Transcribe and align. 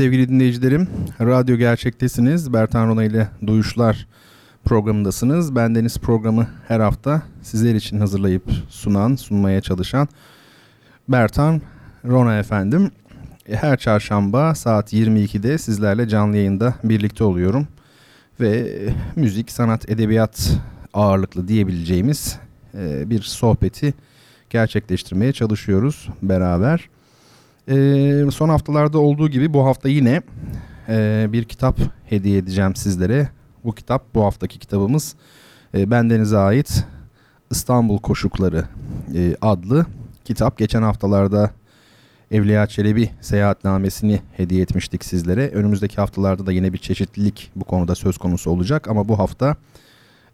Sevgili 0.00 0.28
dinleyicilerim, 0.28 0.88
Radyo 1.20 1.56
Gerçek'tesiniz. 1.56 2.52
Bertan 2.52 2.88
Rona 2.88 3.04
ile 3.04 3.28
Duyuşlar 3.46 4.06
programındasınız. 4.64 5.54
Ben 5.54 5.74
Deniz 5.74 5.98
programı 5.98 6.46
her 6.68 6.80
hafta 6.80 7.22
sizler 7.42 7.74
için 7.74 8.00
hazırlayıp 8.00 8.42
sunan, 8.68 9.16
sunmaya 9.16 9.60
çalışan 9.60 10.08
Bertan 11.08 11.62
Rona 12.04 12.38
efendim. 12.38 12.90
Her 13.50 13.76
çarşamba 13.76 14.54
saat 14.54 14.92
22'de 14.92 15.58
sizlerle 15.58 16.08
canlı 16.08 16.36
yayında 16.36 16.74
birlikte 16.84 17.24
oluyorum. 17.24 17.68
Ve 18.40 18.78
müzik, 19.16 19.50
sanat, 19.50 19.90
edebiyat 19.90 20.50
ağırlıklı 20.94 21.48
diyebileceğimiz 21.48 22.38
e, 22.74 23.10
bir 23.10 23.22
sohbeti 23.22 23.94
gerçekleştirmeye 24.50 25.32
çalışıyoruz 25.32 26.08
beraber. 26.22 26.88
E, 27.70 28.30
son 28.30 28.48
haftalarda 28.48 28.98
olduğu 28.98 29.28
gibi 29.28 29.54
bu 29.54 29.66
hafta 29.66 29.88
yine 29.88 30.22
e, 30.88 31.26
bir 31.32 31.44
kitap 31.44 31.80
hediye 32.04 32.38
edeceğim 32.38 32.76
sizlere. 32.76 33.28
Bu 33.64 33.72
kitap 33.72 34.14
bu 34.14 34.24
haftaki 34.24 34.58
kitabımız 34.58 35.14
bendenize 35.74 36.38
ait 36.38 36.84
İstanbul 37.50 37.98
Koşukları 37.98 38.64
adlı 39.40 39.86
kitap. 40.24 40.58
Geçen 40.58 40.82
haftalarda 40.82 41.50
Evliya 42.30 42.66
Çelebi 42.66 43.10
seyahatnamesini 43.20 44.20
hediye 44.36 44.62
etmiştik 44.62 45.04
sizlere. 45.04 45.48
Önümüzdeki 45.48 45.96
haftalarda 45.96 46.46
da 46.46 46.52
yine 46.52 46.72
bir 46.72 46.78
çeşitlilik 46.78 47.50
bu 47.56 47.64
konuda 47.64 47.94
söz 47.94 48.18
konusu 48.18 48.50
olacak 48.50 48.88
ama 48.88 49.08
bu 49.08 49.18
hafta 49.18 49.56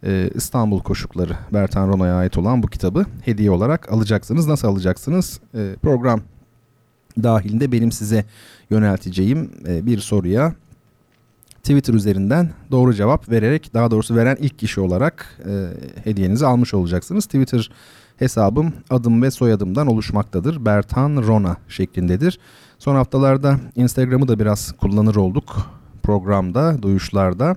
e, 0.06 0.30
İstanbul 0.34 0.80
Koşukları 0.80 1.36
Bertan 1.52 1.88
Rona'ya 1.88 2.14
ait 2.14 2.38
olan 2.38 2.62
bu 2.62 2.66
kitabı 2.66 3.06
hediye 3.22 3.50
olarak 3.50 3.92
alacaksınız. 3.92 4.46
Nasıl 4.46 4.68
alacaksınız? 4.68 5.40
E, 5.54 5.74
program 5.82 6.20
dahilinde 7.22 7.72
benim 7.72 7.92
size 7.92 8.24
yönelteceğim 8.70 9.50
e, 9.68 9.86
bir 9.86 9.98
soruya 9.98 10.54
Twitter 11.66 11.94
üzerinden 11.94 12.50
doğru 12.70 12.94
cevap 12.94 13.30
vererek 13.30 13.74
daha 13.74 13.90
doğrusu 13.90 14.16
veren 14.16 14.36
ilk 14.40 14.58
kişi 14.58 14.80
olarak 14.80 15.40
e, 15.46 15.66
hediyenizi 16.04 16.46
almış 16.46 16.74
olacaksınız. 16.74 17.26
Twitter 17.26 17.70
hesabım 18.16 18.72
adım 18.90 19.22
ve 19.22 19.30
soyadımdan 19.30 19.86
oluşmaktadır. 19.86 20.64
Bertan 20.64 21.16
Rona 21.16 21.56
şeklindedir. 21.68 22.38
Son 22.78 22.94
haftalarda 22.94 23.60
Instagram'ı 23.76 24.28
da 24.28 24.38
biraz 24.38 24.72
kullanır 24.72 25.16
olduk 25.16 25.70
programda, 26.02 26.82
duyuşlarda. 26.82 27.56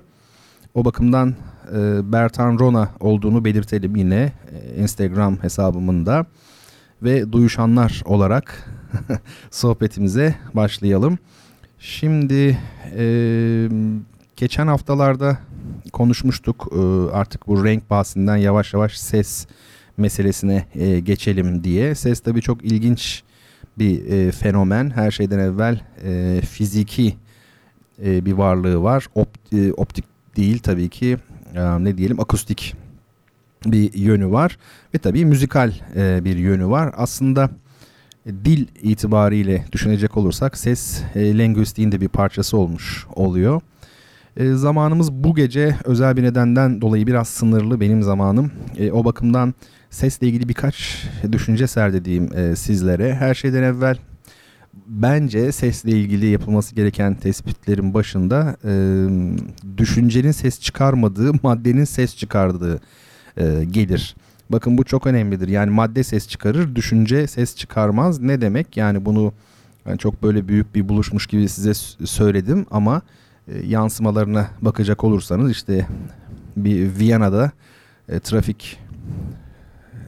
O 0.74 0.84
bakımdan 0.84 1.34
e, 1.76 2.12
Bertan 2.12 2.58
Rona 2.58 2.88
olduğunu 3.00 3.44
belirtelim 3.44 3.96
yine 3.96 4.32
e, 4.52 4.82
Instagram 4.82 5.42
hesabımın 5.42 6.06
da 6.06 6.26
ve 7.02 7.32
duyuşanlar 7.32 8.02
olarak 8.04 8.70
sohbetimize 9.50 10.34
başlayalım. 10.54 11.18
Şimdi 11.78 12.58
e, 12.96 13.68
geçen 14.36 14.66
haftalarda 14.66 15.38
konuşmuştuk 15.92 16.68
e, 16.72 16.80
artık 17.12 17.46
bu 17.46 17.64
renk 17.64 17.90
bahsinden 17.90 18.36
yavaş 18.36 18.74
yavaş 18.74 18.98
ses 18.98 19.46
meselesine 19.96 20.66
e, 20.74 21.00
geçelim 21.00 21.64
diye. 21.64 21.94
Ses 21.94 22.20
tabii 22.20 22.42
çok 22.42 22.64
ilginç 22.64 23.22
bir 23.78 24.06
e, 24.06 24.32
fenomen. 24.32 24.90
Her 24.90 25.10
şeyden 25.10 25.38
evvel 25.38 25.80
e, 26.04 26.40
fiziki 26.40 27.16
e, 28.04 28.24
bir 28.24 28.32
varlığı 28.32 28.82
var. 28.82 29.06
Opt, 29.14 29.52
e, 29.52 29.72
optik 29.72 30.04
değil 30.36 30.58
tabii 30.58 30.88
ki 30.88 31.16
e, 31.54 31.84
ne 31.84 31.98
diyelim 31.98 32.20
akustik 32.20 32.74
bir 33.66 33.92
yönü 33.94 34.30
var 34.30 34.58
ve 34.94 34.98
tabii 34.98 35.24
müzikal 35.24 35.72
e, 35.96 36.24
bir 36.24 36.36
yönü 36.36 36.66
var. 36.66 36.94
Aslında 36.96 37.50
dil 38.26 38.66
itibariyle 38.82 39.64
düşünecek 39.72 40.16
olursak 40.16 40.58
ses 40.58 41.02
e, 41.14 41.38
lingüistiğin 41.38 41.92
de 41.92 42.00
bir 42.00 42.08
parçası 42.08 42.56
olmuş 42.56 43.06
oluyor. 43.14 43.60
E, 44.36 44.52
zamanımız 44.52 45.12
bu 45.12 45.34
gece 45.34 45.76
özel 45.84 46.16
bir 46.16 46.22
nedenden 46.22 46.80
dolayı 46.80 47.06
biraz 47.06 47.28
sınırlı 47.28 47.80
benim 47.80 48.02
zamanım. 48.02 48.52
E, 48.78 48.92
o 48.92 49.04
bakımdan 49.04 49.54
sesle 49.90 50.26
ilgili 50.26 50.48
birkaç 50.48 51.06
düşünce 51.32 51.66
serdediğim 51.66 52.38
e, 52.38 52.56
sizlere. 52.56 53.14
Her 53.14 53.34
şeyden 53.34 53.62
evvel 53.62 53.96
bence 54.86 55.52
sesle 55.52 55.90
ilgili 55.90 56.26
yapılması 56.26 56.74
gereken 56.74 57.14
tespitlerin 57.14 57.94
başında 57.94 58.56
e, 58.64 58.72
düşüncenin 59.78 60.32
ses 60.32 60.60
çıkarmadığı, 60.60 61.32
maddenin 61.42 61.84
ses 61.84 62.16
çıkardığı 62.16 62.80
e, 63.36 63.64
gelir. 63.64 64.16
Bakın 64.50 64.78
bu 64.78 64.84
çok 64.84 65.06
önemlidir. 65.06 65.48
Yani 65.48 65.70
madde 65.70 66.04
ses 66.04 66.28
çıkarır, 66.28 66.74
düşünce 66.74 67.26
ses 67.26 67.56
çıkarmaz. 67.56 68.20
Ne 68.20 68.40
demek? 68.40 68.76
Yani 68.76 69.04
bunu 69.04 69.32
yani 69.86 69.98
çok 69.98 70.22
böyle 70.22 70.48
büyük 70.48 70.74
bir 70.74 70.88
buluşmuş 70.88 71.26
gibi 71.26 71.48
size 71.48 71.74
söyledim 72.06 72.66
ama 72.70 73.02
e, 73.48 73.66
yansımalarına 73.66 74.48
bakacak 74.62 75.04
olursanız 75.04 75.50
işte 75.50 75.86
bir 76.56 76.98
Viyana'da 76.98 77.50
e, 78.08 78.20
trafik 78.20 78.78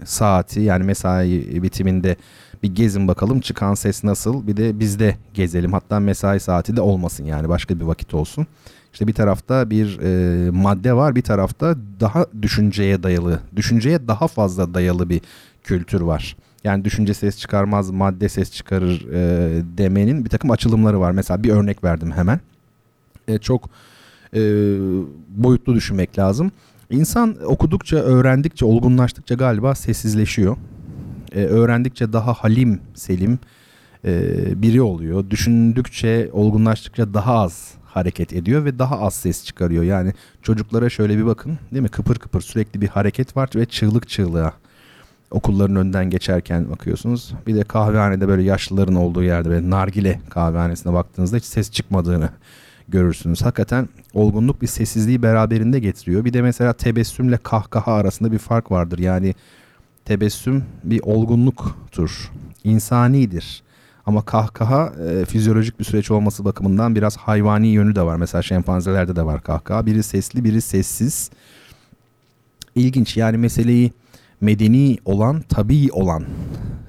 saati 0.04 0.60
yani 0.60 0.84
mesai 0.84 1.62
bitiminde 1.62 2.16
bir 2.62 2.75
gezin 2.75 3.08
bakalım 3.08 3.41
çıkan 3.41 3.75
ses 3.75 4.04
nasıl 4.04 4.47
bir 4.47 4.56
de 4.56 4.81
bizde 4.81 5.16
gezelim 5.34 5.72
hatta 5.72 6.00
mesai 6.00 6.41
saati 6.41 6.76
de 6.76 6.81
olmasın 6.81 7.25
yani 7.25 7.48
başka 7.48 7.81
bir 7.81 7.84
vakit 7.84 8.14
olsun. 8.14 8.47
İşte 8.92 9.06
bir 9.06 9.12
tarafta 9.12 9.70
bir 9.70 9.98
e, 10.03 10.50
madde 10.50 10.94
var 10.94 11.16
bir 11.16 11.22
tarafta 11.22 11.76
daha 12.00 12.26
düşünceye 12.42 13.03
dayalı 13.03 13.41
düşünceye 13.56 14.08
daha 14.08 14.28
fazla 14.28 14.75
dayalı 14.75 15.10
bir 15.10 15.20
kültür 15.62 16.00
var. 16.00 16.36
Yani 16.64 16.84
düşünce 16.84 17.14
ses 17.14 17.38
çıkarmaz 17.38 17.91
madde 17.91 18.28
ses 18.28 18.52
çıkarır 18.52 19.06
e, 19.12 19.62
demenin 19.78 20.25
bir 20.25 20.31
takım 20.31 20.50
açılımları 20.50 21.00
var. 21.00 21.10
Mesela 21.12 21.42
bir 21.42 21.50
örnek 21.50 21.84
verdim 21.84 22.12
hemen. 22.12 22.41
E, 23.28 23.38
çok 23.38 23.70
e, 24.34 24.41
boyutlu 25.28 25.75
düşünmek 25.75 26.19
lazım. 26.19 26.52
İnsan 26.91 27.36
okudukça, 27.44 27.97
öğrendikçe, 27.97 28.64
olgunlaştıkça 28.64 29.34
galiba 29.34 29.75
sessizleşiyor. 29.75 30.56
Ee, 31.34 31.41
öğrendikçe 31.44 32.12
daha 32.12 32.32
halim, 32.32 32.81
selim 32.94 33.38
e, 34.04 34.62
biri 34.62 34.82
oluyor. 34.82 35.31
Düşündükçe, 35.31 36.31
olgunlaştıkça 36.32 37.14
daha 37.14 37.34
az 37.34 37.75
hareket 37.94 38.32
ediyor 38.32 38.64
ve 38.64 38.78
daha 38.78 39.00
az 39.00 39.14
ses 39.14 39.44
çıkarıyor. 39.44 39.84
Yani 39.84 40.12
çocuklara 40.42 40.91
şöyle 40.91 41.19
bir 41.19 41.26
bakın 41.26 41.58
değil 41.72 41.82
mi? 41.82 41.88
Kıpır 41.88 42.16
kıpır 42.16 42.41
sürekli 42.41 42.80
bir 42.80 42.88
hareket 42.88 43.36
var 43.36 43.50
ve 43.54 43.66
çığlık 43.66 44.08
çığlığa 44.08 44.53
okulların 45.30 45.76
önden 45.76 46.10
geçerken 46.10 46.70
bakıyorsunuz. 46.70 47.34
Bir 47.47 47.54
de 47.54 47.64
kahvehanede 47.64 48.28
böyle 48.28 48.42
yaşlıların 48.42 48.94
olduğu 48.94 49.22
yerde 49.22 49.48
böyle 49.48 49.70
nargile 49.70 50.20
kahvehanesine 50.31 50.92
baktığınızda 50.92 51.36
hiç 51.36 51.44
ses 51.44 51.70
çıkmadığını 51.70 52.31
görürsünüz. 52.88 53.42
Hakikaten 53.42 53.88
olgunluk 54.14 54.62
bir 54.62 54.66
sessizliği 54.66 55.22
beraberinde 55.22 55.78
getiriyor. 55.78 56.25
Bir 56.25 56.32
de 56.32 56.42
mesela 56.42 56.72
tebessümle 56.72 57.36
kahkaha 57.36 57.92
arasında 57.92 58.32
bir 58.32 58.38
fark 58.38 58.70
vardır. 58.70 58.98
Yani 58.98 59.34
tebessüm 60.04 60.64
bir 60.84 61.00
olgunluktur. 61.02 62.31
insanidir. 62.64 63.62
Ama 64.06 64.24
kahkaha 64.24 64.92
e, 65.08 65.24
fizyolojik 65.24 65.78
bir 65.78 65.84
süreç 65.84 66.10
olması 66.10 66.44
bakımından 66.44 66.96
biraz 66.96 67.16
hayvani 67.16 67.68
yönü 67.68 67.94
de 67.94 68.02
var. 68.02 68.16
Mesela 68.16 68.43
şempanzelerde 68.43 69.16
de 69.16 69.26
var 69.26 69.43
kahkaha. 69.43 69.87
Biri 69.87 70.02
sesli, 70.02 70.44
biri 70.44 70.60
sessiz. 70.60 71.31
İlginç 72.75 73.16
yani 73.16 73.37
meseleyi 73.37 73.93
medeni 74.40 74.99
olan, 75.04 75.40
tabii 75.49 75.93
olan 75.93 76.25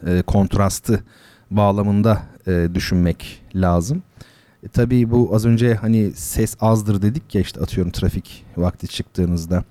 e, 0.07 0.21
kontrastı 0.21 1.03
bağlamında 1.51 2.21
e, 2.47 2.67
düşünmek 2.73 3.41
lazım. 3.55 4.03
E, 4.63 4.67
tabii 4.67 5.11
bu 5.11 5.35
az 5.35 5.45
önce 5.45 5.75
hani 5.75 6.11
ses 6.11 6.57
azdır 6.59 7.01
dedik 7.01 7.35
ya 7.35 7.41
işte 7.41 7.61
atıyorum 7.61 7.91
trafik 7.91 8.45
vakti 8.57 8.87
çıktığınızda. 8.87 9.63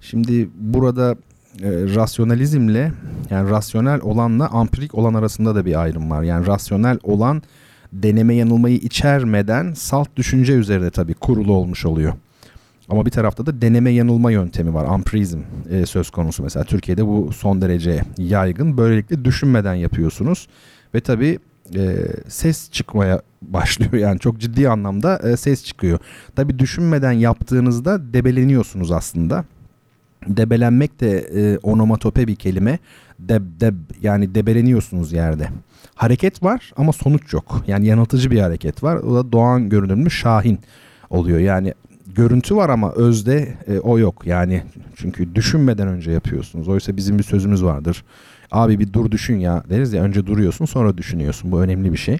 Şimdi 0.00 0.50
burada 0.54 1.16
rasyonalizmle 1.94 2.92
yani 3.30 3.50
rasyonel 3.50 4.00
olanla 4.00 4.48
ampirik 4.48 4.94
olan 4.94 5.14
arasında 5.14 5.54
da 5.54 5.64
bir 5.64 5.80
ayrım 5.82 6.10
var. 6.10 6.22
Yani 6.22 6.46
rasyonel 6.46 6.98
olan 7.02 7.42
deneme 7.92 8.34
yanılmayı 8.34 8.76
içermeden 8.76 9.72
salt 9.72 10.08
düşünce 10.16 10.52
üzerine 10.52 10.90
tabii 10.90 11.14
kurulu 11.14 11.52
olmuş 11.52 11.86
oluyor. 11.86 12.12
Ama 12.88 13.06
bir 13.06 13.10
tarafta 13.10 13.46
da 13.46 13.62
deneme 13.62 13.90
yanılma 13.90 14.30
yöntemi 14.30 14.74
var. 14.74 14.84
Ampirizm 14.84 15.40
e, 15.70 15.86
söz 15.86 16.10
konusu 16.10 16.42
mesela. 16.42 16.64
Türkiye'de 16.64 17.06
bu 17.06 17.32
son 17.32 17.62
derece 17.62 18.02
yaygın. 18.18 18.76
Böylelikle 18.76 19.24
düşünmeden 19.24 19.74
yapıyorsunuz. 19.74 20.48
Ve 20.94 21.00
tabii 21.00 21.38
e, 21.74 21.96
ses 22.28 22.70
çıkmaya 22.70 23.22
başlıyor 23.42 23.92
yani 23.92 24.18
çok 24.18 24.38
ciddi 24.38 24.68
anlamda 24.68 25.18
e, 25.18 25.36
ses 25.36 25.64
çıkıyor. 25.64 25.98
Tabi 26.36 26.58
düşünmeden 26.58 27.12
yaptığınızda 27.12 28.14
debeleniyorsunuz 28.14 28.92
aslında. 28.92 29.44
Debelenmek 30.26 31.00
de 31.00 31.18
e, 31.18 31.58
onomatope 31.58 32.26
bir 32.26 32.36
kelime. 32.36 32.78
Deb 33.18 33.42
deb 33.60 33.74
yani 34.02 34.34
debeleniyorsunuz 34.34 35.12
yerde. 35.12 35.48
Hareket 35.94 36.42
var 36.42 36.72
ama 36.76 36.92
sonuç 36.92 37.32
yok. 37.32 37.62
Yani 37.66 37.86
yanıltıcı 37.86 38.30
bir 38.30 38.40
hareket 38.40 38.82
var. 38.82 38.96
O 38.96 39.14
da 39.14 39.32
Doğan 39.32 39.68
görünümlü 39.68 40.10
Şahin 40.10 40.58
oluyor. 41.10 41.38
Yani 41.38 41.74
görüntü 42.14 42.56
var 42.56 42.68
ama 42.68 42.92
özde 42.92 43.54
e, 43.66 43.78
o 43.78 43.98
yok. 43.98 44.22
Yani 44.26 44.62
çünkü 44.96 45.34
düşünmeden 45.34 45.88
önce 45.88 46.10
yapıyorsunuz. 46.10 46.68
Oysa 46.68 46.96
bizim 46.96 47.18
bir 47.18 47.22
sözümüz 47.22 47.64
vardır. 47.64 48.04
Abi 48.50 48.78
bir 48.78 48.92
dur 48.92 49.10
düşün 49.10 49.38
ya 49.38 49.64
deriz 49.70 49.92
ya 49.92 50.02
önce 50.02 50.26
duruyorsun 50.26 50.64
sonra 50.64 50.98
düşünüyorsun. 50.98 51.52
Bu 51.52 51.62
önemli 51.62 51.92
bir 51.92 51.98
şey. 51.98 52.18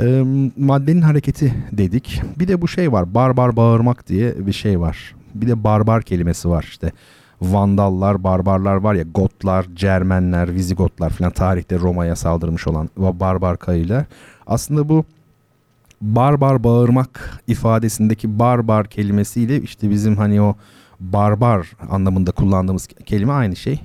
E, 0.00 0.22
maddenin 0.56 1.02
hareketi 1.02 1.54
dedik. 1.72 2.22
Bir 2.38 2.48
de 2.48 2.62
bu 2.62 2.68
şey 2.68 2.92
var. 2.92 3.14
Barbar 3.14 3.56
bağırmak 3.56 4.08
diye 4.08 4.46
bir 4.46 4.52
şey 4.52 4.80
var. 4.80 5.14
Bir 5.34 5.48
de 5.48 5.64
barbar 5.64 6.02
kelimesi 6.02 6.48
var 6.48 6.66
işte. 6.68 6.92
Vandallar, 7.42 8.24
barbarlar 8.24 8.74
var 8.76 8.94
ya 8.94 9.02
Gotlar, 9.14 9.66
Cermenler, 9.74 10.54
Vizigotlar 10.54 11.10
falan 11.10 11.30
tarihte 11.30 11.78
Roma'ya 11.78 12.16
saldırmış 12.16 12.68
olan 12.68 12.90
barbar 12.96 13.58
kayılar. 13.58 14.04
Aslında 14.46 14.88
bu 14.88 15.04
barbar 16.02 16.64
bağırmak 16.64 17.40
ifadesindeki 17.46 18.38
barbar 18.38 18.86
kelimesiyle 18.86 19.60
işte 19.60 19.90
bizim 19.90 20.16
hani 20.16 20.42
o 20.42 20.56
barbar 21.00 21.72
anlamında 21.90 22.30
kullandığımız 22.30 22.86
kelime 22.86 23.32
aynı 23.32 23.56
şey. 23.56 23.80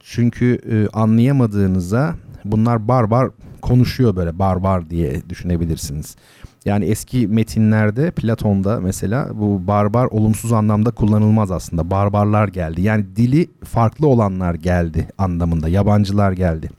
Çünkü 0.00 0.60
e, 0.70 0.98
anlayamadığınızda 0.98 2.14
bunlar 2.44 2.88
barbar 2.88 3.30
konuşuyor 3.62 4.16
böyle 4.16 4.38
barbar 4.38 4.90
diye 4.90 5.28
düşünebilirsiniz. 5.28 6.16
Yani 6.64 6.84
eski 6.84 7.28
metinlerde 7.28 8.10
Platon'da 8.10 8.80
mesela 8.80 9.28
bu 9.34 9.66
barbar 9.66 10.06
olumsuz 10.06 10.52
anlamda 10.52 10.90
kullanılmaz 10.90 11.50
aslında. 11.50 11.90
Barbarlar 11.90 12.48
geldi. 12.48 12.82
Yani 12.82 13.04
dili 13.16 13.48
farklı 13.64 14.06
olanlar 14.06 14.54
geldi 14.54 15.08
anlamında. 15.18 15.68
Yabancılar 15.68 16.32
geldi. 16.32 16.70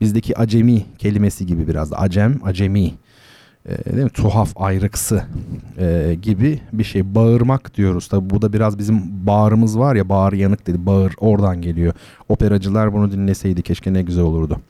Bizdeki 0.00 0.38
acemi 0.38 0.84
kelimesi 0.98 1.46
gibi 1.46 1.68
biraz 1.68 1.90
da 1.90 1.98
acem, 1.98 2.40
acemi 2.44 2.92
e, 3.66 3.84
değil 3.84 4.04
mi? 4.04 4.10
tuhaf 4.10 4.52
ayrıksı 4.56 5.24
e, 5.78 6.16
gibi 6.22 6.60
bir 6.72 6.84
şey. 6.84 7.14
Bağırmak 7.14 7.76
diyoruz. 7.76 8.08
Tabi 8.08 8.30
bu 8.30 8.42
da 8.42 8.52
biraz 8.52 8.78
bizim 8.78 9.26
bağrımız 9.26 9.78
var 9.78 9.94
ya 9.94 10.08
bağır 10.08 10.32
yanık 10.32 10.66
dedi. 10.66 10.86
Bağır 10.86 11.14
oradan 11.18 11.62
geliyor. 11.62 11.94
Operacılar 12.28 12.92
bunu 12.92 13.12
dinleseydi 13.12 13.62
keşke 13.62 13.92
ne 13.92 14.02
güzel 14.02 14.24
olurdu. 14.24 14.60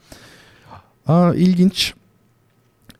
Aa, 1.06 1.34
ilginç. 1.34 1.94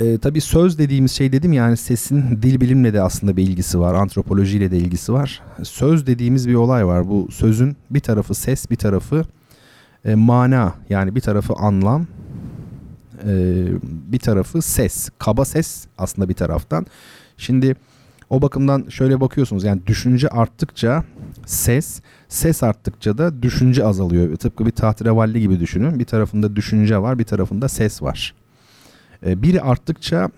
E, 0.01 0.19
tabii 0.19 0.41
söz 0.41 0.79
dediğimiz 0.79 1.13
şey 1.13 1.33
dedim 1.33 1.53
yani 1.53 1.77
sesin 1.77 2.43
dil 2.43 2.61
bilimle 2.61 2.95
de 2.95 3.03
aslında 3.03 3.37
bir 3.37 3.43
ilgisi 3.43 3.81
var. 3.81 3.95
Antropolojiyle 3.95 4.71
de 4.71 4.77
ilgisi 4.77 5.13
var. 5.13 5.43
Söz 5.63 6.07
dediğimiz 6.07 6.49
bir 6.49 6.55
olay 6.55 6.87
var. 6.87 7.09
Bu 7.09 7.29
sözün 7.31 7.77
bir 7.91 8.01
tarafı 8.01 8.35
ses 8.35 8.71
bir 8.71 8.77
tarafı 8.77 9.25
e, 10.05 10.15
mana 10.15 10.75
yani 10.89 11.15
bir 11.15 11.21
tarafı 11.21 11.55
anlam 11.55 12.07
e, 13.27 13.65
bir 13.83 14.19
tarafı 14.19 14.63
ses. 14.63 15.09
Kaba 15.19 15.45
ses 15.45 15.87
aslında 15.99 16.29
bir 16.29 16.35
taraftan. 16.35 16.87
Şimdi 17.37 17.77
o 18.31 18.43
bakımdan 18.43 18.87
şöyle 18.89 19.21
bakıyorsunuz 19.21 19.65
yani 19.65 19.87
düşünce 19.87 20.29
arttıkça 20.29 21.05
ses, 21.47 22.01
ses 22.29 22.63
arttıkça 22.63 23.19
da 23.19 23.43
düşünce 23.43 23.85
azalıyor. 23.85 24.37
Tıpkı 24.37 24.67
bir 24.67 24.71
tahterevalli 24.71 25.41
gibi 25.41 25.61
düşünün. 25.61 25.99
Bir 25.99 26.05
tarafında 26.05 26.57
düşünce 26.57 26.99
var, 26.99 27.19
bir 27.19 27.25
tarafında 27.25 27.69
ses 27.69 28.03
var. 28.03 28.35
E, 29.27 29.43
biri 29.43 29.63
arttıkça 29.63 30.31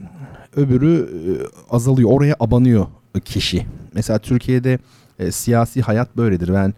öbürü 0.56 0.94
e, 1.00 1.30
azalıyor. 1.70 2.10
Oraya 2.10 2.36
abanıyor 2.40 2.86
kişi. 3.24 3.66
Mesela 3.94 4.18
Türkiye'de 4.18 4.78
e, 5.18 5.32
siyasi 5.32 5.82
hayat 5.82 6.16
böyledir. 6.16 6.54
Ben 6.54 6.74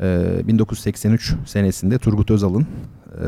e, 0.00 0.48
1983 0.48 1.34
senesinde 1.46 1.98
Turgut 1.98 2.30
Özal'ın 2.30 2.66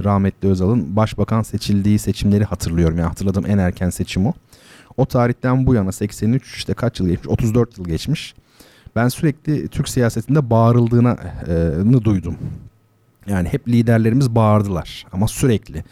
rahmetli 0.05 0.49
Özal'ın 0.49 0.97
başbakan 0.97 1.43
seçildiği 1.43 1.99
seçimleri 1.99 2.45
hatırlıyorum. 2.45 2.99
Yani 2.99 3.09
hatırladığım 3.09 3.47
en 3.47 3.59
erken 3.59 3.91
seçim 3.91 4.27
o. 4.27 4.33
O 4.97 5.07
tarihten 5.07 5.67
bu 5.67 5.75
yana 5.75 5.93
83 5.93 6.57
işte 6.57 6.75
kaç 6.75 7.01
yıl 7.01 7.09
geçmiş? 7.09 7.29
34 7.29 7.79
yıl 7.79 7.85
geçmiş. 7.85 8.35
Ben 8.97 9.09
sürekli 9.09 9.69
Türk 9.69 9.89
siyasetinde 9.89 10.51
bağırıldığını 10.51 12.05
duydum. 12.05 12.37
Yani 13.27 13.49
hep 13.49 13.69
liderlerimiz 13.69 14.35
bağırdılar 14.35 15.07
ama 15.13 15.29
sürekli. 15.29 15.85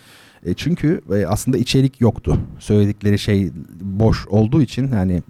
E, 0.47 0.55
çünkü 0.55 1.01
e, 1.13 1.27
aslında 1.27 1.59
içerik 1.59 2.01
yoktu. 2.01 2.39
Söyledikleri 2.59 3.19
şey 3.19 3.51
boş 3.81 4.27
olduğu 4.27 4.63
için 4.63 4.93
yani 4.93 5.23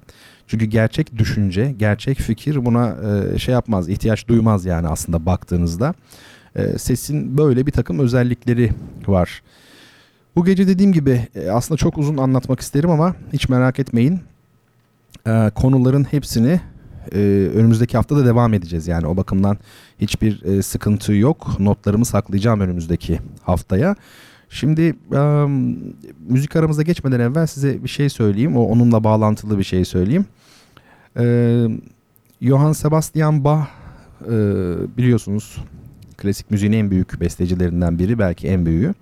çünkü 0.46 0.64
gerçek 0.64 1.18
düşünce, 1.18 1.74
gerçek 1.78 2.18
fikir 2.18 2.64
buna 2.64 2.96
e, 3.34 3.38
şey 3.38 3.52
yapmaz, 3.52 3.88
ihtiyaç 3.88 4.28
duymaz 4.28 4.64
yani 4.64 4.88
aslında 4.88 5.26
baktığınızda. 5.26 5.94
E, 6.56 6.78
sesin 6.78 7.38
böyle 7.38 7.66
bir 7.66 7.72
takım 7.72 7.98
özellikleri 7.98 8.70
var. 9.06 9.42
Bu 10.36 10.44
gece 10.44 10.68
dediğim 10.68 10.92
gibi 10.92 11.26
e, 11.34 11.50
aslında 11.50 11.78
çok 11.78 11.98
uzun 11.98 12.16
anlatmak 12.16 12.60
isterim 12.60 12.90
ama 12.90 13.14
hiç 13.32 13.48
merak 13.48 13.78
etmeyin. 13.78 14.20
E, 15.26 15.50
konuların 15.54 16.04
hepsini 16.04 16.60
e, 17.12 17.18
önümüzdeki 17.54 17.96
hafta 17.96 18.16
da 18.16 18.26
devam 18.26 18.54
edeceğiz. 18.54 18.88
Yani 18.88 19.06
o 19.06 19.16
bakımdan 19.16 19.58
hiçbir 19.98 20.42
e, 20.42 20.62
sıkıntı 20.62 21.12
yok. 21.12 21.60
Notlarımı 21.60 22.04
saklayacağım 22.04 22.60
önümüzdeki 22.60 23.20
haftaya. 23.42 23.96
Şimdi 24.50 24.94
e, 25.12 25.46
müzik 26.28 26.56
aramıza 26.56 26.82
geçmeden 26.82 27.20
evvel 27.20 27.46
size 27.46 27.84
bir 27.84 27.88
şey 27.88 28.08
söyleyeyim. 28.08 28.56
O 28.56 28.62
onunla 28.62 29.04
bağlantılı 29.04 29.58
bir 29.58 29.64
şey 29.64 29.84
söyleyeyim. 29.84 30.26
E, 31.18 31.24
Johann 32.42 32.72
Sebastian 32.72 33.44
Bach 33.44 33.66
e, 34.24 34.30
biliyorsunuz 34.96 35.56
klasik 36.16 36.50
müziğin 36.50 36.72
en 36.72 36.90
büyük 36.90 37.20
bestecilerinden 37.20 37.98
biri 37.98 38.18
belki 38.18 38.48
en 38.48 38.66
büyüğü. 38.66 38.94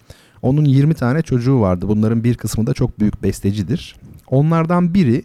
Onun 0.42 0.64
20 0.64 0.94
tane 0.94 1.22
çocuğu 1.22 1.60
vardı. 1.60 1.88
Bunların 1.88 2.24
bir 2.24 2.34
kısmı 2.34 2.66
da 2.66 2.74
çok 2.74 3.00
büyük 3.00 3.22
bestecidir. 3.22 3.96
Onlardan 4.30 4.94
biri 4.94 5.24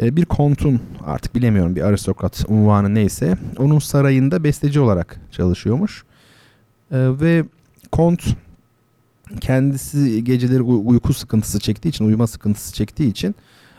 bir 0.00 0.24
kontun 0.24 0.80
artık 1.06 1.34
bilemiyorum 1.34 1.76
bir 1.76 1.82
aristokrat 1.82 2.44
unvanı 2.48 2.94
neyse 2.94 3.36
onun 3.58 3.78
sarayında 3.78 4.44
besteci 4.44 4.80
olarak 4.80 5.20
çalışıyormuş. 5.30 6.04
Ve 6.92 7.44
kont 7.92 8.22
kendisi 9.40 10.24
geceleri 10.24 10.62
uyku 10.62 11.14
sıkıntısı 11.14 11.60
çektiği 11.60 11.88
için 11.88 12.04
uyuma 12.04 12.26
sıkıntısı 12.26 12.74
çektiği 12.74 13.10
için 13.10 13.34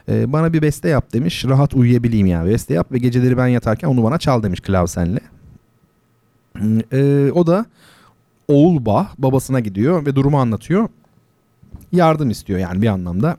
e, 0.10 0.34
bana 0.34 0.54
bir 0.54 0.62
beste 0.62 0.90
yap 0.90 1.14
demiş 1.14 1.46
rahat 1.46 1.74
uyuyabileyim 1.74 2.28
yani 2.28 2.50
beste 2.50 2.74
yap 2.74 2.92
ve 2.92 2.98
geceleri 2.98 3.38
ben 3.38 3.48
yatarken 3.48 3.88
onu 3.88 4.04
bana 4.04 4.18
çal 4.18 4.44
demiş 4.44 4.60
klavsenle. 4.62 5.20
E, 6.92 7.32
o 7.32 7.48
da 7.48 7.66
oğul 8.48 8.86
bah 8.86 9.08
babasına 9.18 9.60
gidiyor 9.60 10.06
ve 10.06 10.16
durumu 10.16 10.40
anlatıyor. 10.40 10.90
Yardım 11.92 12.30
istiyor 12.30 12.60
yani 12.60 12.82
bir 12.82 12.88
anlamda. 12.88 13.38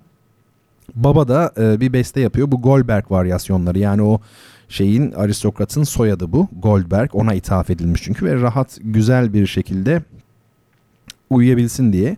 Baba 0.95 1.29
da 1.29 1.53
e, 1.59 1.81
bir 1.81 1.93
beste 1.93 2.21
yapıyor. 2.21 2.53
Bu 2.53 2.63
Goldberg 2.63 3.11
varyasyonları 3.11 3.79
yani 3.79 4.03
o 4.03 4.21
şeyin 4.69 5.13
aristokratın 5.13 5.83
soyadı 5.83 6.33
bu. 6.33 6.49
Goldberg 6.63 7.15
ona 7.15 7.35
ithaf 7.35 7.71
edilmiş 7.71 8.03
çünkü 8.03 8.27
ve 8.27 8.41
rahat 8.41 8.79
güzel 8.83 9.33
bir 9.33 9.47
şekilde 9.47 10.03
uyuyabilsin 11.31 11.93
diye. 11.93 12.17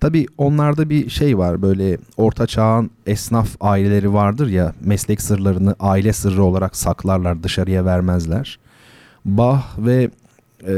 Tabi 0.00 0.26
onlarda 0.38 0.90
bir 0.90 1.10
şey 1.10 1.38
var 1.38 1.62
böyle 1.62 1.98
orta 2.16 2.46
çağın 2.46 2.90
esnaf 3.06 3.48
aileleri 3.60 4.12
vardır 4.12 4.48
ya 4.48 4.74
meslek 4.80 5.22
sırlarını 5.22 5.74
aile 5.80 6.12
sırrı 6.12 6.42
olarak 6.42 6.76
saklarlar 6.76 7.42
dışarıya 7.42 7.84
vermezler. 7.84 8.58
Bah 9.24 9.78
ve 9.78 10.10
e, 10.68 10.74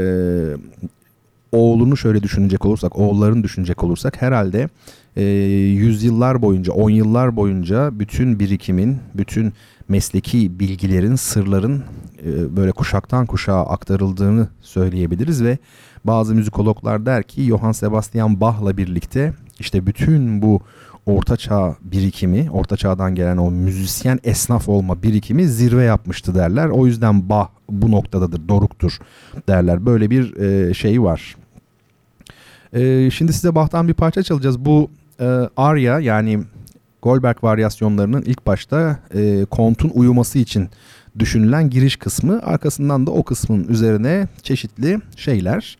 oğlunu 1.51 1.97
şöyle 1.97 2.23
düşünecek 2.23 2.65
olursak, 2.65 2.99
oğullarını 2.99 3.43
düşünecek 3.43 3.83
olursak 3.83 4.21
herhalde 4.21 4.69
e, 5.15 5.23
yüzyıllar 5.23 6.41
boyunca, 6.41 6.73
on 6.73 6.89
yıllar 6.89 7.35
boyunca 7.35 7.99
bütün 7.99 8.39
birikimin, 8.39 8.97
bütün 9.15 9.53
mesleki 9.87 10.59
bilgilerin, 10.59 11.15
sırların 11.15 11.83
e, 12.25 12.55
böyle 12.57 12.71
kuşaktan 12.71 13.25
kuşağa 13.25 13.65
aktarıldığını 13.65 14.47
söyleyebiliriz 14.61 15.43
ve 15.43 15.57
bazı 16.05 16.35
müzikologlar 16.35 17.05
der 17.05 17.23
ki 17.23 17.43
Johann 17.43 17.71
Sebastian 17.71 18.41
Bach'la 18.41 18.77
birlikte 18.77 19.33
işte 19.59 19.85
bütün 19.85 20.41
bu 20.41 20.61
orta 21.05 21.37
çağ 21.37 21.75
birikimi, 21.81 22.51
orta 22.51 22.77
çağdan 22.77 23.15
gelen 23.15 23.37
o 23.37 23.51
müzisyen 23.51 24.19
esnaf 24.23 24.69
olma 24.69 25.03
birikimi 25.03 25.47
zirve 25.47 25.83
yapmıştı 25.83 26.35
derler. 26.35 26.67
O 26.67 26.85
yüzden 26.85 27.29
Bach 27.29 27.49
bu 27.69 27.91
noktadadır, 27.91 28.47
doruktur 28.47 28.97
derler. 29.47 29.85
Böyle 29.85 30.09
bir 30.09 30.37
e, 30.37 30.73
şey 30.73 31.01
var. 31.01 31.35
E, 32.73 33.09
şimdi 33.11 33.33
size 33.33 33.55
Bach'tan 33.55 33.87
bir 33.87 33.93
parça 33.93 34.23
çalacağız. 34.23 34.65
Bu 34.65 34.89
e, 35.19 35.25
Arya 35.57 35.99
yani 35.99 36.43
Goldberg 37.01 37.43
varyasyonlarının 37.43 38.21
ilk 38.21 38.47
başta 38.47 38.99
e, 39.15 39.45
kontun 39.45 39.91
uyuması 39.93 40.39
için 40.39 40.69
düşünülen 41.19 41.69
giriş 41.69 41.95
kısmı. 41.95 42.41
Arkasından 42.43 43.07
da 43.07 43.11
o 43.11 43.23
kısmın 43.23 43.65
üzerine 43.69 44.27
çeşitli 44.43 44.99
şeyler, 45.17 45.77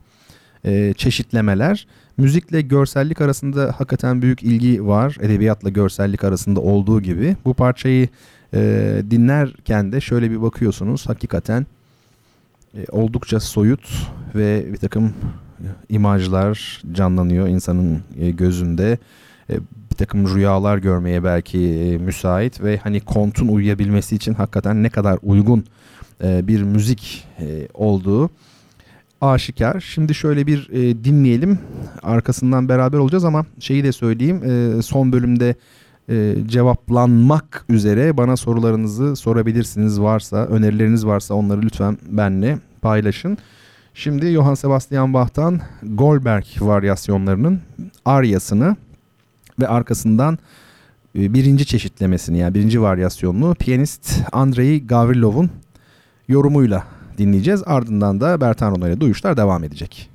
e, 0.66 0.94
çeşitlemeler 0.98 1.88
Müzikle 2.20 2.62
görsellik 2.62 3.22
arasında 3.22 3.75
hakikaten 3.78 4.22
büyük 4.22 4.44
ilgi 4.44 4.88
var. 4.88 5.18
Edebiyatla 5.22 5.70
görsellik 5.70 6.24
arasında 6.24 6.60
olduğu 6.60 7.01
gibi. 7.01 7.38
Bu 7.46 7.54
parçayı 7.54 8.08
e, 8.54 8.60
dinlerken 9.12 9.92
de 9.92 10.01
şöyle 10.01 10.32
bir 10.32 10.42
bakıyorsunuz. 10.42 11.10
Hakikaten 11.10 11.66
e, 12.78 12.86
oldukça 12.92 13.39
soyut 13.39 14.08
ve 14.36 14.74
bir 14.74 14.78
takım 14.78 15.13
imajlar 15.89 16.82
canlanıyor 16.92 17.48
insanın 17.48 18.04
e, 18.20 18.32
gözünde. 18.32 18.98
E, 19.50 19.56
bir 19.92 19.96
takım 19.96 20.36
rüyalar 20.36 20.78
görmeye 20.78 21.24
belki 21.24 21.60
e, 21.60 21.98
müsait 21.98 22.63
ve 22.63 22.78
hani 22.78 23.00
kontun 23.00 23.48
uyuyabilmesi 23.48 24.16
için 24.16 24.34
hakikaten 24.34 24.84
ne 24.84 24.89
kadar 24.89 25.20
uygun 25.24 25.66
e, 26.24 26.48
bir 26.48 26.63
müzik 26.63 27.28
e, 27.39 27.68
olduğu 27.74 28.30
aşikar. 29.22 29.80
Şimdi 29.80 30.16
şöyle 30.16 30.48
bir 30.48 30.70
e, 30.70 31.04
dinleyelim. 31.04 31.60
Arkasından 32.04 32.70
beraber 32.70 32.98
olacağız 32.98 33.26
ama 33.26 33.46
şeyi 33.60 33.84
de 33.84 33.92
söyleyeyim. 33.92 34.44
E, 34.44 34.82
son 34.82 35.12
bölümde 35.12 35.56
e, 36.10 36.36
cevaplanmak 36.48 37.66
üzere 37.70 38.18
bana 38.18 38.38
sorularınızı 38.38 39.16
sorabilirsiniz 39.16 40.02
varsa, 40.02 40.46
önerileriniz 40.46 41.06
varsa 41.06 41.34
onları 41.34 41.62
lütfen 41.62 41.98
benle 42.10 42.60
paylaşın. 42.82 43.38
Şimdi 43.94 44.32
Johann 44.32 44.54
Sebastian 44.54 45.14
Bach'tan 45.14 45.60
Goldberg 45.84 46.46
varyasyonlarının 46.60 47.60
aryasını 48.06 48.76
ve 49.60 49.68
arkasından 49.68 50.40
e, 51.16 51.34
birinci 51.34 51.66
çeşitlemesini 51.66 52.38
yani 52.38 52.54
birinci 52.54 52.82
varyasyonunu 52.82 53.56
piyanist 53.56 54.22
Andrei 54.32 54.88
Gavrilov'un 54.88 55.50
yorumuyla 56.28 56.86
dinleyeceğiz. 57.20 57.64
Ardından 57.66 58.22
da 58.22 58.42
Bertan 58.42 58.76
Rona 58.76 58.88
ile 58.88 59.02
duyuşlar 59.02 59.38
devam 59.38 59.64
edecek. 59.64 60.10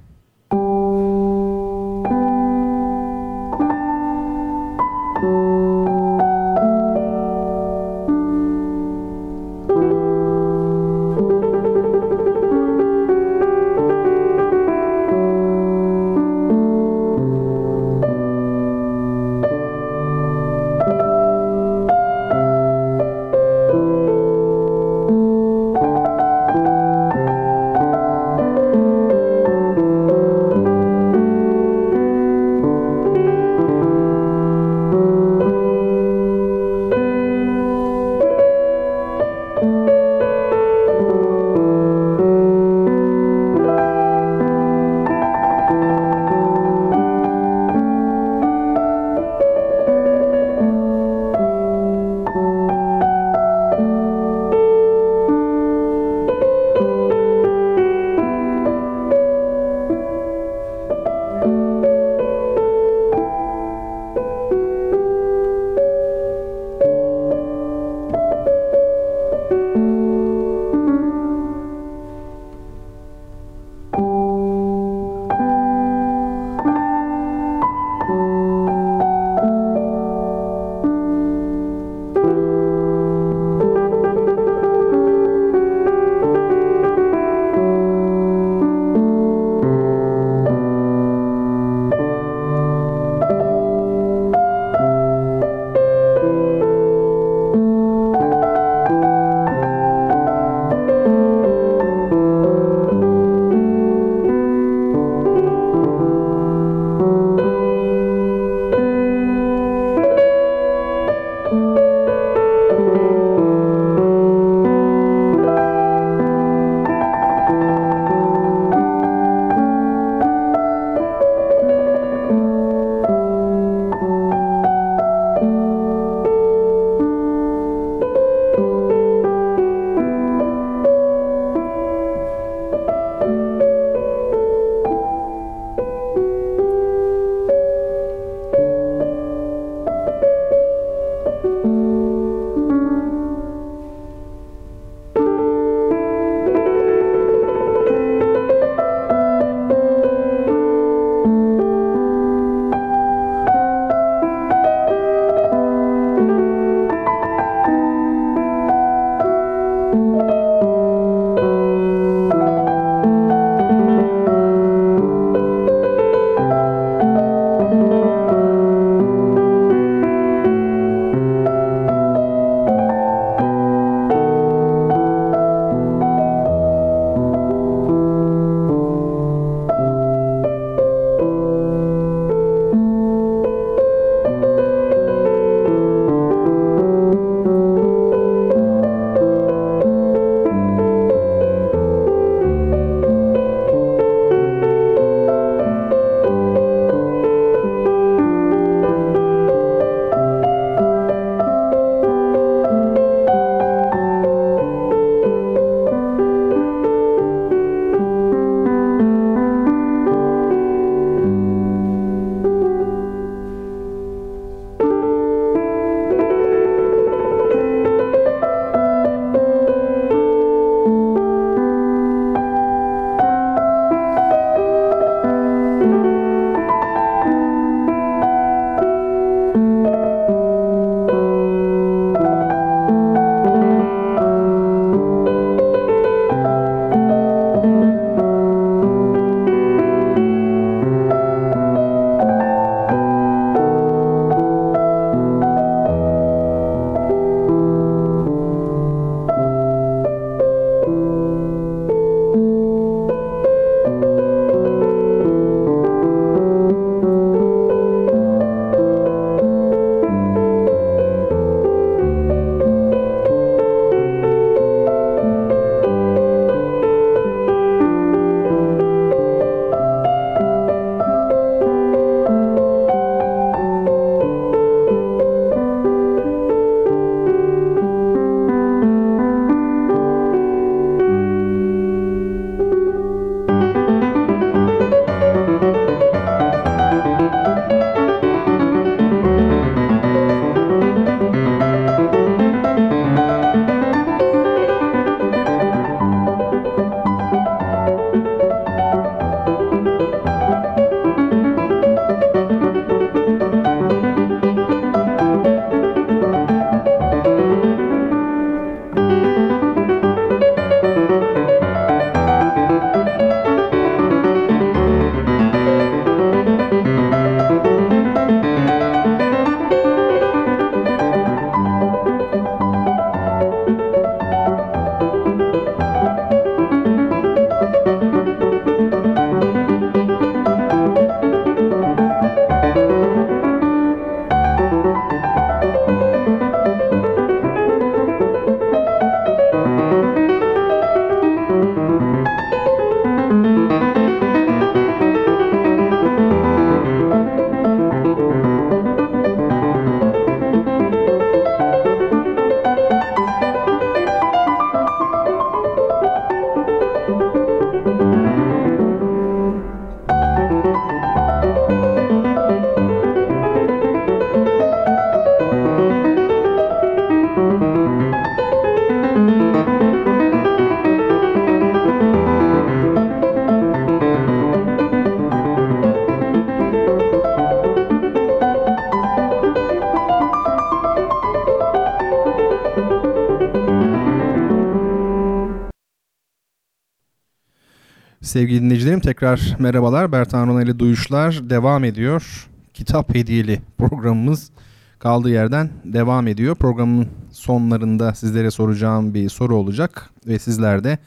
Sevgili 388.35 388.63
dinleyicilerim 388.63 389.01
tekrar 389.01 389.57
merhabalar. 389.59 390.13
Bertan 390.13 390.47
Rona 390.47 390.63
ile 390.63 390.79
Duyuşlar 390.79 391.51
devam 391.51 391.85
ediyor. 391.85 392.49
Kitap 392.75 393.15
hediyeli 393.15 393.61
programımız 393.79 394.51
kaldığı 394.99 395.31
yerden 395.31 395.71
devam 395.85 396.27
ediyor. 396.27 396.55
Programın 396.55 397.09
sonlarında 397.31 398.15
sizlere 398.15 398.51
soracağım 398.51 399.15
bir 399.15 399.29
soru 399.29 399.57
olacak 399.57 400.11
ve 400.27 400.39
sizler 400.39 400.85
de 400.85 400.99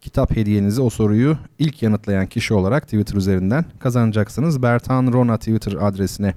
kitap 0.00 0.36
hediyenizi 0.36 0.80
o 0.80 0.90
soruyu 0.90 1.36
ilk 1.58 1.82
yanıtlayan 1.82 2.26
kişi 2.26 2.54
olarak 2.54 2.84
Twitter 2.84 3.16
üzerinden 3.16 3.64
kazanacaksınız. 3.78 4.62
Bertan 4.62 5.12
Rona 5.12 5.36
Twitter 5.36 5.72
adresine 5.72 6.34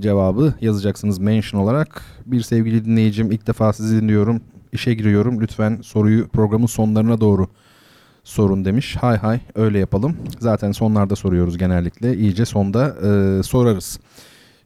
cevabı 0.00 0.54
yazacaksınız 0.60 1.18
mention 1.18 1.60
olarak. 1.60 2.02
Bir 2.26 2.40
sevgili 2.40 2.84
dinleyicim 2.84 3.32
ilk 3.32 3.46
defa 3.46 3.72
sizi 3.72 4.00
dinliyorum. 4.00 4.40
İşe 4.72 4.94
giriyorum. 4.94 5.40
Lütfen 5.40 5.78
soruyu 5.82 6.28
programın 6.28 6.66
sonlarına 6.66 7.20
doğru 7.20 7.48
sorun 8.24 8.64
demiş. 8.64 8.96
Hay 8.96 9.16
hay 9.16 9.40
öyle 9.54 9.78
yapalım. 9.78 10.16
Zaten 10.40 10.72
sonlarda 10.72 11.16
soruyoruz 11.16 11.58
genellikle. 11.58 12.16
İyice 12.16 12.44
sonda 12.44 12.86
e, 12.86 13.42
sorarız. 13.42 14.00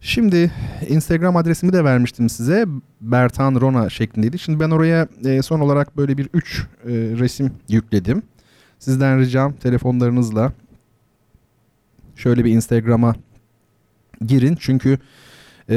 Şimdi 0.01 0.53
Instagram 0.89 1.37
adresimi 1.37 1.73
de 1.73 1.85
vermiştim 1.85 2.29
size. 2.29 2.67
Bertan 3.01 3.61
Rona 3.61 3.91
şeklindeydi. 3.91 4.39
Şimdi 4.39 4.61
ben 4.61 4.71
oraya 4.71 5.09
e, 5.25 5.43
son 5.43 5.61
olarak 5.61 5.97
böyle 5.97 6.19
bir 6.19 6.29
3 6.35 6.61
e, 6.61 6.67
resim 6.93 7.53
yükledim. 7.69 8.23
Sizden 8.79 9.21
ricam 9.21 9.53
telefonlarınızla 9.53 10.53
şöyle 12.17 12.45
bir 12.45 12.53
Instagram'a 12.53 13.15
girin. 14.27 14.57
Çünkü 14.61 14.99
e, 15.71 15.77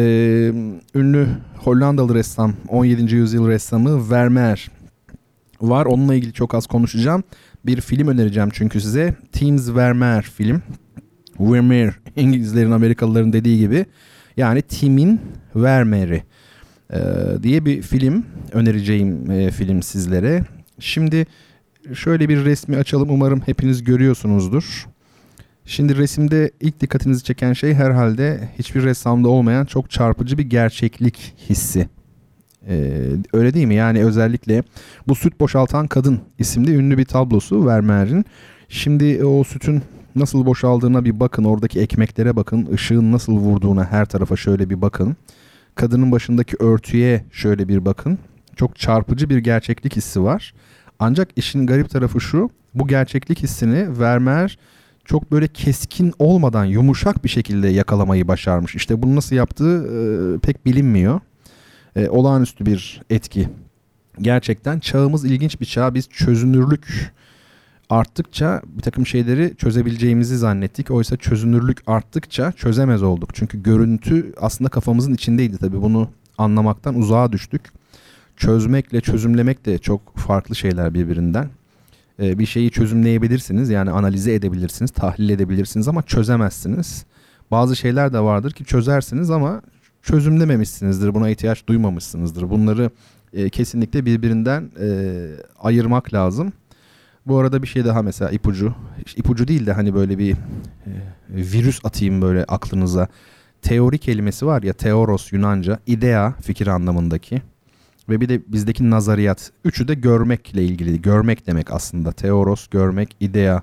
ünlü 0.96 1.28
Hollandalı 1.58 2.16
ressam 2.16 2.54
17. 2.68 3.16
yüzyıl 3.16 3.48
ressamı 3.48 4.12
Vermeer 4.12 4.72
var. 5.62 5.86
Onunla 5.86 6.16
ilgili 6.16 6.34
çok 6.34 6.54
az 6.56 6.68
konuşacağım. 6.68 7.24
Bir 7.66 7.82
film 7.82 8.08
önereceğim 8.08 8.50
çünkü 8.54 8.82
size. 8.82 9.16
Teams 9.32 9.70
Vermeer 9.70 10.22
film. 10.22 10.62
Vermeer 11.40 11.94
İngilizlerin 12.16 12.72
Amerikalıların 12.72 13.34
dediği 13.34 13.60
gibi. 13.60 13.86
Yani 14.38 14.62
Tim'in 14.62 15.22
Vermeer'i 15.56 16.24
e, 16.94 17.00
diye 17.44 17.66
bir 17.66 17.82
film 17.82 18.26
önereceğim 18.52 19.32
e, 19.32 19.52
film 19.52 19.84
sizlere. 19.84 20.44
Şimdi 20.80 21.26
şöyle 21.94 22.30
bir 22.30 22.46
resmi 22.46 22.78
açalım. 22.78 23.10
Umarım 23.10 23.42
hepiniz 23.46 23.84
görüyorsunuzdur. 23.84 24.88
Şimdi 25.66 25.98
resimde 25.98 26.52
ilk 26.62 26.80
dikkatinizi 26.80 27.24
çeken 27.24 27.54
şey 27.54 27.74
herhalde 27.74 28.50
hiçbir 28.60 28.84
ressamda 28.84 29.30
olmayan 29.30 29.66
çok 29.66 29.90
çarpıcı 29.90 30.38
bir 30.38 30.44
gerçeklik 30.44 31.34
hissi. 31.50 31.90
Ee, 32.70 33.02
öyle 33.34 33.54
değil 33.54 33.68
mi? 33.68 33.76
Yani 33.76 34.06
özellikle 34.06 34.64
bu 35.08 35.16
süt 35.16 35.40
boşaltan 35.40 35.88
kadın 35.88 36.20
isimli 36.40 36.76
ünlü 36.76 36.98
bir 36.98 37.06
tablosu 37.06 37.66
Vermeer'in. 37.66 38.26
Şimdi 38.70 39.26
o 39.26 39.44
sütün 39.44 39.82
nasıl 40.16 40.46
boşaldığına 40.46 41.06
bir 41.06 41.20
bakın. 41.20 41.44
Oradaki 41.44 41.80
ekmeklere 41.80 42.36
bakın. 42.36 42.70
ışığın 42.74 43.12
nasıl 43.12 43.34
vurduğuna 43.34 43.86
her 43.86 44.06
tarafa 44.06 44.36
şöyle 44.36 44.70
bir 44.70 44.82
bakın. 44.82 45.16
Kadının 45.76 46.12
başındaki 46.12 46.56
örtüye 46.60 47.26
şöyle 47.32 47.68
bir 47.68 47.86
bakın. 47.86 48.20
Çok 48.56 48.80
çarpıcı 48.80 49.30
bir 49.30 49.38
gerçeklik 49.38 49.96
hissi 49.96 50.24
var. 50.24 50.54
Ancak 51.00 51.30
işin 51.36 51.68
garip 51.68 51.90
tarafı 51.90 52.22
şu. 52.22 52.50
Bu 52.76 52.88
gerçeklik 52.88 53.44
hissini 53.44 54.00
Vermeer 54.00 54.58
çok 55.06 55.32
böyle 55.32 55.48
keskin 55.48 56.14
olmadan 56.20 56.66
yumuşak 56.66 57.24
bir 57.24 57.30
şekilde 57.30 57.68
yakalamayı 57.68 58.28
başarmış. 58.28 58.76
İşte 58.76 59.02
bunu 59.02 59.16
nasıl 59.16 59.36
yaptığı 59.36 59.86
e, 59.86 60.40
pek 60.40 60.66
bilinmiyor. 60.66 61.20
E, 61.96 62.10
olağanüstü 62.10 62.66
bir 62.66 63.02
etki. 63.10 63.50
Gerçekten 64.22 64.80
çağımız 64.80 65.26
ilginç 65.26 65.62
bir 65.62 65.66
çağ. 65.66 65.94
Biz 65.94 66.10
çözünürlük 66.10 67.14
arttıkça 67.90 68.62
bir 68.66 68.82
takım 68.82 69.06
şeyleri 69.06 69.56
çözebileceğimizi 69.58 70.38
zannettik. 70.38 70.92
Oysa 70.92 71.18
çözünürlük 71.18 71.78
arttıkça 71.88 72.52
çözemez 72.52 73.04
olduk. 73.04 73.30
Çünkü 73.34 73.64
görüntü 73.64 74.34
aslında 74.38 74.70
kafamızın 74.70 75.14
içindeydi 75.14 75.58
tabii. 75.58 75.82
Bunu 75.82 76.10
anlamaktan 76.38 76.96
uzağa 76.96 77.32
düştük. 77.32 77.62
Çözmekle 78.38 79.02
çözümlemek 79.02 79.66
de 79.66 79.78
çok 79.78 80.18
farklı 80.18 80.56
şeyler 80.56 80.94
birbirinden. 80.94 81.50
Ee, 82.22 82.40
bir 82.40 82.46
şeyi 82.46 82.72
çözümleyebilirsiniz. 82.72 83.70
Yani 83.70 83.92
analize 83.92 84.34
edebilirsiniz, 84.34 84.92
tahlil 84.92 85.30
edebilirsiniz 85.30 85.88
ama 85.88 86.02
çözemezsiniz. 86.02 87.06
Bazı 87.52 87.76
şeyler 87.76 88.14
de 88.14 88.20
vardır 88.20 88.52
ki 88.52 88.66
çözersiniz 88.66 89.32
ama 89.32 89.62
çözümlememişsinizdir. 90.04 91.14
Buna 91.14 91.30
ihtiyaç 91.30 91.68
duymamışsınızdır. 91.68 92.50
Bunları 92.50 92.92
e, 93.34 93.50
kesinlikle 93.50 94.06
birbirinden 94.06 94.72
e, 94.82 94.88
ayırmak 95.60 96.14
lazım. 96.14 96.54
Bu 97.26 97.38
arada 97.38 97.64
bir 97.64 97.68
şey 97.68 97.86
daha 97.86 98.02
mesela 98.02 98.32
ipucu. 98.32 98.76
İpucu 99.16 99.48
değil 99.48 99.66
de 99.66 99.74
hani 99.74 99.96
böyle 99.96 100.18
bir 100.18 100.32
e, 100.32 100.38
virüs 101.30 101.86
atayım 101.86 102.22
böyle 102.22 102.44
aklınıza. 102.44 103.08
Teori 103.62 103.98
kelimesi 103.98 104.46
var 104.46 104.64
ya 104.64 104.74
teoros 104.74 105.34
Yunanca, 105.34 105.80
idea 105.88 106.32
fikir 106.32 106.68
anlamındaki. 106.68 107.42
Ve 108.10 108.22
bir 108.22 108.30
de 108.30 108.42
bizdeki 108.48 108.90
nazariyat. 108.90 109.52
Üçü 109.66 109.88
de 109.88 109.94
görmekle 109.94 110.64
ilgili. 110.64 111.02
Görmek 111.02 111.48
demek 111.48 111.72
aslında. 111.72 112.12
Teoros 112.12 112.68
görmek, 112.68 113.16
idea 113.20 113.62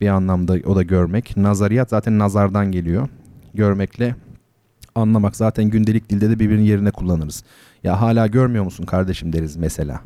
bir 0.00 0.08
anlamda 0.08 0.56
o 0.66 0.76
da 0.76 0.82
görmek. 0.82 1.36
Nazariyat 1.36 1.90
zaten 1.90 2.18
nazardan 2.18 2.72
geliyor. 2.72 3.08
Görmekle 3.54 4.16
anlamak. 4.94 5.36
Zaten 5.36 5.64
gündelik 5.64 6.10
dilde 6.10 6.30
de 6.30 6.38
birbirinin 6.38 6.64
yerine 6.64 6.90
kullanırız. 6.90 7.44
Ya 7.84 8.00
hala 8.00 8.26
görmüyor 8.26 8.64
musun 8.64 8.84
kardeşim 8.84 9.32
deriz 9.32 9.56
mesela. 9.56 10.00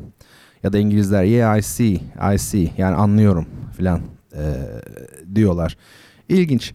Ya 0.63 0.73
da 0.73 0.77
İngilizler 0.77 1.23
yeah 1.23 1.57
I 1.57 1.61
see, 1.61 1.99
I 2.33 2.39
see 2.39 2.71
yani 2.77 2.95
anlıyorum 2.95 3.45
filan 3.77 3.99
e, 4.33 4.43
diyorlar. 5.35 5.77
İlginç. 6.29 6.73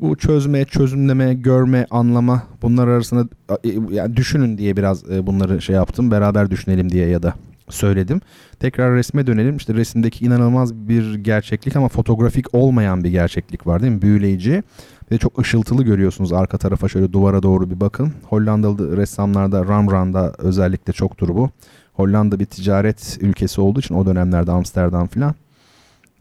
Bu 0.00 0.16
çözme, 0.16 0.64
çözümleme, 0.64 1.34
görme, 1.34 1.86
anlama 1.90 2.42
bunlar 2.62 2.88
arasında 2.88 3.28
e, 3.64 3.68
yani 3.90 4.16
düşünün 4.16 4.58
diye 4.58 4.76
biraz 4.76 5.04
bunları 5.06 5.62
şey 5.62 5.76
yaptım. 5.76 6.10
Beraber 6.10 6.50
düşünelim 6.50 6.92
diye 6.92 7.08
ya 7.08 7.22
da 7.22 7.34
söyledim. 7.68 8.20
Tekrar 8.60 8.94
resme 8.94 9.26
dönelim. 9.26 9.56
İşte 9.56 9.74
resimdeki 9.74 10.24
inanılmaz 10.24 10.74
bir 10.74 11.14
gerçeklik 11.14 11.76
ama 11.76 11.88
fotoğrafik 11.88 12.54
olmayan 12.54 13.04
bir 13.04 13.10
gerçeklik 13.10 13.66
var 13.66 13.82
değil 13.82 13.92
mi? 13.92 14.02
Büyüleyici. 14.02 14.62
Ve 15.10 15.18
çok 15.18 15.38
ışıltılı 15.38 15.84
görüyorsunuz 15.84 16.32
arka 16.32 16.58
tarafa 16.58 16.88
şöyle 16.88 17.12
duvara 17.12 17.42
doğru 17.42 17.70
bir 17.70 17.80
bakın. 17.80 18.12
Hollandalı 18.24 18.96
ressamlarda 18.96 19.64
Rembrandt'da 19.64 20.32
özellikle 20.38 20.92
çoktur 20.92 21.28
bu. 21.28 21.50
Hollanda 21.92 22.40
bir 22.40 22.46
ticaret 22.46 23.18
ülkesi 23.20 23.60
olduğu 23.60 23.80
için 23.80 23.94
o 23.94 24.06
dönemlerde 24.06 24.50
Amsterdam 24.50 25.06
filan. 25.06 25.34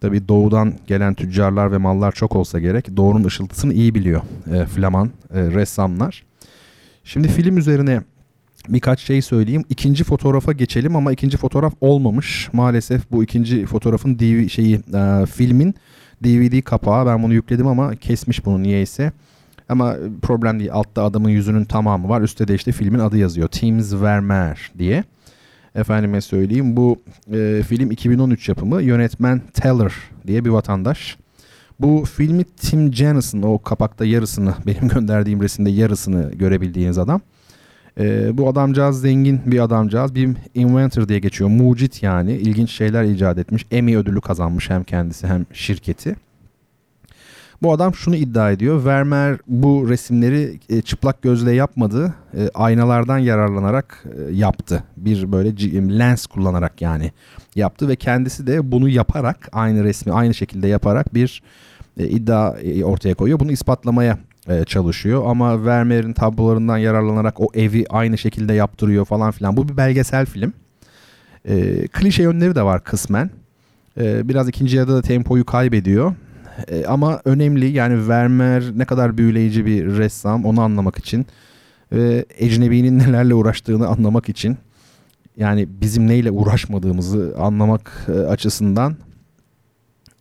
Tabi 0.01 0.27
doğudan 0.27 0.73
gelen 0.87 1.13
tüccarlar 1.13 1.71
ve 1.71 1.77
mallar 1.77 2.11
çok 2.11 2.35
olsa 2.35 2.59
gerek. 2.59 2.97
Doğunun 2.97 3.23
ışıltısını 3.23 3.73
iyi 3.73 3.95
biliyor 3.95 4.21
e, 4.53 4.65
Flaman 4.65 5.07
e, 5.33 5.41
ressamlar. 5.41 6.23
Şimdi 7.03 7.27
film 7.27 7.57
üzerine 7.57 8.01
birkaç 8.69 8.99
şey 8.99 9.21
söyleyeyim. 9.21 9.63
İkinci 9.69 10.03
fotoğrafa 10.03 10.51
geçelim 10.51 10.95
ama 10.95 11.11
ikinci 11.11 11.37
fotoğraf 11.37 11.73
olmamış. 11.81 12.49
Maalesef 12.53 13.11
bu 13.11 13.23
ikinci 13.23 13.65
fotoğrafın 13.65 14.19
DV 14.19 14.47
şeyi 14.49 14.75
e, 14.75 15.25
filmin 15.25 15.75
DVD 16.23 16.61
kapağı. 16.61 17.05
Ben 17.05 17.23
bunu 17.23 17.33
yükledim 17.33 17.67
ama 17.67 17.95
kesmiş 17.95 18.45
bunu 18.45 18.63
niyeyse. 18.63 19.11
Ama 19.69 19.95
problem 20.21 20.59
değil. 20.59 20.71
Altta 20.73 21.03
adamın 21.03 21.29
yüzünün 21.29 21.65
tamamı 21.65 22.09
var. 22.09 22.21
Üstte 22.21 22.47
de 22.47 22.55
işte 22.55 22.71
filmin 22.71 22.99
adı 22.99 23.17
yazıyor. 23.17 23.47
Teams 23.47 23.93
Vermeer 23.93 24.71
diye. 24.77 25.03
Efendime 25.75 26.21
söyleyeyim 26.21 26.77
bu 26.77 27.01
e, 27.33 27.63
film 27.67 27.91
2013 27.91 28.49
yapımı. 28.49 28.81
Yönetmen 28.81 29.41
Teller 29.53 29.93
diye 30.27 30.45
bir 30.45 30.49
vatandaş. 30.49 31.17
Bu 31.79 32.03
filmi 32.05 32.43
Tim 32.43 32.93
Janus'ın 32.93 33.41
o 33.41 33.59
kapakta 33.59 34.05
yarısını 34.05 34.55
benim 34.65 34.87
gönderdiğim 34.87 35.41
resimde 35.41 35.69
yarısını 35.69 36.31
görebildiğiniz 36.31 36.97
adam. 36.97 37.21
E, 37.99 38.37
bu 38.37 38.49
adamcağız 38.49 39.01
zengin 39.01 39.41
bir 39.45 39.59
adamcağız. 39.59 40.15
Bir 40.15 40.29
inventor 40.53 41.07
diye 41.07 41.19
geçiyor. 41.19 41.49
Mucit 41.49 42.03
yani. 42.03 42.31
ilginç 42.33 42.71
şeyler 42.71 43.03
icat 43.03 43.37
etmiş. 43.37 43.65
Emmy 43.71 43.97
ödülü 43.97 44.21
kazanmış 44.21 44.69
hem 44.69 44.83
kendisi 44.83 45.27
hem 45.27 45.45
şirketi. 45.53 46.15
Bu 47.61 47.73
adam 47.73 47.95
şunu 47.95 48.15
iddia 48.15 48.51
ediyor. 48.51 48.85
Vermeer 48.85 49.37
bu 49.47 49.89
resimleri 49.89 50.59
e, 50.69 50.81
çıplak 50.81 51.21
gözle 51.21 51.51
yapmadı. 51.51 52.13
E, 52.37 52.49
aynalardan 52.53 53.17
yararlanarak 53.17 54.03
e, 54.17 54.33
yaptı. 54.33 54.83
Bir 54.97 55.31
böyle 55.31 55.49
lens 55.99 56.25
kullanarak 56.25 56.81
yani 56.81 57.11
yaptı 57.55 57.87
ve 57.87 57.95
kendisi 57.95 58.47
de 58.47 58.71
bunu 58.71 58.89
yaparak 58.89 59.49
aynı 59.51 59.83
resmi 59.83 60.13
aynı 60.13 60.33
şekilde 60.33 60.67
yaparak 60.67 61.13
bir 61.13 61.43
e, 61.97 62.07
iddia 62.07 62.59
e, 62.59 62.83
ortaya 62.83 63.13
koyuyor. 63.15 63.39
Bunu 63.39 63.51
ispatlamaya 63.51 64.17
e, 64.49 64.63
çalışıyor 64.65 65.23
ama 65.27 65.65
Vermeer'in 65.65 66.13
tablolarından 66.13 66.77
yararlanarak 66.77 67.39
o 67.41 67.47
evi 67.53 67.85
aynı 67.89 68.17
şekilde 68.17 68.53
yaptırıyor 68.53 69.05
falan 69.05 69.31
filan. 69.31 69.57
Bu 69.57 69.69
bir 69.69 69.77
belgesel 69.77 70.25
film. 70.25 70.53
E, 71.45 71.87
klişe 71.87 72.23
yönleri 72.23 72.55
de 72.55 72.63
var 72.63 72.83
kısmen. 72.83 73.29
E, 73.99 74.29
biraz 74.29 74.49
ikinci 74.49 74.77
yarıda 74.77 74.95
da 74.95 75.01
tempoyu 75.01 75.45
kaybediyor. 75.45 76.13
E, 76.67 76.85
ama 76.85 77.21
önemli 77.25 77.67
yani 77.67 78.07
Vermeer 78.07 78.63
ne 78.75 78.85
kadar 78.85 79.17
büyüleyici 79.17 79.65
bir 79.65 79.97
ressam 79.97 80.45
onu 80.45 80.61
anlamak 80.61 80.97
için 80.97 81.25
ve 81.91 82.25
ecnebinin 82.37 82.99
nelerle 82.99 83.33
uğraştığını 83.33 83.87
anlamak 83.87 84.29
için 84.29 84.57
yani 85.37 85.67
bizim 85.81 86.07
neyle 86.07 86.31
uğraşmadığımızı 86.31 87.35
anlamak 87.39 88.07
e, 88.07 88.11
açısından 88.11 88.95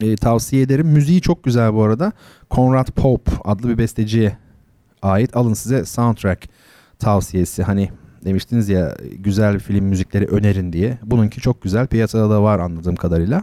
E, 0.02 0.16
tavsiye 0.16 0.62
ederim. 0.62 0.86
Müziği 0.86 1.20
çok 1.20 1.44
güzel 1.44 1.74
bu 1.74 1.82
arada. 1.82 2.12
Conrad 2.50 2.88
Pope 2.88 3.32
adlı 3.44 3.68
bir 3.68 3.78
besteciye 3.78 4.36
ait. 5.02 5.36
Alın 5.36 5.54
size 5.54 5.84
soundtrack 5.84 6.48
tavsiyesi. 6.98 7.62
Hani 7.62 7.90
demiştiniz 8.24 8.68
ya 8.68 8.96
güzel 9.18 9.58
film 9.58 9.84
müzikleri 9.84 10.26
önerin 10.26 10.72
diye. 10.72 10.98
Bununki 11.02 11.40
çok 11.40 11.62
güzel. 11.62 11.86
Piyasada 11.86 12.30
da 12.30 12.42
var 12.42 12.58
anladığım 12.58 12.96
kadarıyla. 12.96 13.42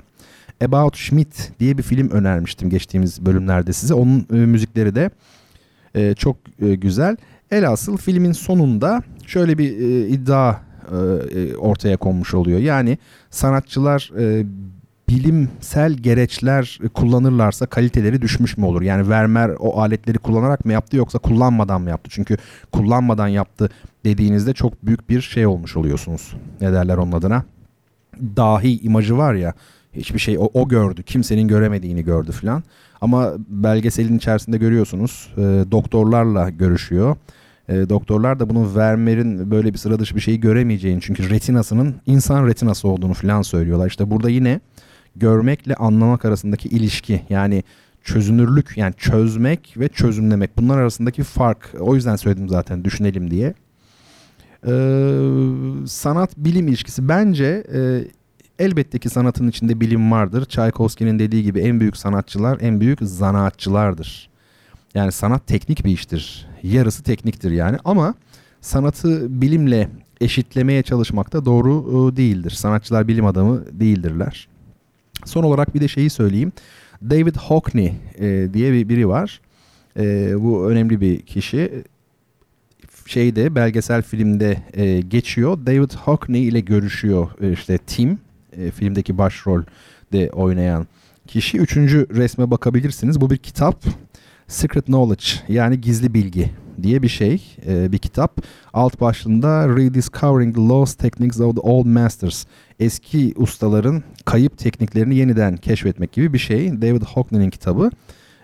About 0.66 0.98
Schmidt 0.98 1.52
diye 1.60 1.78
bir 1.78 1.84
film 1.84 2.10
önermiştim 2.10 2.70
geçtiğimiz 2.70 3.26
bölümlerde 3.26 3.74
size. 3.74 3.94
Onun 3.94 4.28
e, 4.34 4.36
müzikleri 4.36 4.96
de 4.96 5.10
e, 5.96 6.16
çok 6.16 6.38
e, 6.62 6.76
güzel. 6.76 7.18
Elasıl 7.52 7.98
filmin 7.98 8.32
sonunda 8.32 9.04
şöyle 9.28 9.58
bir 9.58 9.80
e, 9.80 10.08
iddia 10.08 10.56
e, 10.92 11.40
e 11.40 11.56
ortaya 11.56 11.98
konmuş 11.98 12.34
oluyor. 12.34 12.60
Yani 12.60 12.98
sanatçılar 13.30 14.12
e, 14.20 14.46
bilimsel 15.10 15.94
gereçler 15.94 16.80
kullanırlarsa 16.94 17.66
kaliteleri 17.66 18.22
düşmüş 18.22 18.58
mü 18.58 18.66
olur? 18.66 18.82
Yani 18.82 19.10
Vermeer 19.10 19.52
o 19.60 19.82
aletleri 19.82 20.18
kullanarak 20.18 20.66
mı 20.66 20.74
yaptı 20.74 20.98
yoksa 20.98 21.20
kullanmadan 21.20 21.82
mı 21.82 21.90
yaptı? 21.90 22.10
Çünkü 22.14 22.38
kullanmadan 22.72 23.28
yaptı 23.28 23.70
dediğinizde 24.06 24.54
çok 24.54 24.86
büyük 24.86 25.10
bir 25.10 25.22
şey 25.22 25.48
olmuş 25.48 25.78
oluyorsunuz. 25.78 26.36
Ne 26.62 26.74
derler 26.74 26.98
onun 26.98 27.12
adına? 27.12 27.44
Dahi 28.36 28.80
imajı 28.80 29.18
var 29.18 29.34
ya 29.34 29.54
hiçbir 29.94 30.20
şey 30.20 30.38
o, 30.38 30.50
o 30.54 30.68
gördü. 30.68 31.04
Kimsenin 31.04 31.48
göremediğini 31.48 32.04
gördü 32.04 32.32
filan. 32.32 32.64
Ama 33.02 33.34
belgeselin 33.48 34.18
içerisinde 34.18 34.58
görüyorsunuz 34.58 35.34
e, 35.38 35.42
doktorlarla 35.72 36.50
görüşüyor. 36.50 37.16
E, 37.70 37.90
doktorlar 37.90 38.40
da 38.40 38.50
bunu 38.50 38.76
Vermeer'in 38.76 39.52
böyle 39.52 39.74
bir 39.74 39.78
sıra 39.78 40.00
dışı 40.00 40.16
bir 40.16 40.22
şeyi 40.22 40.40
göremeyeceğini 40.40 41.02
çünkü 41.02 41.30
retinasının 41.30 41.96
insan 42.06 42.48
retinası 42.48 42.88
olduğunu 42.88 43.14
filan 43.14 43.42
söylüyorlar. 43.42 43.88
İşte 43.88 44.12
burada 44.12 44.30
yine 44.30 44.60
görmekle 45.20 45.76
anlamak 45.76 46.26
arasındaki 46.26 46.70
ilişki 46.70 47.22
yani 47.30 47.64
çözünürlük 48.04 48.78
yani 48.78 48.94
çözmek 48.98 49.76
ve 49.78 49.88
çözümlemek 49.88 50.58
bunlar 50.58 50.78
arasındaki 50.78 51.24
fark 51.24 51.76
o 51.80 51.96
yüzden 51.96 52.16
söyledim 52.16 52.50
zaten 52.50 52.84
düşünelim 52.84 53.32
diye. 53.32 53.54
Ee, 54.68 54.72
sanat 55.86 56.38
bilim 56.38 56.68
ilişkisi 56.68 57.10
bence 57.10 57.64
e, 57.74 57.80
elbette 58.60 59.00
ki 59.00 59.10
sanatın 59.10 59.48
içinde 59.48 59.82
bilim 59.82 60.12
vardır. 60.12 60.46
Tchaikovsky'nin 60.46 61.20
dediği 61.20 61.44
gibi 61.44 61.60
en 61.60 61.80
büyük 61.80 61.98
sanatçılar 61.98 62.58
en 62.62 62.80
büyük 62.80 63.00
zanaatçılardır. 63.02 64.30
Yani 64.94 65.12
sanat 65.12 65.48
teknik 65.48 65.86
bir 65.86 65.92
iştir. 65.92 66.48
Yarısı 66.64 67.04
tekniktir 67.04 67.52
yani 67.52 67.78
ama 67.86 68.14
sanatı 68.62 69.42
bilimle 69.42 69.90
eşitlemeye 70.22 70.84
çalışmak 70.84 71.34
da 71.34 71.46
doğru 71.46 72.12
e, 72.12 72.18
değildir. 72.18 72.52
Sanatçılar 72.52 73.08
bilim 73.08 73.26
adamı 73.26 73.64
değildirler. 73.72 74.48
Son 75.26 75.44
olarak 75.44 75.76
bir 75.76 75.82
de 75.82 75.88
şeyi 75.88 76.10
söyleyeyim. 76.10 76.52
David 77.10 77.36
Hockney 77.36 77.94
e, 78.20 78.48
diye 78.54 78.74
bir 78.74 78.90
biri 78.90 79.08
var. 79.08 79.42
E, 80.00 80.34
bu 80.44 80.70
önemli 80.70 81.02
bir 81.02 81.22
kişi. 81.22 81.84
Şeyde 83.06 83.56
belgesel 83.56 84.02
filmde 84.02 84.58
e, 84.74 85.02
geçiyor. 85.02 85.66
David 85.66 85.92
Hockney 85.92 86.48
ile 86.48 86.60
görüşüyor 86.60 87.30
e, 87.42 87.52
işte 87.52 87.78
Tim 87.78 88.20
e, 88.58 88.72
filmdeki 88.72 89.18
başrolde 89.18 90.30
oynayan 90.32 90.88
kişi. 91.28 91.58
Üçüncü 91.58 92.08
resme 92.16 92.52
bakabilirsiniz. 92.52 93.22
Bu 93.22 93.30
bir 93.30 93.38
kitap. 93.38 93.86
Secret 94.48 94.86
Knowledge 94.86 95.26
yani 95.48 95.82
gizli 95.82 96.14
bilgi 96.14 96.52
diye 96.84 97.02
bir 97.02 97.08
şey, 97.08 97.58
e, 97.68 97.92
bir 97.92 97.98
kitap. 97.98 98.42
Alt 98.74 99.02
başlığında 99.02 99.68
Rediscovering 99.68 100.56
the 100.56 100.62
Lost 100.62 101.00
Techniques 101.00 101.40
of 101.40 101.56
the 101.56 101.62
Old 101.62 101.86
Masters. 101.86 102.46
Eski 102.80 103.34
ustaların 103.36 104.04
kayıp 104.26 104.58
tekniklerini 104.58 105.16
yeniden 105.16 105.58
keşfetmek 105.58 106.12
gibi 106.12 106.34
bir 106.34 106.38
şey. 106.38 106.82
David 106.82 107.02
Hockney'nin 107.02 107.50
kitabı. 107.50 107.90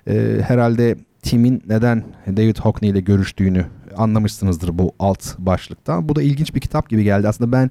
E, 0.07 0.37
herhalde 0.47 0.95
Tim'in 1.21 1.63
neden 1.67 2.03
David 2.27 2.57
Hockney 2.57 2.89
ile 2.89 2.99
görüştüğünü 2.99 3.65
anlamışsınızdır 3.97 4.77
bu 4.77 4.93
alt 4.99 5.37
başlıkta. 5.37 6.09
Bu 6.09 6.15
da 6.15 6.21
ilginç 6.21 6.55
bir 6.55 6.59
kitap 6.59 6.89
gibi 6.89 7.03
geldi. 7.03 7.27
Aslında 7.27 7.51
ben 7.51 7.69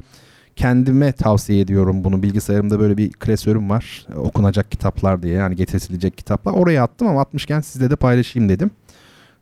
kendime 0.57 1.13
tavsiye 1.13 1.61
ediyorum 1.61 2.05
bunu. 2.05 2.23
Bilgisayarımda 2.23 2.81
böyle 2.81 2.97
bir 2.97 3.13
klasörüm 3.13 3.71
var. 3.71 4.07
Okunacak 4.17 4.71
kitaplar 4.71 5.23
diye 5.23 5.35
yani 5.35 5.57
getirilecek 5.57 6.19
kitaplar. 6.19 6.53
Oraya 6.53 6.83
attım 6.83 7.09
ama 7.09 7.21
atmışken 7.21 7.61
sizle 7.61 7.91
de 7.91 7.97
paylaşayım 7.97 8.49
dedim. 8.49 8.71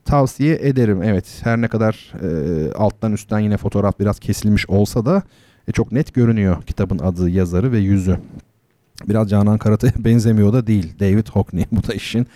Tavsiye 0.05 0.59
ederim. 0.63 1.03
Evet 1.03 1.41
her 1.45 1.61
ne 1.61 1.69
kadar 1.69 2.13
e, 2.23 2.73
alttan 2.73 3.13
üstten 3.13 3.39
yine 3.39 3.57
fotoğraf 3.57 4.01
biraz 4.01 4.19
kesilmiş 4.19 4.69
olsa 4.69 5.07
da 5.07 5.23
e, 5.69 5.73
çok 5.73 5.93
net 5.93 6.15
görünüyor 6.15 6.63
kitabın 6.63 6.99
adı, 6.99 7.31
yazarı 7.31 7.73
ve 7.73 7.79
yüzü. 7.79 8.19
Biraz 9.09 9.31
Canan 9.31 9.59
Karatay'a 9.59 9.93
benzemiyor 10.05 10.53
da 10.53 10.67
değil. 10.67 10.93
David 11.01 11.29
Hockney. 11.29 11.65
Bu 11.73 11.89
da 11.89 11.95
işin 11.95 12.27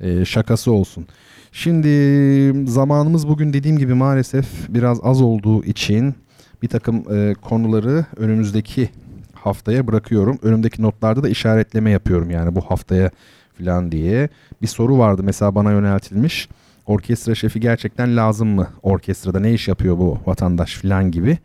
e, 0.00 0.24
şakası 0.24 0.72
olsun. 0.72 1.06
Şimdi 1.52 2.70
zamanımız 2.70 3.28
bugün 3.28 3.52
dediğim 3.52 3.78
gibi 3.78 3.94
maalesef 3.94 4.46
biraz 4.68 5.00
az 5.02 5.22
olduğu 5.22 5.64
için 5.64 6.14
bir 6.62 6.68
takım 6.68 7.14
e, 7.14 7.34
konuları 7.34 8.04
önümüzdeki 8.16 8.90
haftaya 9.34 9.86
bırakıyorum. 9.86 10.38
Önümdeki 10.42 10.82
notlarda 10.82 11.22
da 11.22 11.28
işaretleme 11.28 11.90
yapıyorum 11.90 12.30
yani 12.30 12.54
bu 12.54 12.60
haftaya 12.60 13.10
falan 13.58 13.92
diye. 13.92 14.28
Bir 14.62 14.66
soru 14.66 14.98
vardı 14.98 15.22
mesela 15.24 15.54
bana 15.54 15.72
yöneltilmiş. 15.72 16.48
Orkestra 16.86 17.34
şefi 17.34 17.60
gerçekten 17.60 18.16
lazım 18.16 18.48
mı 18.48 18.68
orkestrada? 18.82 19.40
Ne 19.40 19.52
iş 19.52 19.68
yapıyor 19.68 19.98
bu 19.98 20.18
vatandaş 20.26 20.74
falan 20.74 21.10
gibi. 21.10 21.38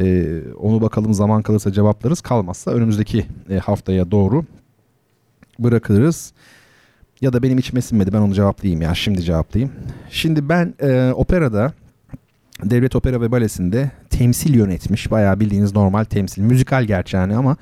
Ee, 0.00 0.40
onu 0.60 0.82
bakalım 0.82 1.14
zaman 1.14 1.42
kalırsa 1.42 1.72
cevaplarız. 1.72 2.20
Kalmazsa 2.20 2.70
önümüzdeki 2.70 3.26
e, 3.50 3.58
haftaya 3.58 4.10
doğru 4.10 4.44
bırakırız. 5.58 6.32
Ya 7.20 7.32
da 7.32 7.42
benim 7.42 7.58
içime 7.58 7.80
sinmedi 7.80 8.12
ben 8.12 8.18
onu 8.18 8.34
cevaplayayım 8.34 8.82
ya 8.82 8.94
şimdi 8.94 9.22
cevaplayayım. 9.22 9.72
Şimdi 10.10 10.48
ben 10.48 10.74
e, 10.80 11.12
operada 11.12 11.72
Devlet 12.64 12.96
Opera 12.96 13.20
ve 13.20 13.32
Balesi'nde 13.32 13.90
temsil 14.10 14.54
yönetmiş. 14.54 15.10
Bayağı 15.10 15.40
bildiğiniz 15.40 15.74
normal 15.74 16.04
temsil. 16.04 16.42
Müzikal 16.42 16.84
gerçi 16.84 17.16
yani 17.16 17.36
ama 17.36 17.56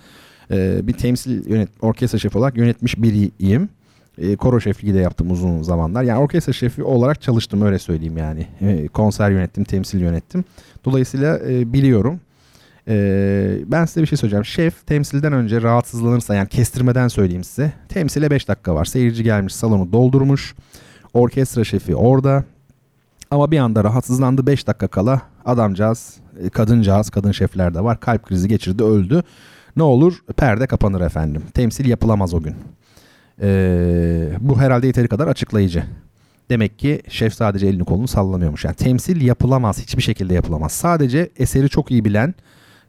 e, 0.50 0.86
bir 0.86 0.92
temsil 0.92 1.50
yönet, 1.50 1.68
orkestra 1.80 2.18
şefi 2.18 2.38
olarak 2.38 2.56
yönetmiş 2.56 3.02
biriyim. 3.02 3.68
E, 4.18 4.36
koro 4.36 4.60
şefliği 4.60 4.94
de 4.94 4.98
yaptım 4.98 5.30
uzun 5.30 5.62
zamanlar. 5.62 6.02
Yani 6.02 6.18
orkestra 6.18 6.52
şefi 6.52 6.82
olarak 6.82 7.22
çalıştım 7.22 7.62
öyle 7.62 7.78
söyleyeyim 7.78 8.16
yani. 8.16 8.46
E, 8.60 8.88
konser 8.88 9.30
yönettim, 9.30 9.64
temsil 9.64 10.00
yönettim. 10.00 10.44
Dolayısıyla 10.84 11.38
e, 11.38 11.72
biliyorum. 11.72 12.20
E, 12.88 13.58
ben 13.66 13.84
size 13.84 14.00
bir 14.02 14.06
şey 14.06 14.18
söyleyeceğim. 14.18 14.44
Şef 14.44 14.86
temsilden 14.86 15.32
önce 15.32 15.62
rahatsızlanırsa 15.62 16.34
yani 16.34 16.48
kestirmeden 16.48 17.08
söyleyeyim 17.08 17.44
size. 17.44 17.72
Temsile 17.88 18.30
5 18.30 18.48
dakika 18.48 18.74
var. 18.74 18.84
Seyirci 18.84 19.22
gelmiş 19.22 19.54
salonu 19.54 19.92
doldurmuş. 19.92 20.54
Orkestra 21.14 21.64
şefi 21.64 21.96
orada. 21.96 22.44
Ama 23.30 23.50
bir 23.50 23.58
anda 23.58 23.84
rahatsızlandı 23.84 24.46
5 24.46 24.66
dakika 24.66 24.88
kala 24.88 25.22
adamcağız, 25.44 26.16
e, 26.42 26.48
kadıncağız, 26.48 27.10
kadın 27.10 27.32
şefler 27.32 27.74
de 27.74 27.84
var. 27.84 28.00
Kalp 28.00 28.26
krizi 28.26 28.48
geçirdi, 28.48 28.84
öldü. 28.84 29.22
Ne 29.76 29.82
olur? 29.82 30.14
Perde 30.36 30.66
kapanır 30.66 31.00
efendim. 31.00 31.42
Temsil 31.54 31.86
yapılamaz 31.86 32.34
o 32.34 32.42
gün. 32.42 32.54
Ee, 33.42 34.30
bu 34.40 34.60
herhalde 34.60 34.86
yeteri 34.86 35.08
kadar 35.08 35.26
açıklayıcı. 35.26 35.84
Demek 36.50 36.78
ki 36.78 37.02
şef 37.08 37.34
sadece 37.34 37.66
elini 37.66 37.84
kolunu 37.84 38.08
sallamıyormuş. 38.08 38.64
Yani 38.64 38.76
temsil 38.76 39.20
yapılamaz, 39.20 39.80
hiçbir 39.82 40.02
şekilde 40.02 40.34
yapılamaz. 40.34 40.72
Sadece 40.72 41.30
eseri 41.36 41.68
çok 41.68 41.90
iyi 41.90 42.04
bilen, 42.04 42.34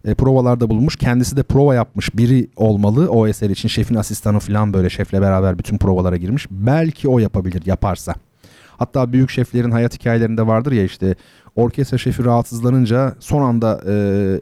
e, 0.05 0.13
provalarda 0.13 0.69
bulunmuş, 0.69 0.95
kendisi 0.95 1.38
de 1.38 1.43
prova 1.43 1.75
yapmış 1.75 2.17
biri 2.17 2.47
olmalı 2.55 3.09
o 3.09 3.27
eser 3.27 3.49
için. 3.49 3.69
Şefin 3.69 3.95
asistanı 3.95 4.39
falan 4.39 4.73
böyle 4.73 4.89
şefle 4.89 5.21
beraber 5.21 5.59
bütün 5.59 5.77
provalara 5.77 6.17
girmiş. 6.17 6.47
Belki 6.51 7.07
o 7.07 7.19
yapabilir, 7.19 7.65
yaparsa. 7.65 8.13
Hatta 8.77 9.13
büyük 9.13 9.29
şeflerin 9.29 9.71
hayat 9.71 9.93
hikayelerinde 9.93 10.47
vardır 10.47 10.71
ya 10.71 10.83
işte 10.83 11.15
orkestra 11.55 11.97
şefi 11.97 12.25
rahatsızlanınca 12.25 13.15
son 13.19 13.41
anda 13.41 13.81
e, 13.88 13.91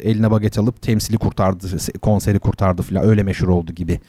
eline 0.10 0.32
baget 0.32 0.60
alıp 0.60 0.82
temsili 0.82 1.18
kurtardı, 1.18 1.68
konseri 2.02 2.40
kurtardı 2.40 2.82
falan 2.82 3.06
öyle 3.06 3.24
meşhur 3.24 3.48
oldu 3.48 3.74
gibi. 3.74 4.00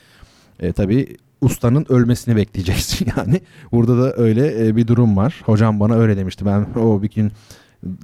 E, 0.60 0.72
tabii 0.72 1.16
ustanın 1.40 1.86
ölmesini 1.88 2.36
bekleyeceksin 2.36 3.08
yani. 3.16 3.40
Burada 3.72 4.02
da 4.02 4.14
öyle 4.16 4.66
e, 4.66 4.76
bir 4.76 4.86
durum 4.86 5.16
var. 5.16 5.42
Hocam 5.44 5.80
bana 5.80 5.94
öyle 5.94 6.16
demişti. 6.16 6.46
Ben 6.46 6.66
o 6.80 7.02
bir 7.02 7.10
gün 7.10 7.32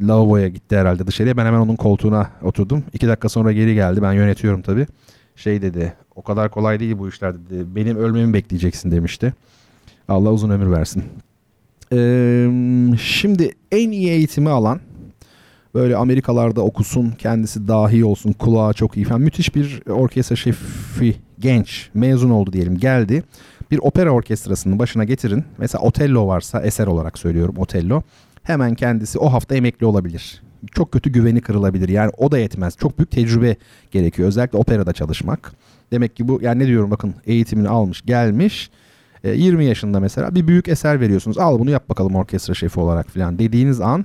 lavaboya 0.01 0.49
gitti 0.49 0.77
herhalde 0.77 1.07
dışarıya. 1.07 1.37
Ben 1.37 1.47
hemen 1.47 1.59
onun 1.59 1.77
koltuğuna 1.77 2.31
oturdum. 2.43 2.85
İki 2.93 3.09
dakika 3.09 3.29
sonra 3.29 3.53
geri 3.53 3.75
geldi. 3.75 4.03
Ben 4.03 4.13
yönetiyorum 4.13 4.63
tabii. 4.63 4.87
Şey 5.37 5.63
dedi 5.63 5.95
o 6.15 6.23
kadar 6.23 6.51
kolay 6.51 6.81
değil 6.81 6.99
bu 6.99 7.09
işler 7.09 7.35
dedi. 7.35 7.65
Benim 7.77 7.97
ölmemi 7.97 8.35
bekleyeceksin 8.35 8.91
demişti. 8.91 9.35
Allah 10.09 10.33
uzun 10.33 10.51
ömür 10.51 10.71
versin. 10.71 11.05
Ee, 11.93 12.49
şimdi 13.01 13.51
en 13.73 13.91
iyi 13.91 14.11
eğitimi 14.11 14.51
alan 14.51 14.81
böyle 15.75 15.97
Amerikalarda 15.97 16.63
okusun 16.63 17.11
kendisi 17.11 17.69
dahi 17.69 18.05
olsun 18.05 18.33
kulağa 18.33 18.73
çok 18.73 18.97
iyi 18.97 19.05
falan 19.05 19.21
müthiş 19.21 19.55
bir 19.55 19.83
orkestra 19.87 20.37
şefi 20.37 21.17
genç 21.39 21.91
mezun 21.95 22.31
oldu 22.31 22.53
diyelim 22.53 22.79
geldi. 22.79 23.23
Bir 23.71 23.79
opera 23.83 24.11
orkestrasının 24.11 24.79
başına 24.79 25.05
getirin. 25.05 25.45
Mesela 25.59 25.83
Otello 25.83 26.27
varsa 26.27 26.61
eser 26.63 26.87
olarak 26.87 27.19
söylüyorum 27.19 27.55
Otello. 27.59 28.03
Hemen 28.45 28.75
kendisi 28.75 29.19
o 29.19 29.33
hafta 29.33 29.55
emekli 29.55 29.87
olabilir. 29.87 30.43
Çok 30.73 30.93
kötü 30.93 31.11
güveni 31.11 31.41
kırılabilir. 31.41 31.89
Yani 31.89 32.11
o 32.19 32.33
da 32.33 32.39
yetmez. 32.39 32.77
Çok 32.77 32.99
büyük 32.99 33.11
tecrübe 33.11 33.57
gerekiyor. 33.91 34.29
Özellikle 34.29 34.59
operada 34.59 34.93
çalışmak. 34.93 35.53
Demek 35.93 36.17
ki 36.17 36.29
bu 36.29 36.39
yani 36.43 36.59
ne 36.63 36.67
diyorum 36.67 36.91
bakın 36.91 37.15
eğitimini 37.27 37.69
almış 37.69 38.03
gelmiş 38.03 38.71
E, 39.25 39.31
20 39.31 39.65
yaşında 39.65 40.01
mesela 40.01 40.35
bir 40.35 40.47
büyük 40.47 40.69
eser 40.69 41.01
veriyorsunuz. 41.01 41.39
Al 41.39 41.59
bunu 41.59 41.71
yap 41.71 41.89
bakalım 41.89 42.15
orkestra 42.15 42.55
şefi 42.55 42.81
olarak 42.81 43.11
falan 43.11 43.39
dediğiniz 43.39 43.81
an 43.81 44.05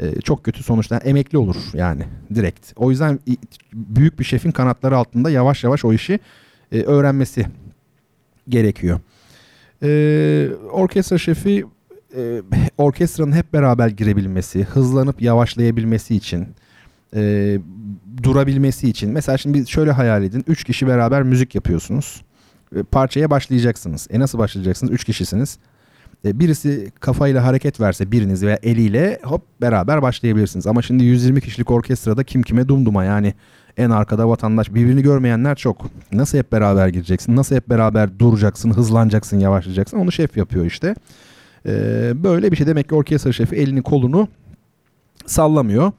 e, 0.00 0.20
çok 0.20 0.44
kötü 0.44 0.62
sonuçlar 0.62 1.02
emekli 1.04 1.38
olur 1.38 1.56
yani 1.74 2.02
direkt. 2.34 2.72
O 2.76 2.90
yüzden 2.90 3.18
büyük 3.72 4.18
bir 4.18 4.24
şefin 4.24 4.50
kanatları 4.50 4.96
altında 4.96 5.30
yavaş 5.30 5.64
yavaş 5.64 5.84
o 5.84 5.92
işi 5.92 6.18
e, 6.72 6.82
öğrenmesi 6.82 7.46
gerekiyor. 8.48 9.00
E, 9.82 10.48
orkestra 10.72 11.18
şefi 11.18 11.64
e, 12.16 12.42
orkestranın 12.78 13.32
hep 13.32 13.52
beraber 13.52 13.88
girebilmesi, 13.88 14.64
hızlanıp 14.64 15.22
yavaşlayabilmesi 15.22 16.16
için, 16.16 16.48
e, 17.14 17.58
durabilmesi 18.22 18.88
için. 18.88 19.10
Mesela 19.10 19.38
şimdi 19.38 19.70
şöyle 19.70 19.92
hayal 19.92 20.22
edin. 20.22 20.44
Üç 20.46 20.64
kişi 20.64 20.86
beraber 20.86 21.22
müzik 21.22 21.54
yapıyorsunuz. 21.54 22.22
E, 22.76 22.82
parçaya 22.82 23.30
başlayacaksınız. 23.30 24.08
E 24.10 24.20
nasıl 24.20 24.38
başlayacaksınız? 24.38 24.92
Üç 24.92 25.04
kişisiniz. 25.04 25.58
E, 26.24 26.40
birisi 26.40 26.92
kafayla 27.00 27.44
hareket 27.44 27.80
verse 27.80 28.12
biriniz 28.12 28.42
veya 28.42 28.58
eliyle 28.62 29.18
hop 29.22 29.42
beraber 29.60 30.02
başlayabilirsiniz. 30.02 30.66
Ama 30.66 30.82
şimdi 30.82 31.04
120 31.04 31.40
kişilik 31.40 31.70
orkestrada 31.70 32.24
kim 32.24 32.42
kime 32.42 32.68
dumduma 32.68 33.04
yani 33.04 33.34
en 33.76 33.90
arkada 33.90 34.28
vatandaş 34.28 34.74
birbirini 34.74 35.02
görmeyenler 35.02 35.56
çok. 35.56 35.86
Nasıl 36.12 36.38
hep 36.38 36.52
beraber 36.52 36.88
gireceksin? 36.88 37.36
Nasıl 37.36 37.56
hep 37.56 37.70
beraber 37.70 38.18
duracaksın, 38.18 38.70
hızlanacaksın, 38.70 39.38
yavaşlayacaksın? 39.38 39.98
Onu 39.98 40.12
şef 40.12 40.36
yapıyor 40.36 40.66
işte. 40.66 40.94
Ee, 41.66 42.12
böyle 42.14 42.52
bir 42.52 42.56
şey 42.56 42.66
demek 42.66 42.88
ki 42.88 42.94
orkestra 42.94 43.32
şefi 43.32 43.56
elini 43.56 43.82
kolunu 43.82 44.28
sallamıyor. 45.26 45.92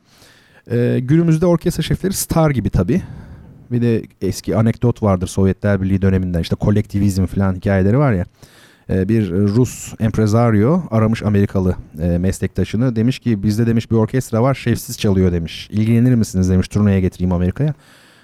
Ee, 0.71 0.99
günümüzde 1.01 1.45
orkestra 1.45 1.83
şefleri 1.83 2.13
star 2.13 2.51
gibi 2.51 2.69
tabii. 2.69 3.01
Bir 3.71 3.81
de 3.81 4.03
eski 4.21 4.57
anekdot 4.57 5.03
vardır 5.03 5.27
Sovyetler 5.27 5.81
Birliği 5.81 6.01
döneminden 6.01 6.39
işte 6.39 6.55
kolektivizm 6.55 7.25
falan 7.25 7.55
hikayeleri 7.55 7.97
var 7.97 8.13
ya. 8.13 8.25
Ee, 8.89 9.09
bir 9.09 9.31
Rus 9.31 9.93
empresario 9.99 10.83
aramış 10.91 11.23
Amerikalı 11.23 11.75
e, 12.01 12.17
meslektaşını. 12.17 12.95
Demiş 12.95 13.19
ki 13.19 13.43
bizde 13.43 13.67
demiş 13.67 13.91
bir 13.91 13.95
orkestra 13.95 14.43
var 14.43 14.53
şefsiz 14.53 14.99
çalıyor 14.99 15.31
demiş. 15.31 15.69
İlgilenir 15.71 16.15
misiniz 16.15 16.49
demiş 16.49 16.67
turneye 16.67 17.01
getireyim 17.01 17.33
Amerika'ya. 17.33 17.73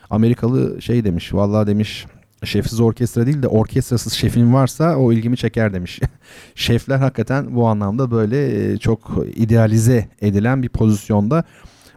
Amerikalı 0.09 0.81
şey 0.81 1.03
demiş 1.03 1.33
vallahi 1.33 1.67
demiş 1.67 2.05
şefsiz 2.43 2.79
orkestra 2.79 3.25
değil 3.25 3.43
de 3.43 3.47
orkestrasız 3.47 4.13
şefin 4.13 4.53
varsa 4.53 4.95
o 4.97 5.11
ilgimi 5.11 5.37
çeker 5.37 5.73
demiş. 5.73 5.99
Şefler 6.55 6.97
hakikaten 6.97 7.55
bu 7.55 7.67
anlamda 7.67 8.11
böyle 8.11 8.71
e, 8.73 8.77
çok 8.77 9.25
idealize 9.35 10.07
edilen 10.21 10.63
bir 10.63 10.69
pozisyonda 10.69 11.43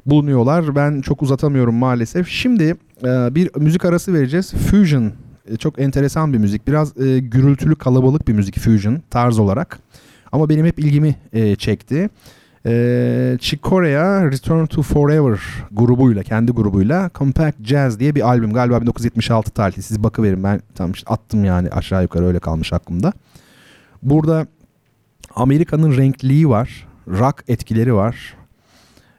bulunuyorlar. 0.07 0.77
Ben 0.77 1.01
çok 1.01 1.23
uzatamıyorum 1.23 1.75
maalesef. 1.75 2.29
Şimdi 2.29 2.77
e, 3.05 3.35
bir 3.35 3.51
müzik 3.57 3.85
arası 3.85 4.15
vereceğiz. 4.15 4.53
Fusion 4.53 5.13
e, 5.51 5.57
çok 5.57 5.79
enteresan 5.79 6.33
bir 6.33 6.39
müzik. 6.39 6.67
Biraz 6.67 6.95
gürültülü 7.21 7.77
kalabalık 7.77 8.29
bir 8.29 8.33
müzik 8.33 8.59
Fusion 8.59 9.03
tarz 9.11 9.39
olarak. 9.39 9.79
Ama 10.33 10.49
benim 10.49 10.67
hep 10.67 10.79
ilgimi 10.79 11.17
çekti. 11.59 12.11
Ee, 12.67 13.37
Chick 13.41 13.63
Corea 13.63 14.31
Return 14.31 14.67
to 14.67 14.83
Forever 14.83 15.41
grubuyla, 15.73 16.23
kendi 16.23 16.53
grubuyla 16.53 17.11
Compact 17.15 17.65
Jazz 17.65 18.01
diye 18.01 18.15
bir 18.15 18.29
albüm. 18.29 18.53
Galiba 18.53 18.81
1976 18.81 19.51
tarihli. 19.51 19.83
Siz 19.83 20.03
bakıverin 20.03 20.45
ben 20.45 20.61
tam 20.75 20.93
işte 20.93 21.11
attım 21.11 21.45
yani 21.45 21.69
aşağı 21.71 22.03
yukarı 22.03 22.27
öyle 22.27 22.39
kalmış 22.39 22.73
aklımda. 22.73 23.13
Burada 24.03 24.47
Amerika'nın 25.35 25.97
renkliliği 25.97 26.49
var. 26.49 26.87
Rock 27.09 27.45
etkileri 27.49 27.95
var. 27.95 28.37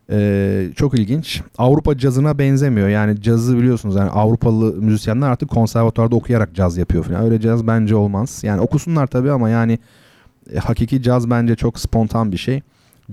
Ee, 0.10 0.70
çok 0.76 1.00
ilginç. 1.00 1.42
Avrupa 1.58 1.98
cazına 1.98 2.38
benzemiyor. 2.38 2.90
Yani 2.90 3.22
cazı 3.22 3.58
biliyorsunuz 3.58 3.96
yani 3.96 4.10
Avrupalı 4.10 4.74
müzisyenler 4.74 5.30
artık 5.30 5.50
konservatuarda 5.50 6.16
okuyarak 6.16 6.56
caz 6.56 6.78
yapıyor 6.78 7.04
falan. 7.04 7.24
Öyle 7.24 7.42
caz 7.42 7.68
bence 7.68 7.96
olmaz. 7.96 8.40
Yani 8.44 8.62
okusunlar 8.62 9.08
tabii 9.08 9.32
ama 9.32 9.50
yani 9.50 9.80
e, 10.54 10.58
hakiki 10.58 11.02
caz 11.02 11.30
bence 11.30 11.56
çok 11.56 11.80
spontan 11.80 12.32
bir 12.32 12.38
şey 12.38 12.62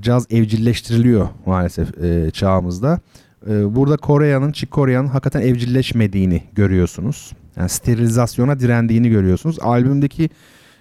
caz 0.00 0.26
evcilleştiriliyor 0.30 1.28
maalesef 1.46 2.04
e, 2.04 2.30
çağımızda. 2.30 3.00
E, 3.46 3.74
burada 3.74 3.96
Kore'nin, 3.96 4.52
Chick 4.52 4.72
Kore'nin 4.72 5.06
hakikaten 5.06 5.40
evcilleşmediğini 5.40 6.42
görüyorsunuz. 6.52 7.32
Yani 7.56 7.68
sterilizasyona 7.68 8.60
direndiğini 8.60 9.10
görüyorsunuz. 9.10 9.58
Albümdeki 9.60 10.30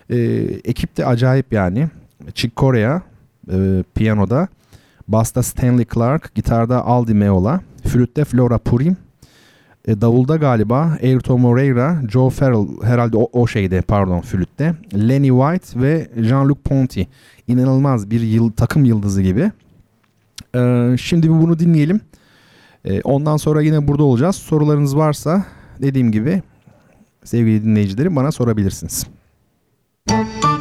e, 0.09 0.17
ekip 0.65 0.97
de 0.97 1.05
acayip 1.05 1.53
yani. 1.53 1.89
Chick 2.33 2.55
Korea 2.55 3.01
e, 3.51 3.83
piyanoda, 3.95 4.47
basta 5.07 5.43
Stanley 5.43 5.85
Clark, 5.93 6.35
gitarda 6.35 6.85
Aldi 6.85 7.13
Meola, 7.13 7.61
flütte 7.83 8.25
Flora 8.25 8.57
Purim, 8.57 8.97
e, 9.87 10.01
davulda 10.01 10.35
galiba 10.35 10.97
Ayrton 11.03 11.41
Moreira, 11.41 12.01
Joe 12.07 12.29
Farrell 12.29 12.67
herhalde 12.83 13.17
o, 13.17 13.29
o 13.33 13.47
şeyde 13.47 13.81
pardon 13.81 14.21
flütte, 14.21 14.75
Lenny 14.93 15.29
White 15.29 15.81
ve 15.81 16.07
Jean-Luc 16.17 16.55
Ponty 16.55 17.01
inanılmaz 17.47 18.11
bir 18.11 18.21
yıl, 18.21 18.51
takım 18.51 18.85
yıldızı 18.85 19.21
gibi. 19.21 19.51
Ee, 20.55 20.95
şimdi 20.99 21.29
bunu 21.29 21.59
dinleyelim. 21.59 22.01
Ee, 22.85 23.01
ondan 23.01 23.37
sonra 23.37 23.61
yine 23.61 23.87
burada 23.87 24.03
olacağız. 24.03 24.35
Sorularınız 24.35 24.97
varsa 24.97 25.45
dediğim 25.81 26.11
gibi 26.11 26.41
sevgili 27.23 27.63
dinleyicilerim 27.63 28.15
bana 28.15 28.31
sorabilirsiniz. 28.31 29.07
Müzik 30.09 30.56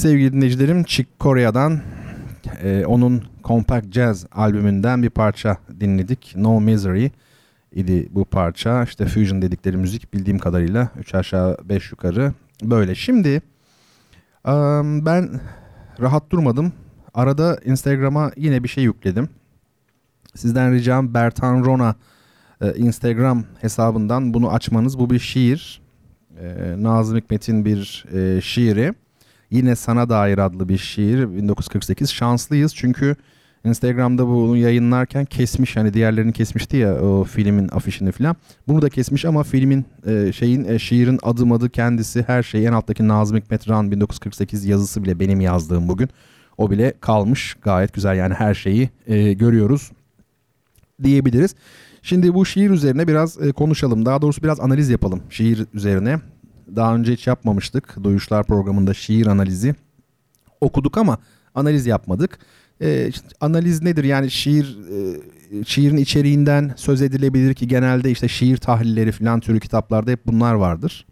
Sevgili 0.00 0.32
dinleyicilerim 0.32 0.84
Chick 0.84 1.20
Corea'dan 1.20 1.80
e, 2.62 2.84
onun 2.86 3.24
Compact 3.44 3.92
Jazz 3.92 4.26
albümünden 4.32 5.02
bir 5.02 5.10
parça 5.10 5.56
dinledik. 5.80 6.32
No 6.36 6.60
Misery 6.60 7.08
idi 7.72 8.08
bu 8.10 8.24
parça. 8.24 8.84
İşte 8.84 9.06
fusion 9.06 9.42
dedikleri 9.42 9.76
müzik 9.76 10.14
bildiğim 10.14 10.38
kadarıyla 10.38 10.88
3 10.98 11.14
aşağı 11.14 11.56
5 11.64 11.90
yukarı 11.90 12.32
böyle. 12.62 12.94
Şimdi 12.94 13.42
um, 14.46 15.06
ben 15.06 15.40
rahat 16.00 16.30
durmadım. 16.30 16.72
Arada 17.14 17.58
Instagram'a 17.64 18.30
yine 18.36 18.62
bir 18.62 18.68
şey 18.68 18.84
yükledim. 18.84 19.28
Sizden 20.34 20.72
ricam 20.72 21.14
Bertan 21.14 21.64
Rona 21.64 21.94
e, 22.60 22.74
Instagram 22.74 23.44
hesabından 23.60 24.34
bunu 24.34 24.52
açmanız. 24.52 24.98
Bu 24.98 25.10
bir 25.10 25.18
şiir. 25.18 25.82
E, 26.40 26.74
Nazım 26.78 27.16
Hikmet'in 27.16 27.64
bir 27.64 28.04
e, 28.14 28.40
şiiri. 28.40 28.94
Yine 29.50 29.76
Sana 29.76 30.08
Dair 30.08 30.38
adlı 30.38 30.68
bir 30.68 30.78
şiir 30.78 31.36
1948. 31.36 32.12
Şanslıyız 32.12 32.74
çünkü 32.74 33.16
Instagram'da 33.64 34.26
bunu 34.26 34.56
yayınlarken 34.56 35.24
kesmiş 35.24 35.76
hani 35.76 35.94
diğerlerini 35.94 36.32
kesmişti 36.32 36.76
ya 36.76 37.00
o 37.00 37.24
filmin 37.24 37.68
afişini 37.68 38.12
falan. 38.12 38.36
Bunu 38.68 38.82
da 38.82 38.88
kesmiş 38.88 39.24
ama 39.24 39.42
filmin 39.42 39.84
e, 40.06 40.32
şeyin 40.32 40.64
e, 40.64 40.78
şiirin 40.78 41.18
adım 41.22 41.52
adı 41.52 41.70
kendisi 41.70 42.22
her 42.26 42.42
şey 42.42 42.66
en 42.66 42.72
alttaki 42.72 43.08
Nazım 43.08 43.36
Hikmet 43.36 43.68
Ran 43.68 43.90
1948 43.90 44.64
yazısı 44.64 45.04
bile 45.04 45.20
benim 45.20 45.40
yazdığım 45.40 45.88
bugün. 45.88 46.08
O 46.58 46.70
bile 46.70 46.94
kalmış 47.00 47.56
gayet 47.62 47.92
güzel 47.92 48.16
yani 48.16 48.34
her 48.34 48.54
şeyi 48.54 48.90
e, 49.06 49.32
görüyoruz 49.32 49.90
diyebiliriz. 51.02 51.54
Şimdi 52.02 52.34
bu 52.34 52.46
şiir 52.46 52.70
üzerine 52.70 53.08
biraz 53.08 53.42
e, 53.42 53.52
konuşalım. 53.52 54.06
Daha 54.06 54.22
doğrusu 54.22 54.42
biraz 54.42 54.60
analiz 54.60 54.90
yapalım 54.90 55.20
şiir 55.30 55.66
üzerine. 55.74 56.20
Daha 56.76 56.94
önce 56.94 57.12
hiç 57.12 57.26
yapmamıştık. 57.26 58.04
Duyuşlar 58.04 58.46
programında 58.46 58.94
şiir 58.94 59.26
analizi 59.26 59.74
okuduk 60.60 60.98
ama 60.98 61.18
analiz 61.54 61.86
yapmadık. 61.86 62.38
E, 62.82 63.10
analiz 63.40 63.82
nedir? 63.82 64.04
Yani 64.04 64.30
şiir 64.30 64.78
e, 64.92 65.64
şiirin 65.64 65.96
içeriğinden 65.96 66.72
söz 66.76 67.02
edilebilir 67.02 67.54
ki 67.54 67.68
genelde 67.68 68.10
işte 68.10 68.28
şiir 68.28 68.56
tahlilleri 68.56 69.12
falan 69.12 69.40
türü 69.40 69.60
kitaplarda 69.60 70.10
hep 70.10 70.26
bunlar 70.26 70.54
vardır. 70.54 71.06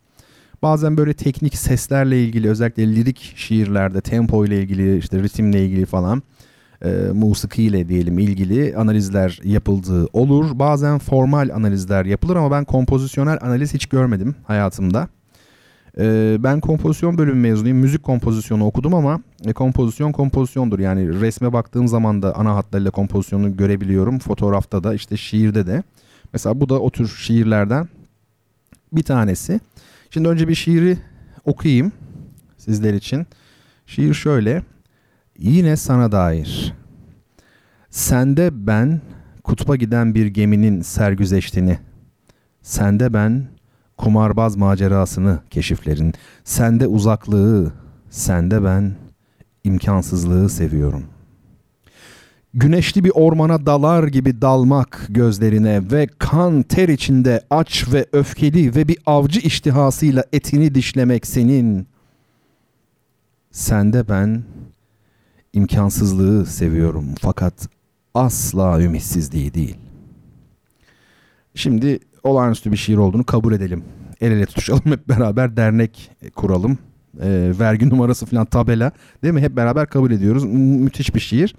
Bazen 0.63 0.97
böyle 0.97 1.15
teknik 1.15 1.57
seslerle 1.57 2.25
ilgili 2.25 2.51
özellikle 2.51 2.95
lirik 2.97 3.33
şiirlerde 3.37 4.01
tempo 4.01 4.45
ile 4.47 4.63
ilgili 4.63 4.99
işte 4.99 5.23
ritimle 5.23 5.65
ilgili 5.65 5.87
falan 5.87 6.23
e, 6.85 6.89
musikiyle 7.15 7.89
diyelim 7.89 8.19
ilgili 8.19 8.77
analizler 8.77 9.41
yapıldığı 9.45 10.07
olur. 10.13 10.59
Bazen 10.59 10.99
formal 10.99 11.51
analizler 11.55 12.05
yapılır 12.05 12.37
ama 12.37 12.51
ben 12.51 12.65
kompozisyonel 12.65 13.39
analiz 13.41 13.75
hiç 13.75 13.87
görmedim 13.87 14.35
hayatımda. 14.47 15.09
E, 15.99 16.37
ben 16.41 16.61
kompozisyon 16.61 17.19
bölümü 17.19 17.41
mezunuyum. 17.41 17.79
Müzik 17.79 18.03
kompozisyonu 18.03 18.67
okudum 18.67 18.95
ama 18.95 19.21
e, 19.45 19.53
kompozisyon 19.53 20.13
kompozisyondur. 20.13 20.79
Yani 20.79 21.21
resme 21.21 21.53
baktığım 21.53 21.89
zaman 21.89 22.23
da 22.23 22.37
ana 22.37 22.55
hatlarıyla 22.55 22.91
kompozisyonu 22.91 23.57
görebiliyorum. 23.57 24.19
Fotoğrafta 24.19 24.85
da 24.85 24.95
işte 24.95 25.17
şiirde 25.17 25.67
de. 25.67 25.83
Mesela 26.33 26.61
bu 26.61 26.69
da 26.69 26.81
o 26.81 26.91
tür 26.91 27.09
şiirlerden 27.09 27.89
bir 28.93 29.03
tanesi. 29.03 29.61
Şimdi 30.11 30.29
önce 30.29 30.49
bir 30.49 30.55
şiiri 30.55 30.99
okuyayım 31.45 31.93
sizler 32.57 32.95
için. 32.95 33.27
Şiir 33.87 34.15
şöyle. 34.15 34.63
Yine 35.39 35.77
sana 35.77 36.13
dair. 36.13 36.75
Sende 37.91 38.67
ben 38.67 39.01
kutba 39.45 39.77
giden 39.77 40.15
bir 40.15 40.27
geminin 40.27 40.83
sergüzeştini. 40.83 41.79
Sende 42.63 43.13
ben 43.13 43.49
kumarbaz 43.99 44.57
macerasını 44.57 45.39
keşiflerin. 45.51 46.15
Sende 46.45 46.87
uzaklığı, 46.87 47.73
sende 48.11 48.65
ben 48.65 48.97
imkansızlığı 49.65 50.49
seviyorum. 50.49 51.05
Güneşli 52.55 53.05
bir 53.05 53.13
ormana 53.15 53.67
dalar 53.67 54.07
gibi 54.07 54.43
dalmak 54.43 55.07
gözlerine 55.09 55.91
ve 55.91 56.07
kan 56.19 56.63
ter 56.63 56.89
içinde 56.89 57.41
aç 57.51 57.93
ve 57.93 58.07
öfkeli 58.13 58.75
ve 58.75 58.89
bir 58.89 58.99
avcı 59.07 59.41
iştihasıyla 59.41 60.25
etini 60.33 60.75
dişlemek 60.75 61.27
senin. 61.27 61.87
Sende 63.51 64.09
ben 64.09 64.43
imkansızlığı 65.53 66.47
seviyorum 66.47 67.07
fakat 67.21 67.69
asla 68.15 68.83
ümitsizliği 68.83 69.55
değil. 69.55 69.77
Şimdi 71.55 71.99
olağanüstü 72.29 72.73
bir 72.73 72.77
şiir 72.77 72.97
olduğunu 72.97 73.25
kabul 73.25 73.53
edelim. 73.53 73.85
El 74.21 74.33
ele 74.33 74.47
tutuşalım 74.47 74.83
hep 74.85 75.09
beraber 75.09 75.57
dernek 75.57 76.11
kuralım. 76.35 76.79
E, 77.21 77.53
vergi 77.61 77.89
numarası 77.89 78.27
falan 78.27 78.47
tabela 78.47 78.93
değil 79.23 79.35
mi? 79.35 79.41
Hep 79.41 79.57
beraber 79.57 79.87
kabul 79.87 80.11
ediyoruz. 80.11 80.45
Mü- 80.45 80.79
müthiş 80.79 81.15
bir 81.15 81.21
şiir. 81.21 81.55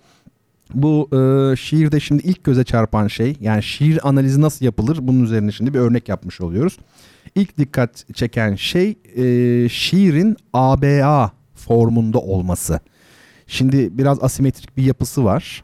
Bu 0.74 1.10
e, 1.14 1.56
şiirde 1.56 2.00
şimdi 2.00 2.28
ilk 2.28 2.44
göze 2.44 2.64
çarpan 2.64 3.08
şey 3.08 3.38
yani 3.42 3.64
şiir 3.64 4.10
analizi 4.10 4.42
nasıl 4.42 4.66
yapılır 4.66 4.98
bunun 5.02 5.24
üzerine 5.24 5.52
şimdi 5.52 5.74
bir 5.74 5.80
örnek 5.80 6.10
yapmış 6.10 6.42
oluyoruz. 6.42 6.78
İlk 7.36 7.58
dikkat 7.58 8.16
çeken 8.16 8.56
şey 8.56 8.96
e, 9.16 9.70
şiirin 9.70 10.38
ABA 10.54 11.32
formunda 11.56 12.20
olması. 12.20 12.80
Şimdi 13.48 13.98
biraz 13.98 14.24
asimetrik 14.24 14.78
bir 14.78 14.84
yapısı 14.84 15.26
var. 15.26 15.64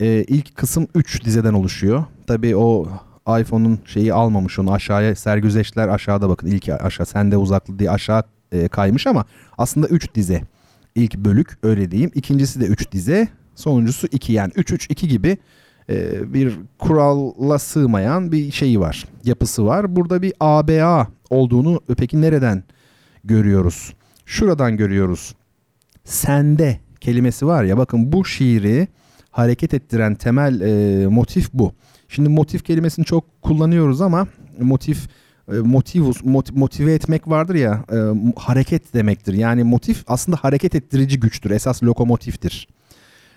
Ee, 0.00 0.24
ilk 0.28 0.56
kısım 0.56 0.88
3 0.94 1.24
dizeden 1.24 1.54
oluşuyor. 1.54 2.04
Tabii 2.26 2.56
o 2.56 2.88
iPhone'un 3.28 3.78
şeyi 3.84 4.12
almamış 4.12 4.58
onu 4.58 4.72
aşağıya 4.72 5.14
sergüzeşler 5.14 5.88
aşağıda 5.88 6.28
bakın 6.28 6.46
ilk 6.46 6.68
aşağı 6.68 7.06
sende 7.06 7.36
uzaklı 7.36 7.78
diye 7.78 7.90
aşağı 7.90 8.22
e, 8.52 8.68
kaymış 8.68 9.06
ama 9.06 9.24
aslında 9.58 9.88
3 9.88 10.14
dize. 10.14 10.42
İlk 10.94 11.16
bölük 11.16 11.58
öyle 11.62 11.90
diyeyim. 11.90 12.10
İkincisi 12.14 12.60
de 12.60 12.64
3 12.64 12.92
dize. 12.92 13.28
Sonuncusu 13.54 14.06
2 14.10 14.32
yani 14.32 14.52
3-3-2 14.52 15.06
gibi 15.06 15.38
e, 15.90 16.32
bir 16.34 16.58
kuralla 16.78 17.58
sığmayan 17.58 18.32
bir 18.32 18.50
şeyi 18.50 18.80
var. 18.80 19.04
Yapısı 19.24 19.66
var. 19.66 19.96
Burada 19.96 20.22
bir 20.22 20.32
ABA 20.40 21.08
olduğunu 21.30 21.80
peki 21.98 22.20
nereden 22.20 22.64
görüyoruz? 23.24 23.94
Şuradan 24.26 24.76
görüyoruz. 24.76 25.34
Sende 26.04 26.80
kelimesi 27.00 27.46
var 27.46 27.64
ya 27.64 27.78
bakın 27.78 28.12
bu 28.12 28.24
şiiri 28.24 28.88
hareket 29.30 29.74
ettiren 29.74 30.14
temel 30.14 30.60
e, 30.60 31.06
motif 31.06 31.52
bu. 31.52 31.72
Şimdi 32.08 32.28
motif 32.28 32.64
kelimesini 32.64 33.04
çok 33.04 33.42
kullanıyoruz 33.42 34.00
ama 34.00 34.26
motif 34.60 35.08
e, 35.52 35.52
motivus 35.52 36.24
mot, 36.24 36.52
motive 36.52 36.94
etmek 36.94 37.28
vardır 37.28 37.54
ya 37.54 37.84
e, 37.92 37.96
hareket 38.36 38.94
demektir. 38.94 39.34
Yani 39.34 39.64
motif 39.64 40.04
aslında 40.06 40.36
hareket 40.36 40.74
ettirici 40.74 41.20
güçtür. 41.20 41.50
Esas 41.50 41.82
lokomotiftir. 41.82 42.68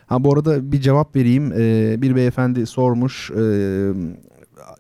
Ha 0.07 0.23
bu 0.23 0.33
arada 0.33 0.71
bir 0.71 0.81
cevap 0.81 1.15
vereyim. 1.15 1.51
E, 1.51 1.95
bir 2.01 2.15
beyefendi 2.15 2.65
sormuş 2.65 3.31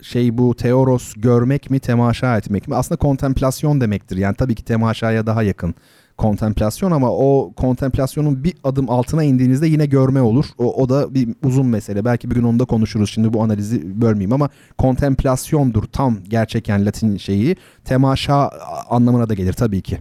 şey 0.01 0.37
bu 0.37 0.55
teoros 0.55 1.13
görmek 1.17 1.69
mi 1.69 1.79
temaşa 1.79 2.37
etmek 2.37 2.67
mi? 2.67 2.75
Aslında 2.75 2.99
kontemplasyon 2.99 3.81
demektir. 3.81 4.17
Yani 4.17 4.35
tabii 4.35 4.55
ki 4.55 4.65
temaşaya 4.65 5.25
daha 5.25 5.43
yakın 5.43 5.75
kontemplasyon 6.21 6.91
ama 6.91 7.11
o 7.11 7.53
kontemplasyonun 7.55 8.43
bir 8.43 8.53
adım 8.63 8.89
altına 8.89 9.23
indiğinizde 9.23 9.67
yine 9.67 9.85
görme 9.85 10.21
olur. 10.21 10.45
O, 10.57 10.83
o 10.83 10.89
da 10.89 11.13
bir 11.13 11.29
uzun 11.43 11.65
mesele. 11.65 12.05
Belki 12.05 12.31
bir 12.31 12.35
gün 12.35 12.43
onu 12.43 12.59
da 12.59 12.65
konuşuruz. 12.65 13.09
Şimdi 13.09 13.33
bu 13.33 13.43
analizi 13.43 14.01
bölmeyeyim 14.01 14.33
ama 14.33 14.49
kontemplasyondur 14.77 15.83
tam 15.83 16.17
gerçeken 16.23 16.85
Latin 16.85 17.17
şeyi. 17.17 17.55
Temaşa 17.85 18.49
anlamına 18.89 19.29
da 19.29 19.33
gelir 19.33 19.53
tabii 19.53 19.81
ki. 19.81 19.97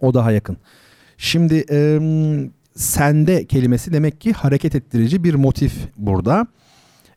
O 0.00 0.14
daha 0.14 0.32
yakın. 0.32 0.56
Şimdi 1.18 1.64
e, 1.70 2.00
sende 2.74 3.46
kelimesi 3.46 3.92
demek 3.92 4.20
ki 4.20 4.32
hareket 4.32 4.74
ettirici 4.74 5.24
bir 5.24 5.34
motif 5.34 5.74
burada. 5.96 6.46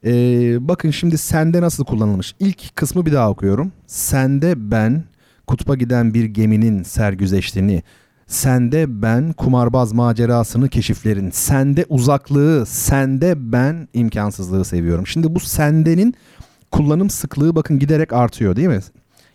Ee, 0.06 0.68
bakın 0.68 0.92
şimdi 0.92 1.18
sende 1.18 1.62
nasıl 1.62 1.86
kullanılmış. 1.86 2.36
İlk 2.40 2.76
kısmı 2.76 3.06
bir 3.06 3.12
daha 3.12 3.30
okuyorum. 3.30 3.72
Sende 3.88 4.72
ben 4.72 5.04
kutba 5.48 5.76
giden 5.76 6.14
bir 6.14 6.26
geminin 6.26 6.84
sergüzeştiğini, 6.84 7.84
Sende 8.28 9.02
ben 9.02 9.34
kumarbaz 9.34 9.94
macerasını 9.94 10.70
keşiflerin. 10.70 11.30
Sende 11.30 11.86
uzaklığı, 11.90 12.66
sende 12.66 13.52
ben 13.52 13.88
imkansızlığı 13.94 14.66
seviyorum. 14.66 15.08
Şimdi 15.08 15.36
bu 15.36 15.40
sendenin 15.40 16.14
kullanım 16.72 17.10
sıklığı 17.10 17.56
bakın 17.56 17.80
giderek 17.80 18.14
artıyor 18.14 18.56
değil 18.56 18.68
mi? 18.68 18.80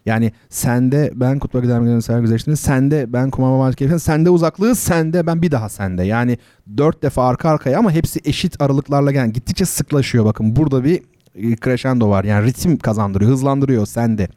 Yani 0.07 0.33
sende 0.49 1.13
ben 1.15 1.39
kutba 1.39 1.61
gidermelerini 1.61 2.03
sergileştiğinde 2.03 2.57
sende 2.57 3.13
ben 3.13 3.31
kumarbaz 3.31 3.77
keşiflerin. 3.77 3.99
Sende 3.99 4.31
uzaklığı, 4.31 4.75
sende 4.75 5.27
ben 5.27 5.43
bir 5.43 5.51
daha 5.51 5.69
sende. 5.69 6.05
Yani 6.05 6.39
dört 6.77 7.03
defa 7.03 7.29
arka 7.29 7.49
arkaya 7.51 7.79
ama 7.79 7.93
hepsi 7.93 8.21
eşit 8.25 8.63
aralıklarla 8.63 9.13
gelen 9.13 9.33
gittikçe 9.33 9.65
sıklaşıyor. 9.65 10.25
Bakın 10.25 10.57
burada 10.57 10.85
bir 10.85 11.03
e, 11.35 11.57
crescendo 11.57 12.11
var. 12.11 12.25
Yani 12.25 12.47
ritim 12.47 12.79
kazandırıyor, 12.79 13.31
hızlandırıyor 13.31 13.87
sende. 13.87 14.29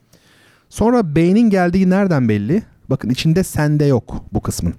Sonra 0.69 1.15
beynin 1.15 1.49
geldiği 1.49 1.89
nereden 1.89 2.29
belli? 2.29 2.63
Bakın 2.91 3.09
içinde 3.09 3.43
sende 3.43 3.85
yok 3.85 4.25
bu 4.33 4.41
kısmın. 4.41 4.73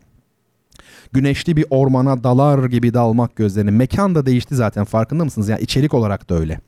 Güneşli 1.13 1.57
bir 1.57 1.65
ormana 1.71 2.25
dalar 2.25 2.65
gibi 2.65 2.95
dalmak 2.95 3.37
gözlerini. 3.37 3.71
Mekan 3.71 4.15
da 4.15 4.27
değişti 4.27 4.55
zaten 4.55 4.85
farkında 4.85 5.25
mısınız? 5.25 5.49
Yani 5.49 5.61
içerik 5.61 5.95
olarak 5.95 6.31
da 6.31 6.35
öyle. 6.35 6.61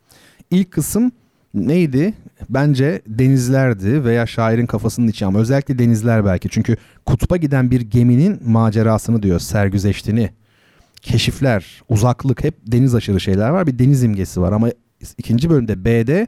İlk 0.51 0.70
kısım 0.70 1.12
neydi? 1.55 2.14
Bence 2.49 3.03
denizlerdi 3.07 4.05
veya 4.05 4.26
şairin 4.26 4.66
kafasının 4.66 5.09
içi 5.09 5.26
ama 5.26 5.38
özellikle 5.38 5.78
denizler 5.78 6.24
belki. 6.24 6.49
Çünkü 6.49 6.76
kutba 7.07 7.36
giden 7.36 7.70
bir 7.70 7.80
geminin 7.80 8.40
macerasını 8.51 9.22
diyor, 9.22 9.40
sergüzeştini. 9.40 10.30
Keşifler, 11.03 11.82
uzaklık 11.88 12.45
hep 12.45 12.55
deniz 12.66 12.95
aşırı 12.95 13.20
şeyler 13.20 13.49
var. 13.49 13.66
Bir 13.66 13.78
deniz 13.78 14.03
imgesi 14.03 14.40
var 14.40 14.53
ama 14.53 14.68
ikinci 15.18 15.51
bölümde 15.51 15.84
B'de 15.84 16.26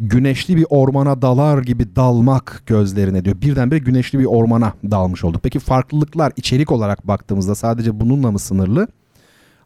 güneşli 0.00 0.56
bir 0.56 0.66
ormana 0.70 1.22
dalar 1.22 1.62
gibi 1.62 1.96
dalmak 1.96 2.62
gözlerine 2.66 3.24
diyor. 3.24 3.40
Birdenbire 3.40 3.78
güneşli 3.78 4.18
bir 4.18 4.24
ormana 4.24 4.72
dalmış 4.90 5.24
olduk. 5.24 5.40
Peki 5.42 5.58
farklılıklar 5.58 6.32
içerik 6.36 6.72
olarak 6.72 7.08
baktığımızda 7.08 7.54
sadece 7.54 8.00
bununla 8.00 8.30
mı 8.30 8.38
sınırlı? 8.38 8.88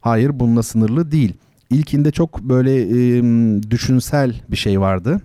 Hayır 0.00 0.40
bununla 0.40 0.62
sınırlı 0.62 1.10
değil. 1.10 1.32
İlkinde 1.70 2.10
çok 2.10 2.42
böyle 2.42 2.82
e, 2.82 3.22
düşünsel 3.70 4.40
bir 4.48 4.56
şey 4.56 4.80
vardı. 4.80 5.20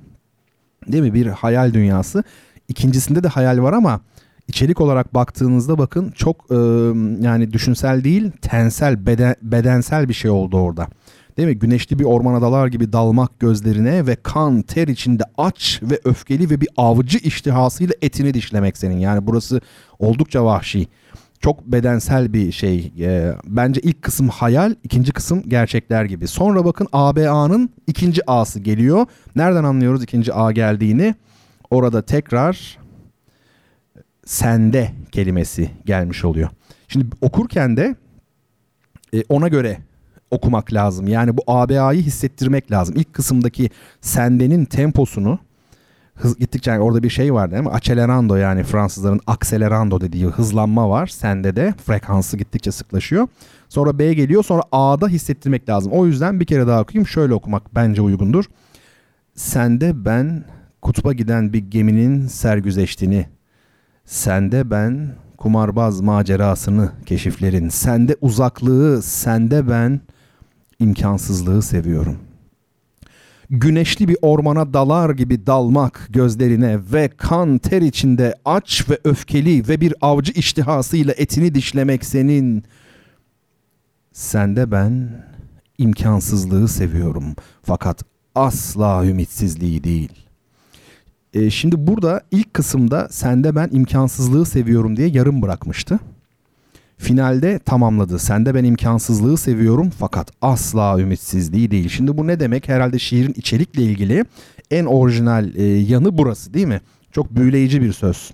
Değil 0.87 1.03
mi? 1.03 1.13
Bir 1.13 1.27
hayal 1.27 1.73
dünyası. 1.73 2.23
İkincisinde 2.67 3.23
de 3.23 3.27
hayal 3.27 3.61
var 3.61 3.73
ama 3.73 4.01
içerik 4.47 4.81
olarak 4.81 5.13
baktığınızda 5.13 5.77
bakın 5.77 6.11
çok 6.11 6.45
e, 6.51 6.55
yani 7.25 7.53
düşünsel 7.53 8.03
değil 8.03 8.31
tensel 8.41 9.05
beden, 9.05 9.35
bedensel 9.41 10.09
bir 10.09 10.13
şey 10.13 10.31
oldu 10.31 10.57
orada. 10.57 10.87
Değil 11.39 11.49
mi? 11.49 11.59
Güneşli 11.59 11.99
bir 11.99 12.03
ormana 12.03 12.41
dalar 12.41 12.67
gibi 12.67 12.93
dalmak 12.93 13.39
gözlerine 13.39 14.07
ve 14.07 14.15
kan 14.23 14.61
ter 14.61 14.87
içinde 14.87 15.23
aç 15.37 15.79
ve 15.83 15.99
öfkeli 16.03 16.49
ve 16.49 16.61
bir 16.61 16.69
avcı 16.77 17.17
iştihasıyla 17.17 17.93
etini 18.01 18.33
dişlemek 18.33 18.77
senin. 18.77 18.97
Yani 18.97 19.27
burası 19.27 19.61
oldukça 19.99 20.45
vahşi. 20.45 20.87
Çok 21.39 21.65
bedensel 21.65 22.33
bir 22.33 22.51
şey. 22.51 22.93
E, 22.99 23.33
bence 23.45 23.81
ilk 23.81 24.01
kısım 24.01 24.29
hayal, 24.29 24.75
ikinci 24.83 25.11
kısım 25.11 25.43
gerçekler 25.47 26.05
gibi. 26.05 26.27
Sonra 26.27 26.65
bakın 26.65 26.87
ABA'nın 26.93 27.69
ikinci 27.87 28.31
A'sı 28.31 28.59
geliyor. 28.59 29.05
Nereden 29.35 29.63
anlıyoruz 29.63 30.03
ikinci 30.03 30.33
A 30.33 30.51
geldiğini? 30.51 31.15
Orada 31.69 32.01
tekrar 32.01 32.77
sende 34.25 34.91
kelimesi 35.11 35.71
gelmiş 35.85 36.25
oluyor. 36.25 36.49
Şimdi 36.87 37.05
okurken 37.21 37.77
de 37.77 37.95
e, 39.13 39.23
ona 39.29 39.47
göre 39.47 39.88
okumak 40.31 40.73
lazım. 40.73 41.07
Yani 41.07 41.37
bu 41.37 41.41
ABA'yı 41.47 42.01
hissettirmek 42.01 42.71
lazım. 42.71 42.95
İlk 42.97 43.13
kısımdaki 43.13 43.69
sendenin 44.01 44.65
temposunu 44.65 45.39
hız 46.15 46.37
gittikçe 46.37 46.71
yani 46.71 46.81
orada 46.81 47.03
bir 47.03 47.09
şey 47.09 47.33
var 47.33 47.51
değil 47.51 47.63
mi? 47.63 47.69
Accelerando 47.69 48.35
yani 48.35 48.63
Fransızların 48.63 49.19
accelerando 49.27 50.01
dediği 50.01 50.25
hızlanma 50.25 50.89
var. 50.89 51.07
Sende 51.07 51.55
de 51.55 51.73
frekansı 51.85 52.37
gittikçe 52.37 52.71
sıklaşıyor. 52.71 53.27
Sonra 53.69 53.99
B 53.99 54.13
geliyor 54.13 54.43
sonra 54.43 54.63
A'da 54.71 55.07
hissettirmek 55.07 55.69
lazım. 55.69 55.91
O 55.91 56.05
yüzden 56.05 56.39
bir 56.39 56.45
kere 56.45 56.67
daha 56.67 56.81
okuyayım. 56.81 57.07
Şöyle 57.07 57.33
okumak 57.33 57.75
bence 57.75 58.01
uygundur. 58.01 58.45
Sende 59.35 60.05
ben 60.05 60.45
kutba 60.81 61.13
giden 61.13 61.53
bir 61.53 61.59
geminin 61.59 62.27
sergüzeştiğini, 62.27 63.25
sende 64.05 64.71
ben 64.71 65.15
kumarbaz 65.37 66.01
macerasını 66.01 66.91
keşiflerin, 67.05 67.69
sende 67.69 68.15
uzaklığı, 68.21 69.01
sende 69.01 69.69
ben 69.69 70.01
imkansızlığı 70.79 71.61
seviyorum. 71.61 72.17
Güneşli 73.49 74.07
bir 74.07 74.17
ormana 74.21 74.73
dalar 74.73 75.09
gibi 75.09 75.45
dalmak 75.45 76.07
gözlerine 76.09 76.79
ve 76.93 77.09
kan 77.17 77.57
ter 77.57 77.81
içinde 77.81 78.35
aç 78.45 78.89
ve 78.89 78.99
öfkeli 79.03 79.67
ve 79.67 79.81
bir 79.81 79.93
avcı 80.01 80.31
iştihasıyla 80.31 81.13
etini 81.17 81.55
dişlemek 81.55 82.05
senin. 82.05 82.63
Sende 84.13 84.71
ben 84.71 85.25
imkansızlığı 85.77 86.67
seviyorum 86.67 87.35
fakat 87.63 88.03
asla 88.35 89.05
ümitsizliği 89.05 89.83
değil. 89.83 90.11
E, 91.33 91.49
şimdi 91.49 91.87
burada 91.87 92.21
ilk 92.31 92.53
kısımda 92.53 93.07
sende 93.11 93.55
ben 93.55 93.69
imkansızlığı 93.71 94.45
seviyorum 94.45 94.97
diye 94.97 95.07
yarım 95.07 95.41
bırakmıştı 95.41 95.99
finalde 96.99 97.59
tamamladı. 97.59 98.19
Sende 98.19 98.55
ben 98.55 98.63
imkansızlığı 98.63 99.37
seviyorum 99.37 99.89
fakat 99.99 100.31
asla 100.41 100.99
ümitsizliği 100.99 101.71
değil. 101.71 101.89
Şimdi 101.89 102.17
bu 102.17 102.27
ne 102.27 102.39
demek? 102.39 102.69
Herhalde 102.69 102.99
şiirin 102.99 103.33
içerikle 103.37 103.83
ilgili 103.83 104.25
en 104.71 104.85
orijinal 104.85 105.55
e, 105.55 105.63
yanı 105.63 106.17
burası 106.17 106.53
değil 106.53 106.67
mi? 106.67 106.81
Çok 107.11 107.35
büyüleyici 107.35 107.81
bir 107.81 107.93
söz. 107.93 108.31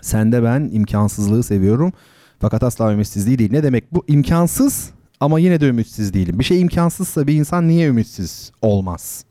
Sende 0.00 0.42
ben 0.42 0.70
imkansızlığı 0.72 1.42
seviyorum 1.42 1.92
fakat 2.38 2.62
asla 2.62 2.92
ümitsizliği 2.92 3.38
değil. 3.38 3.52
Ne 3.52 3.62
demek 3.62 3.94
bu? 3.94 4.04
İmkansız 4.08 4.90
ama 5.20 5.38
yine 5.38 5.60
de 5.60 5.68
ümitsiz 5.68 6.14
değilim. 6.14 6.38
Bir 6.38 6.44
şey 6.44 6.60
imkansızsa 6.60 7.26
bir 7.26 7.34
insan 7.34 7.68
niye 7.68 7.88
ümitsiz 7.88 8.52
olmaz? 8.62 9.24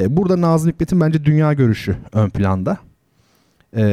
E, 0.00 0.16
burada 0.16 0.40
Nazım 0.40 0.70
Hikmet'in 0.70 1.00
bence 1.00 1.24
dünya 1.24 1.52
görüşü 1.52 1.96
ön 2.12 2.30
planda. 2.30 2.78
E, 3.76 3.84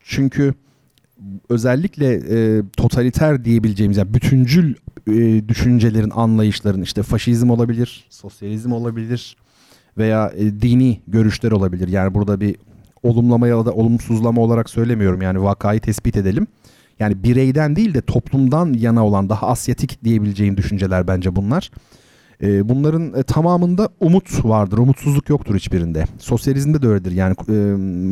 çünkü 0.00 0.54
özellikle 1.48 2.14
e, 2.14 2.62
totaliter 2.76 3.44
diyebileceğimiz 3.44 3.96
yani 3.96 4.14
bütüncül 4.14 4.74
e, 5.06 5.48
düşüncelerin, 5.48 6.10
anlayışların 6.10 6.82
işte 6.82 7.02
faşizm 7.02 7.50
olabilir, 7.50 8.06
sosyalizm 8.10 8.72
olabilir 8.72 9.36
veya 9.98 10.32
e, 10.36 10.60
dini 10.60 11.00
görüşler 11.06 11.52
olabilir. 11.52 11.88
Yani 11.88 12.14
burada 12.14 12.40
bir 12.40 12.56
olumlama 13.02 13.48
ya 13.48 13.66
da 13.66 13.72
olumsuzlama 13.72 14.40
olarak 14.40 14.70
söylemiyorum. 14.70 15.22
Yani 15.22 15.42
vakayı 15.42 15.80
tespit 15.80 16.16
edelim. 16.16 16.46
Yani 16.98 17.24
bireyden 17.24 17.76
değil 17.76 17.94
de 17.94 18.00
toplumdan 18.00 18.72
yana 18.72 19.06
olan 19.06 19.28
daha 19.28 19.46
asyatik 19.46 20.04
diyebileceğim 20.04 20.56
düşünceler 20.56 21.08
bence 21.08 21.36
bunlar. 21.36 21.70
E, 22.42 22.68
bunların 22.68 23.14
e, 23.14 23.22
tamamında 23.22 23.88
umut 24.00 24.44
vardır. 24.44 24.78
Umutsuzluk 24.78 25.28
yoktur 25.28 25.56
hiçbirinde. 25.56 26.04
Sosyalizmde 26.18 26.82
de 26.82 26.88
öyledir. 26.88 27.12
Yani 27.12 27.34
e, 27.48 27.52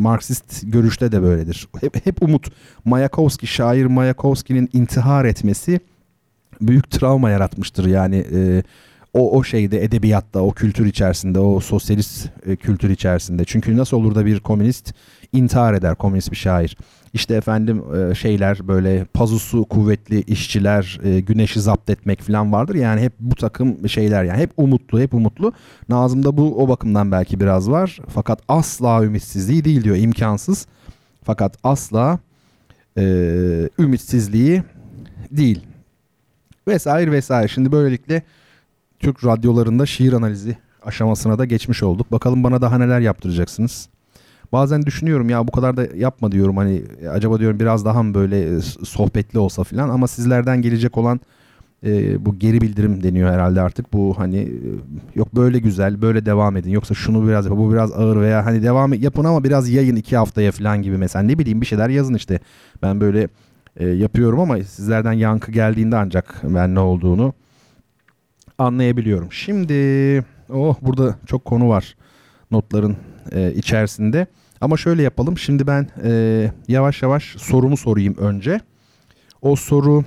Marksist 0.00 0.62
görüşte 0.72 1.12
de 1.12 1.22
böyledir. 1.22 1.68
Hep, 1.80 2.06
hep 2.06 2.22
umut. 2.22 2.46
Mayakovski, 2.84 3.46
şair 3.46 3.86
Mayakovski'nin 3.86 4.68
intihar 4.72 5.24
etmesi 5.24 5.80
büyük 6.60 6.90
travma 6.90 7.30
yaratmıştır. 7.30 7.86
Yani 7.86 8.24
e, 8.34 8.62
o 9.14 9.38
o 9.38 9.44
şeyde 9.44 9.84
edebiyatta, 9.84 10.40
o 10.40 10.52
kültür 10.52 10.86
içerisinde, 10.86 11.38
o 11.38 11.60
sosyalist 11.60 12.28
e, 12.46 12.56
kültür 12.56 12.90
içerisinde. 12.90 13.44
Çünkü 13.44 13.76
nasıl 13.76 13.96
olur 13.96 14.14
da 14.14 14.26
bir 14.26 14.40
komünist 14.40 14.94
intihar 15.32 15.74
eder, 15.74 15.94
komünist 15.94 16.30
bir 16.30 16.36
şair. 16.36 16.76
İşte 17.12 17.34
efendim 17.34 17.82
e, 17.96 18.14
şeyler 18.14 18.68
böyle 18.68 19.04
pazusu 19.04 19.64
kuvvetli 19.64 20.22
işçiler, 20.22 21.00
e, 21.04 21.20
güneşi 21.20 21.60
zapt 21.60 21.90
etmek 21.90 22.22
falan 22.22 22.52
vardır. 22.52 22.74
Yani 22.74 23.00
hep 23.00 23.12
bu 23.20 23.34
takım 23.34 23.88
şeyler 23.88 24.24
yani 24.24 24.38
hep 24.38 24.50
umutlu, 24.56 25.00
hep 25.00 25.14
umutlu. 25.14 25.52
Nazım'da 25.88 26.36
bu 26.36 26.62
o 26.62 26.68
bakımdan 26.68 27.12
belki 27.12 27.40
biraz 27.40 27.70
var. 27.70 27.98
Fakat 28.08 28.40
asla 28.48 29.04
ümitsizliği 29.04 29.64
değil 29.64 29.84
diyor, 29.84 29.96
imkansız. 29.96 30.66
Fakat 31.24 31.56
asla 31.62 32.18
e, 32.98 33.02
ümitsizliği 33.78 34.62
değil. 35.30 35.60
Vesaire 36.68 37.12
vesaire. 37.12 37.48
Şimdi 37.48 37.72
böylelikle 37.72 38.22
Türk 39.00 39.24
radyolarında 39.24 39.86
şiir 39.86 40.12
analizi 40.12 40.56
aşamasına 40.82 41.38
da 41.38 41.44
geçmiş 41.44 41.82
olduk. 41.82 42.12
Bakalım 42.12 42.44
bana 42.44 42.62
daha 42.62 42.78
neler 42.78 43.00
yaptıracaksınız. 43.00 43.88
Bazen 44.52 44.82
düşünüyorum 44.82 45.30
ya 45.30 45.48
bu 45.48 45.52
kadar 45.52 45.76
da 45.76 45.86
yapma 45.96 46.32
diyorum. 46.32 46.56
Hani 46.56 46.82
acaba 47.10 47.40
diyorum 47.40 47.60
biraz 47.60 47.84
daha 47.84 48.02
mı 48.02 48.14
böyle 48.14 48.56
e, 48.56 48.60
sohbetli 48.84 49.38
olsa 49.38 49.64
filan. 49.64 49.88
Ama 49.88 50.08
sizlerden 50.08 50.62
gelecek 50.62 50.98
olan 50.98 51.20
e, 51.86 52.24
bu 52.26 52.38
geri 52.38 52.60
bildirim 52.60 53.02
deniyor 53.02 53.30
herhalde 53.30 53.60
artık. 53.60 53.92
Bu 53.92 54.18
hani 54.18 54.38
e, 54.38 54.48
yok 55.14 55.36
böyle 55.36 55.58
güzel 55.58 56.02
böyle 56.02 56.26
devam 56.26 56.56
edin. 56.56 56.70
Yoksa 56.70 56.94
şunu 56.94 57.28
biraz 57.28 57.50
bu 57.50 57.72
biraz 57.72 57.92
ağır 57.92 58.20
veya 58.20 58.46
hani 58.46 58.62
devam 58.62 58.92
yapın 58.92 59.24
ama 59.24 59.44
biraz 59.44 59.68
yayın 59.70 59.96
iki 59.96 60.16
haftaya 60.16 60.52
falan 60.52 60.82
gibi 60.82 60.96
mesela. 60.96 61.22
Ne 61.22 61.38
bileyim 61.38 61.60
bir 61.60 61.66
şeyler 61.66 61.88
yazın 61.88 62.14
işte. 62.14 62.40
Ben 62.82 63.00
böyle 63.00 63.28
e, 63.76 63.86
yapıyorum 63.88 64.40
ama 64.40 64.58
sizlerden 64.58 65.12
yankı 65.12 65.52
geldiğinde 65.52 65.96
ancak 65.96 66.42
ben 66.42 66.74
ne 66.74 66.80
olduğunu 66.80 67.34
anlayabiliyorum. 68.58 69.32
Şimdi 69.32 69.74
oh 70.48 70.76
burada 70.82 71.16
çok 71.26 71.44
konu 71.44 71.68
var 71.68 71.96
notların 72.50 72.96
e, 73.32 73.52
içerisinde. 73.54 74.26
Ama 74.60 74.76
şöyle 74.76 75.02
yapalım. 75.02 75.38
Şimdi 75.38 75.66
ben 75.66 75.88
e, 76.04 76.52
yavaş 76.68 77.02
yavaş 77.02 77.24
sorumu 77.38 77.76
sorayım 77.76 78.16
önce. 78.18 78.60
O 79.42 79.56
soru 79.56 80.04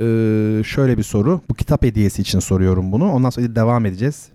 e, 0.00 0.04
şöyle 0.64 0.98
bir 0.98 1.02
soru. 1.02 1.40
Bu 1.50 1.54
kitap 1.54 1.82
hediyesi 1.82 2.22
için 2.22 2.38
soruyorum 2.38 2.92
bunu. 2.92 3.12
Ondan 3.12 3.30
sonra 3.30 3.54
devam 3.56 3.86
edeceğiz. 3.86 4.28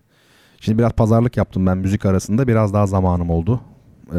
Şimdi 0.60 0.78
biraz 0.78 0.92
pazarlık 0.92 1.38
yaptım 1.38 1.66
ben 1.66 1.78
müzik 1.78 2.06
arasında. 2.06 2.48
Biraz 2.48 2.74
daha 2.74 2.88
zamanım 2.88 3.30
oldu. 3.30 3.62
Ee, 4.14 4.18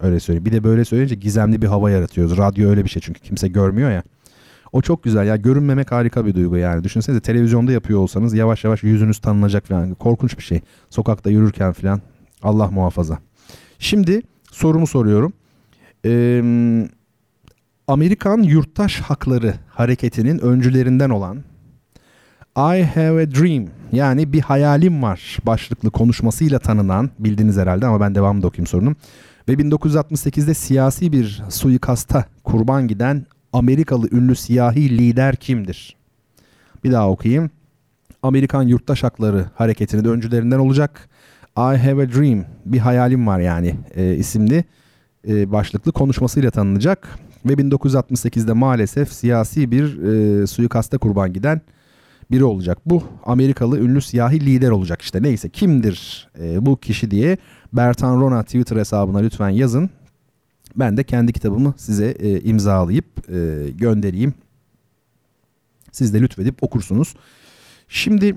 öyle 0.00 0.20
söyleyeyim. 0.20 0.44
Bir 0.44 0.52
de 0.52 0.64
böyle 0.64 0.84
söyleyince 0.84 1.14
gizemli 1.14 1.62
bir 1.62 1.66
hava 1.66 1.90
yaratıyoruz. 1.90 2.38
Radyo 2.38 2.70
öyle 2.70 2.84
bir 2.84 2.90
şey 2.90 3.02
çünkü 3.02 3.20
kimse 3.20 3.48
görmüyor 3.48 3.90
ya. 3.90 4.02
O 4.72 4.82
çok 4.82 5.02
güzel 5.02 5.26
ya 5.26 5.36
görünmemek 5.36 5.92
harika 5.92 6.26
bir 6.26 6.34
duygu 6.34 6.56
yani. 6.56 6.84
Düşünsenize 6.84 7.20
televizyonda 7.20 7.72
yapıyor 7.72 7.98
olsanız 7.98 8.34
yavaş 8.34 8.64
yavaş 8.64 8.82
yüzünüz 8.82 9.18
tanınacak 9.18 9.66
falan. 9.66 9.94
Korkunç 9.94 10.38
bir 10.38 10.42
şey. 10.42 10.60
Sokakta 10.90 11.30
yürürken 11.30 11.72
falan 11.72 12.00
Allah 12.42 12.70
muhafaza. 12.70 13.18
Şimdi 13.78 14.22
sorumu 14.52 14.86
soruyorum. 14.86 15.32
Ee, 16.04 16.42
Amerikan 17.88 18.42
Yurttaş 18.42 19.00
Hakları 19.00 19.54
Hareketi'nin 19.68 20.38
öncülerinden 20.38 21.10
olan 21.10 21.36
I 22.56 22.82
Have 22.82 23.22
a 23.22 23.30
Dream 23.30 23.66
yani 23.92 24.32
bir 24.32 24.40
hayalim 24.40 25.02
var 25.02 25.38
başlıklı 25.46 25.90
konuşmasıyla 25.90 26.58
tanınan 26.58 27.10
bildiğiniz 27.18 27.56
herhalde 27.56 27.86
ama 27.86 28.00
ben 28.00 28.14
devamlı 28.14 28.46
okuyayım 28.46 28.66
sorunum. 28.66 28.96
Ve 29.48 29.52
1968'de 29.52 30.54
siyasi 30.54 31.12
bir 31.12 31.42
suikasta 31.48 32.24
kurban 32.44 32.88
giden 32.88 33.26
Amerikalı 33.52 34.08
ünlü 34.12 34.36
siyahi 34.36 34.98
lider 34.98 35.36
kimdir? 35.36 35.96
Bir 36.84 36.92
daha 36.92 37.10
okuyayım. 37.10 37.50
Amerikan 38.22 38.62
Yurttaş 38.62 39.02
Hakları 39.02 39.46
Hareketi'nin 39.54 40.04
öncülerinden 40.04 40.58
olacak. 40.58 41.08
I 41.56 41.60
Have 41.60 42.02
a 42.02 42.12
Dream 42.12 42.44
bir 42.66 42.78
hayalim 42.78 43.26
var 43.26 43.40
yani 43.40 43.74
e, 43.94 44.14
isimli 44.14 44.64
e, 45.28 45.52
başlıklı 45.52 45.92
konuşmasıyla 45.92 46.50
tanınacak. 46.50 47.18
Ve 47.44 47.52
1968'de 47.52 48.52
maalesef 48.52 49.12
siyasi 49.12 49.70
bir 49.70 50.02
e, 50.02 50.46
suikasta 50.46 50.98
kurban 50.98 51.32
giden 51.32 51.60
biri 52.30 52.44
olacak. 52.44 52.78
Bu 52.86 53.02
Amerikalı 53.26 53.78
ünlü 53.78 54.00
siyahi 54.00 54.40
lider 54.40 54.70
olacak 54.70 55.02
işte. 55.02 55.22
Neyse 55.22 55.48
kimdir 55.48 56.28
e, 56.40 56.66
bu 56.66 56.76
kişi 56.76 57.10
diye 57.10 57.38
Bertan 57.72 58.20
Rona 58.20 58.42
Twitter 58.42 58.76
hesabına 58.76 59.18
lütfen 59.18 59.48
yazın. 59.48 59.90
Ben 60.76 60.96
de 60.96 61.04
kendi 61.04 61.32
kitabımı 61.32 61.74
size 61.76 62.10
e, 62.10 62.40
imzalayıp 62.40 63.06
e, 63.28 63.70
göndereyim. 63.70 64.34
Siz 65.92 66.14
de 66.14 66.20
lütfedip 66.20 66.62
okursunuz. 66.62 67.14
Şimdi 67.88 68.36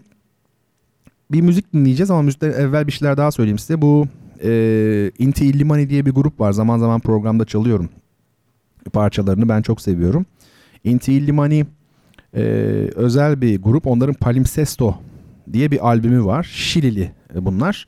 bir 1.31 1.41
müzik 1.41 1.73
dinleyeceğiz 1.73 2.11
ama 2.11 2.21
müzikten 2.21 2.51
evvel 2.51 2.87
bir 2.87 2.91
şeyler 2.91 3.17
daha 3.17 3.31
söyleyeyim 3.31 3.59
size. 3.59 3.81
Bu 3.81 4.07
e, 4.43 5.11
Inti 5.19 5.45
Illimani 5.45 5.89
diye 5.89 6.05
bir 6.05 6.11
grup 6.11 6.39
var. 6.39 6.51
Zaman 6.51 6.77
zaman 6.77 6.99
programda 6.99 7.45
çalıyorum 7.45 7.89
parçalarını. 8.93 9.49
Ben 9.49 9.61
çok 9.61 9.81
seviyorum. 9.81 10.25
Inti 10.83 11.13
Illimani 11.13 11.65
e, 12.35 12.41
özel 12.95 13.41
bir 13.41 13.61
grup. 13.61 13.87
Onların 13.87 14.13
Palimpsesto 14.13 14.97
diye 15.53 15.71
bir 15.71 15.87
albümü 15.87 16.25
var. 16.25 16.43
Şilili 16.43 17.11
bunlar. 17.35 17.87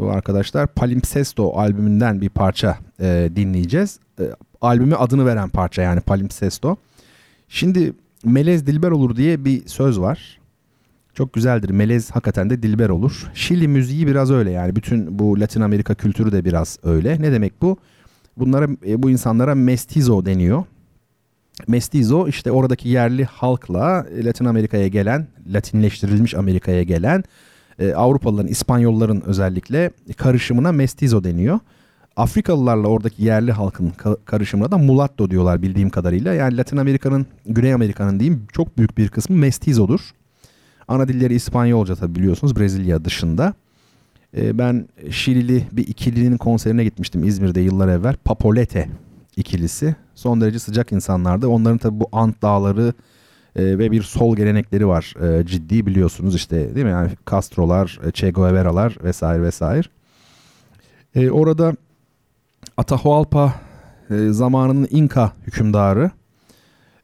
arkadaşlar 0.00 0.66
Palimpsesto 0.66 1.58
albümünden 1.58 2.20
bir 2.20 2.28
parça 2.28 2.78
e, 3.00 3.30
dinleyeceğiz. 3.36 4.00
E, 4.20 4.24
albüme 4.60 4.96
adını 4.96 5.26
veren 5.26 5.48
parça 5.48 5.82
yani 5.82 6.00
Palimpsesto. 6.00 6.76
Şimdi 7.48 7.92
Melez 8.24 8.66
Dilber 8.66 8.90
olur 8.90 9.16
diye 9.16 9.44
bir 9.44 9.66
söz 9.66 10.00
var. 10.00 10.38
Çok 11.14 11.32
güzeldir. 11.32 11.70
Melez 11.70 12.10
hakikaten 12.10 12.50
de 12.50 12.62
dilber 12.62 12.88
olur. 12.88 13.30
Şili 13.34 13.68
müziği 13.68 14.06
biraz 14.06 14.30
öyle 14.30 14.50
yani. 14.50 14.76
Bütün 14.76 15.18
bu 15.18 15.40
Latin 15.40 15.60
Amerika 15.60 15.94
kültürü 15.94 16.32
de 16.32 16.44
biraz 16.44 16.78
öyle. 16.82 17.22
Ne 17.22 17.32
demek 17.32 17.62
bu? 17.62 17.78
Bunlara 18.36 18.68
e, 18.86 19.02
bu 19.02 19.10
insanlara 19.10 19.54
mestizo 19.54 20.26
deniyor. 20.26 20.64
Mestizo 21.68 22.28
işte 22.28 22.52
oradaki 22.52 22.88
yerli 22.88 23.24
halkla 23.24 24.06
Latin 24.24 24.44
Amerika'ya 24.44 24.88
gelen, 24.88 25.26
Latinleştirilmiş 25.46 26.34
Amerika'ya 26.34 26.82
gelen 26.82 27.24
e, 27.78 27.92
Avrupalıların, 27.94 28.48
İspanyolların 28.50 29.22
özellikle 29.26 29.90
karışımına 30.16 30.72
mestizo 30.72 31.24
deniyor. 31.24 31.58
Afrikalılarla 32.16 32.88
oradaki 32.88 33.24
yerli 33.24 33.52
halkın 33.52 33.92
karışımına 34.24 34.70
da 34.70 34.78
mulatto 34.78 35.30
diyorlar 35.30 35.62
bildiğim 35.62 35.90
kadarıyla. 35.90 36.34
Yani 36.34 36.56
Latin 36.56 36.76
Amerika'nın, 36.76 37.26
Güney 37.46 37.74
Amerika'nın 37.74 38.20
diyeyim 38.20 38.46
çok 38.52 38.78
büyük 38.78 38.98
bir 38.98 39.08
kısmı 39.08 39.36
mestizodur. 39.36 40.00
Ana 40.88 41.08
dilleri 41.08 41.34
İspanyolca 41.34 41.96
tabi 41.96 42.14
biliyorsunuz 42.14 42.56
Brezilya 42.56 43.04
dışında. 43.04 43.54
E, 44.36 44.58
ben 44.58 44.88
Şilili 45.10 45.64
bir 45.72 45.86
ikilinin 45.86 46.36
konserine 46.36 46.84
gitmiştim 46.84 47.24
İzmir'de 47.24 47.60
yıllar 47.60 47.88
evvel. 47.88 48.16
Papolete 48.16 48.88
ikilisi. 49.36 49.96
Son 50.14 50.40
derece 50.40 50.58
sıcak 50.58 50.92
insanlardı. 50.92 51.48
Onların 51.48 51.78
tabi 51.78 52.00
bu 52.00 52.08
Ant 52.12 52.42
dağları 52.42 52.92
e, 53.56 53.78
ve 53.78 53.90
bir 53.90 54.02
sol 54.02 54.36
gelenekleri 54.36 54.88
var 54.88 55.14
e, 55.22 55.46
ciddi 55.46 55.86
biliyorsunuz 55.86 56.34
işte 56.34 56.74
değil 56.74 56.86
mi? 56.86 56.92
Yani 56.92 57.10
Castro'lar, 57.30 58.00
e, 58.06 58.12
Che 58.12 58.30
Guevara'lar 58.30 58.96
vesaire 59.04 59.42
vesaire. 59.42 59.88
E, 61.14 61.30
orada 61.30 61.76
Atahualpa 62.76 63.54
e, 64.10 64.28
zamanının 64.28 64.88
İnka 64.90 65.32
hükümdarı 65.46 66.10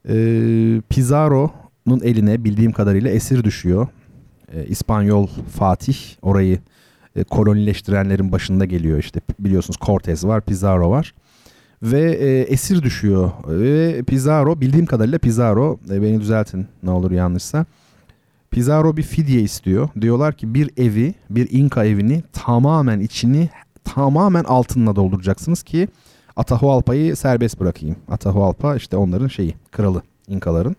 e, 0.09 0.15
Pizarro'nun 0.89 2.01
eline 2.03 2.43
bildiğim 2.43 2.71
kadarıyla 2.71 3.09
esir 3.09 3.43
düşüyor. 3.43 3.87
E, 4.53 4.65
İspanyol 4.65 5.27
Fatih 5.57 5.97
orayı 6.21 6.59
e, 7.15 7.23
kolonileştirenlerin 7.23 8.31
başında 8.31 8.65
geliyor 8.65 8.99
işte 8.99 9.21
biliyorsunuz 9.39 9.77
Cortez 9.81 10.27
var, 10.27 10.41
Pizarro 10.41 10.89
var 10.89 11.13
ve 11.91 12.11
e, 12.11 12.41
esir 12.41 12.81
düşüyor 12.81 13.31
ve 13.47 14.03
Pizarro 14.03 14.61
bildiğim 14.61 14.85
kadarıyla 14.85 15.19
Pizarro 15.19 15.79
e, 15.89 16.01
beni 16.01 16.21
düzeltin 16.21 16.67
ne 16.83 16.91
olur 16.91 17.11
yanlışsa 17.11 17.65
Pizarro 18.51 18.97
bir 18.97 19.03
fidye 19.03 19.41
istiyor. 19.41 19.89
Diyorlar 20.01 20.33
ki 20.33 20.53
bir 20.53 20.69
evi, 20.77 21.13
bir 21.29 21.47
İnka 21.51 21.85
evini 21.85 22.23
tamamen 22.33 22.99
içini 22.99 23.49
tamamen 23.83 24.43
altınla 24.43 24.95
dolduracaksınız 24.95 25.63
ki 25.63 25.87
Atahualpa'yı 26.35 27.15
serbest 27.15 27.59
bırakayım. 27.59 27.95
Atahualpa 28.07 28.75
işte 28.75 28.97
onların 28.97 29.27
şeyi, 29.27 29.55
kralı 29.71 30.01
İnkaların. 30.27 30.75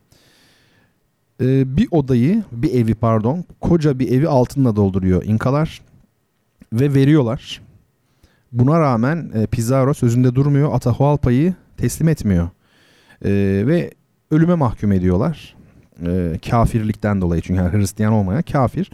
Ee, 1.40 1.76
bir 1.76 1.88
odayı, 1.90 2.44
bir 2.52 2.74
evi 2.74 2.94
pardon, 2.94 3.44
koca 3.60 3.98
bir 3.98 4.12
evi 4.12 4.28
altınla 4.28 4.76
dolduruyor 4.76 5.22
İnkalar 5.24 5.80
ve 6.72 6.94
veriyorlar. 6.94 7.65
Buna 8.52 8.80
rağmen 8.80 9.30
e, 9.34 9.46
Pizarro 9.46 9.94
sözünde 9.94 10.34
durmuyor. 10.34 10.74
Atahualpa'yı 10.74 11.54
teslim 11.76 12.08
etmiyor. 12.08 12.48
E, 13.24 13.30
ve 13.66 13.90
ölüme 14.30 14.54
mahkum 14.54 14.92
ediyorlar. 14.92 15.56
E, 16.06 16.38
kafirlikten 16.50 17.20
dolayı 17.20 17.42
çünkü 17.42 17.60
yani 17.60 17.72
Hristiyan 17.72 18.12
olmayan 18.12 18.42
kafir. 18.42 18.90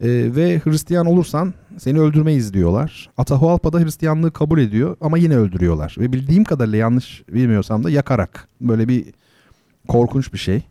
E, 0.00 0.08
ve 0.36 0.60
Hristiyan 0.64 1.06
olursan 1.06 1.54
seni 1.78 2.00
öldürmeyiz 2.00 2.54
diyorlar. 2.54 3.10
Atahualpa 3.16 3.72
da 3.72 3.80
Hristiyanlığı 3.80 4.32
kabul 4.32 4.58
ediyor 4.58 4.96
ama 5.00 5.18
yine 5.18 5.36
öldürüyorlar. 5.36 5.96
Ve 5.98 6.12
bildiğim 6.12 6.44
kadarıyla 6.44 6.78
yanlış 6.78 7.22
bilmiyorsam 7.28 7.84
da 7.84 7.90
yakarak. 7.90 8.48
Böyle 8.60 8.88
bir 8.88 9.04
korkunç 9.88 10.32
bir 10.32 10.38
şey. 10.38 10.62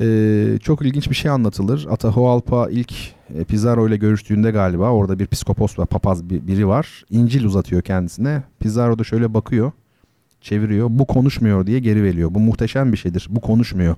Ee, 0.00 0.58
çok 0.62 0.82
ilginç 0.82 1.10
bir 1.10 1.14
şey 1.14 1.30
anlatılır. 1.30 1.86
Atahualpa 1.90 2.68
ilk 2.70 2.92
e, 3.38 3.44
Pizarro 3.44 3.88
ile 3.88 3.96
görüştüğünde 3.96 4.50
galiba 4.50 4.90
orada 4.90 5.18
bir 5.18 5.26
psikopos 5.26 5.78
var, 5.78 5.86
papaz 5.86 6.30
bir, 6.30 6.46
biri 6.46 6.68
var. 6.68 7.04
İncil 7.10 7.44
uzatıyor 7.44 7.82
kendisine. 7.82 8.42
Pizarro 8.60 8.98
da 8.98 9.04
şöyle 9.04 9.34
bakıyor, 9.34 9.72
çeviriyor. 10.40 10.88
Bu 10.90 11.06
konuşmuyor 11.06 11.66
diye 11.66 11.78
geri 11.78 12.02
veriyor. 12.02 12.34
Bu 12.34 12.40
muhteşem 12.40 12.92
bir 12.92 12.96
şeydir. 12.96 13.26
Bu 13.30 13.40
konuşmuyor. 13.40 13.96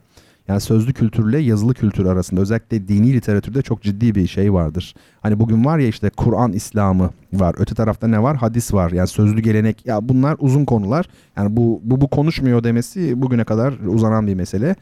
Yani 0.48 0.60
sözlü 0.60 0.92
kültürle 0.92 1.38
yazılı 1.38 1.74
kültür 1.74 2.06
arasında 2.06 2.40
özellikle 2.40 2.88
dini 2.88 3.12
literatürde 3.12 3.62
çok 3.62 3.82
ciddi 3.82 4.14
bir 4.14 4.26
şey 4.26 4.52
vardır. 4.52 4.94
Hani 5.20 5.40
bugün 5.40 5.64
var 5.64 5.78
ya 5.78 5.88
işte 5.88 6.10
Kur'an 6.10 6.52
İslamı 6.52 7.10
var. 7.32 7.54
Öte 7.58 7.74
tarafta 7.74 8.08
ne 8.08 8.22
var? 8.22 8.36
Hadis 8.36 8.74
var. 8.74 8.90
Yani 8.90 9.08
sözlü 9.08 9.40
gelenek. 9.40 9.86
Ya 9.86 10.08
bunlar 10.08 10.36
uzun 10.38 10.64
konular. 10.64 11.06
Yani 11.36 11.56
bu 11.56 11.80
bu, 11.84 12.00
bu 12.00 12.08
konuşmuyor 12.08 12.64
demesi 12.64 13.22
bugüne 13.22 13.44
kadar 13.44 13.74
uzanan 13.86 14.26
bir 14.26 14.34
mesele. 14.34 14.76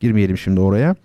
Girmeyelim 0.00 0.38
şimdi 0.38 0.60
oraya. 0.60 0.96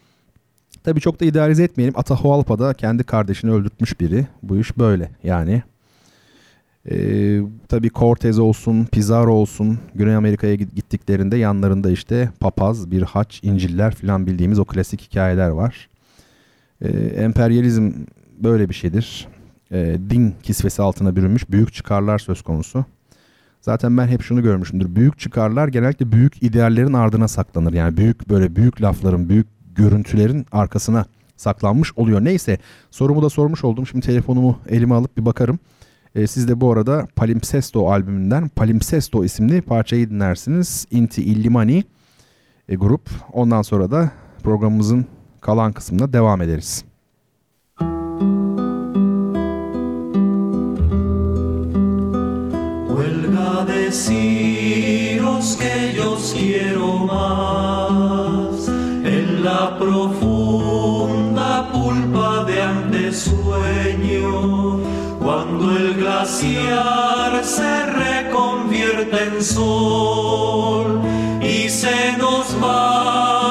Tabii 0.84 1.02
çok 1.02 1.20
da 1.20 1.26
idealize 1.26 1.64
etmeyelim. 1.64 2.00
Atahualpa 2.00 2.60
da 2.60 2.74
kendi 2.74 3.04
kardeşini 3.04 3.52
öldürtmüş 3.52 4.00
biri. 4.00 4.28
Bu 4.44 4.58
iş 4.58 4.78
böyle 4.78 5.10
yani. 5.24 5.64
Ee, 6.92 7.42
tabii 7.68 7.90
Cortez 7.90 8.40
olsun, 8.40 8.86
Pizarro 8.86 9.34
olsun 9.34 9.80
Güney 9.96 10.16
Amerika'ya 10.16 10.56
gittiklerinde 10.56 11.38
yanlarında 11.38 11.92
işte 11.92 12.30
papaz, 12.40 12.92
bir 12.92 13.02
haç, 13.02 13.40
inciller 13.44 13.96
falan 13.96 14.28
bildiğimiz 14.28 14.60
o 14.60 14.66
klasik 14.66 15.02
hikayeler 15.02 15.50
var. 15.50 15.90
Ee, 16.82 16.88
emperyalizm 16.98 17.92
böyle 18.40 18.70
bir 18.70 18.74
şeydir. 18.74 19.28
Ee, 19.72 19.98
din 20.10 20.36
kisvesi 20.44 20.82
altına 20.82 21.16
bürünmüş 21.16 21.50
büyük 21.50 21.74
çıkarlar 21.74 22.20
söz 22.20 22.42
konusu. 22.42 22.86
Zaten 23.64 23.98
ben 23.98 24.08
hep 24.08 24.22
şunu 24.22 24.44
görmüşümdür. 24.44 24.96
Büyük 24.96 25.20
çıkarlar 25.20 25.68
genellikle 25.68 26.12
büyük 26.12 26.44
ideallerin 26.44 26.94
ardına 26.94 27.28
saklanır. 27.28 27.74
Yani 27.74 27.98
büyük 27.98 28.30
böyle 28.30 28.56
büyük 28.56 28.82
lafların, 28.82 29.30
büyük 29.30 29.48
görüntülerin 29.76 30.46
arkasına 30.52 31.06
saklanmış 31.38 31.94
oluyor. 31.96 32.26
Neyse 32.26 32.58
sorumu 32.92 33.22
da 33.24 33.30
sormuş 33.30 33.64
oldum. 33.64 33.88
Şimdi 33.88 34.06
telefonumu 34.06 34.60
elime 34.70 34.96
alıp 34.96 35.18
bir 35.18 35.26
bakarım. 35.26 35.60
E, 36.16 36.28
siz 36.28 36.48
de 36.48 36.62
bu 36.62 36.72
arada 36.72 37.08
Palimpsesto 37.16 37.92
albümünden 37.92 38.48
Palimpsesto 38.48 39.26
isimli 39.26 39.62
parçayı 39.62 40.10
dinlersiniz. 40.10 40.88
Inti 40.92 41.24
Illimani 41.24 41.84
e, 42.70 42.76
grup. 42.76 43.10
Ondan 43.34 43.62
sonra 43.62 43.92
da 43.92 44.12
programımızın 44.44 45.06
kalan 45.42 45.72
kısmına 45.74 46.14
devam 46.14 46.42
ederiz. 46.42 46.86
Huelga 53.24 53.64
deciros 53.64 55.56
que 55.56 55.94
yo 55.96 56.18
quiero 56.34 56.98
más. 56.98 58.68
En 58.68 59.46
la 59.46 59.78
profunda 59.78 61.72
pulpa 61.72 62.44
de 62.44 62.62
antesueño 62.62 64.32
cuando 65.20 65.72
el 65.78 65.94
glaciar 65.94 67.42
se 67.46 67.86
reconvierte 67.86 69.24
en 69.24 69.42
sol 69.42 71.02
y 71.42 71.70
se 71.70 72.18
nos 72.18 72.58
va 72.62 73.43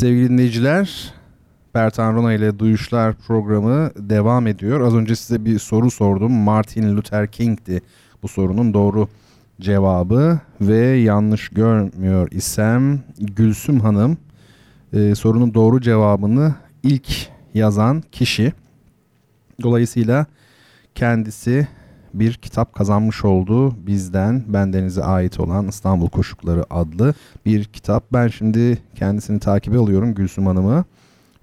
Sevgili 0.00 0.28
dinleyiciler, 0.28 1.14
Bertan 1.74 2.14
Rona 2.14 2.32
ile 2.32 2.58
Duyuşlar 2.58 3.14
programı 3.14 3.90
devam 3.96 4.46
ediyor. 4.46 4.80
Az 4.80 4.94
önce 4.94 5.16
size 5.16 5.44
bir 5.44 5.58
soru 5.58 5.90
sordum. 5.90 6.32
Martin 6.32 6.96
Luther 6.96 7.26
King'di 7.26 7.82
bu 8.22 8.28
sorunun 8.28 8.74
doğru 8.74 9.08
cevabı 9.60 10.40
ve 10.60 10.76
yanlış 10.76 11.48
görmüyor 11.48 12.28
isem 12.30 13.00
Gülsüm 13.18 13.80
Hanım 13.80 14.18
e, 14.92 15.14
sorunun 15.14 15.54
doğru 15.54 15.80
cevabını 15.80 16.54
ilk 16.82 17.28
yazan 17.54 18.02
kişi. 18.12 18.52
Dolayısıyla 19.62 20.26
kendisi 20.94 21.68
bir 22.14 22.34
kitap 22.34 22.74
kazanmış 22.74 23.24
oldu 23.24 23.86
bizden 23.86 24.44
bendenize 24.48 25.04
ait 25.04 25.40
olan 25.40 25.68
İstanbul 25.68 26.08
Koşukları 26.08 26.64
adlı 26.70 27.14
bir 27.46 27.64
kitap. 27.64 28.04
Ben 28.12 28.28
şimdi 28.28 28.78
kendisini 28.94 29.40
takibe 29.40 29.78
alıyorum 29.78 30.14
Gülsüm 30.14 30.46
Hanım'ı 30.46 30.84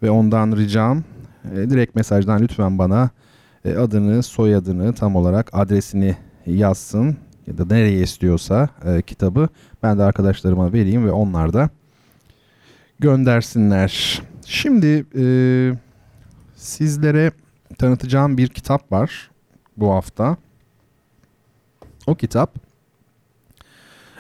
ve 0.04 0.10
ondan 0.10 0.58
ricam 0.58 1.04
e, 1.54 1.70
direkt 1.70 1.96
mesajdan 1.96 2.42
lütfen 2.42 2.78
bana 2.78 3.10
e, 3.66 3.76
adını, 3.76 4.24
soyadını, 4.24 4.94
tam 4.94 5.16
olarak 5.16 5.50
adresini 5.54 6.16
yazsın 6.46 7.18
ya 7.48 7.58
da 7.58 7.66
nereye 7.66 8.02
istiyorsa 8.02 8.70
e, 8.86 9.02
kitabı 9.02 9.50
ben 9.84 9.98
de 9.98 10.04
arkadaşlarıma 10.04 10.74
vereyim 10.74 11.06
ve 11.06 11.12
onlar 11.12 11.54
da 11.54 11.70
göndersinler. 13.00 14.22
Şimdi 14.46 15.06
e, 15.18 15.26
sizlere 16.56 17.32
tanıtacağım 17.78 18.38
bir 18.38 18.48
kitap 18.48 18.92
var 18.92 19.32
bu 19.78 19.94
hafta. 19.94 20.38
O 22.08 22.16
kitap 22.16 22.56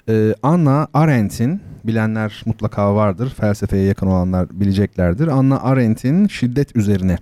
e, 0.09 0.35
Anna 0.43 0.87
Arendt'in 0.93 1.61
bilenler 1.83 2.43
mutlaka 2.45 2.95
vardır. 2.95 3.29
Felsefeye 3.29 3.83
yakın 3.83 4.07
olanlar 4.07 4.47
bileceklerdir. 4.51 5.27
Anna 5.27 5.61
Arendt'in 5.61 6.27
Şiddet 6.27 6.75
Üzerine 6.75 7.17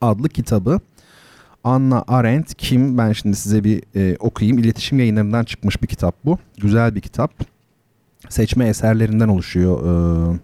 adlı 0.00 0.28
kitabı. 0.28 0.80
Anna 1.64 2.04
Arendt 2.08 2.54
kim? 2.54 2.98
Ben 2.98 3.12
şimdi 3.12 3.36
size 3.36 3.64
bir 3.64 3.82
e, 3.96 4.16
okuyayım. 4.16 4.58
İletişim 4.58 4.98
yayınlarından 4.98 5.44
çıkmış 5.44 5.82
bir 5.82 5.86
kitap 5.86 6.14
bu. 6.24 6.38
Güzel 6.56 6.94
bir 6.94 7.00
kitap. 7.00 7.32
Seçme 8.28 8.68
eserlerinden 8.68 9.28
oluşuyor. 9.28 9.80
E, 10.34 10.38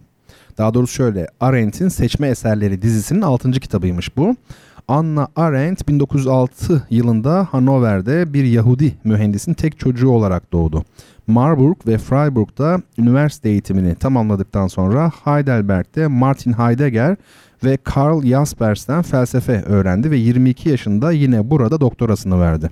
daha 0.59 0.75
doğrusu 0.75 0.95
şöyle. 0.95 1.27
Arendt'in 1.41 1.89
Seçme 1.89 2.29
Eserleri 2.29 2.83
dizisinin 2.83 3.23
6. 3.23 3.51
kitabıymış 3.51 4.17
bu. 4.17 4.37
Anna 4.89 5.29
Arendt 5.37 5.89
1906 5.89 6.87
yılında 6.91 7.49
Hanover'de 7.51 8.33
bir 8.35 8.45
Yahudi 8.45 8.95
mühendisin 9.05 9.55
tek 9.55 9.79
çocuğu 9.79 10.09
olarak 10.11 10.53
doğdu. 10.53 10.85
Marburg 11.27 11.77
ve 11.87 11.99
Freiburg'da 11.99 12.83
üniversite 12.99 13.49
eğitimini 13.49 13.95
tamamladıktan 13.95 14.67
sonra 14.67 15.13
Heidelberg'de 15.25 16.07
Martin 16.07 16.53
Heidegger 16.53 17.17
ve 17.65 17.77
Karl 17.77 18.23
Jaspers'ten 18.23 19.03
felsefe 19.03 19.63
öğrendi 19.63 20.11
ve 20.11 20.17
22 20.17 20.69
yaşında 20.69 21.13
yine 21.13 21.51
burada 21.51 21.81
doktorasını 21.81 22.41
verdi. 22.41 22.71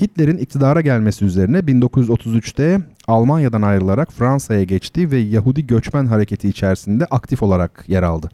Hitler'in 0.00 0.38
iktidara 0.38 0.80
gelmesi 0.80 1.24
üzerine 1.24 1.58
1933'te 1.58 2.80
Almanya'dan 3.08 3.62
ayrılarak 3.62 4.12
Fransa'ya 4.12 4.64
geçti 4.64 5.10
ve 5.10 5.18
Yahudi 5.18 5.66
göçmen 5.66 6.06
hareketi 6.06 6.48
içerisinde 6.48 7.04
aktif 7.04 7.42
olarak 7.42 7.84
yer 7.88 8.02
aldı. 8.02 8.30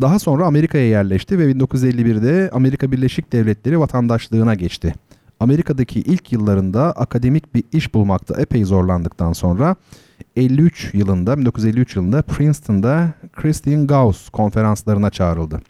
Daha 0.00 0.18
sonra 0.18 0.46
Amerika'ya 0.46 0.88
yerleşti 0.88 1.38
ve 1.38 1.50
1951'de 1.50 2.50
Amerika 2.52 2.92
Birleşik 2.92 3.32
Devletleri 3.32 3.80
vatandaşlığına 3.80 4.54
geçti. 4.54 4.94
Amerika'daki 5.40 6.00
ilk 6.00 6.32
yıllarında 6.32 6.92
akademik 6.92 7.54
bir 7.54 7.64
iş 7.72 7.94
bulmakta 7.94 8.40
epey 8.40 8.64
zorlandıktan 8.64 9.32
sonra 9.32 9.76
53 10.36 10.90
yılında 10.94 11.38
1953 11.38 11.96
yılında 11.96 12.22
Princeton'da 12.22 13.12
Christine 13.32 13.86
Gauss 13.86 14.28
konferanslarına 14.28 15.10
çağrıldı. 15.10 15.60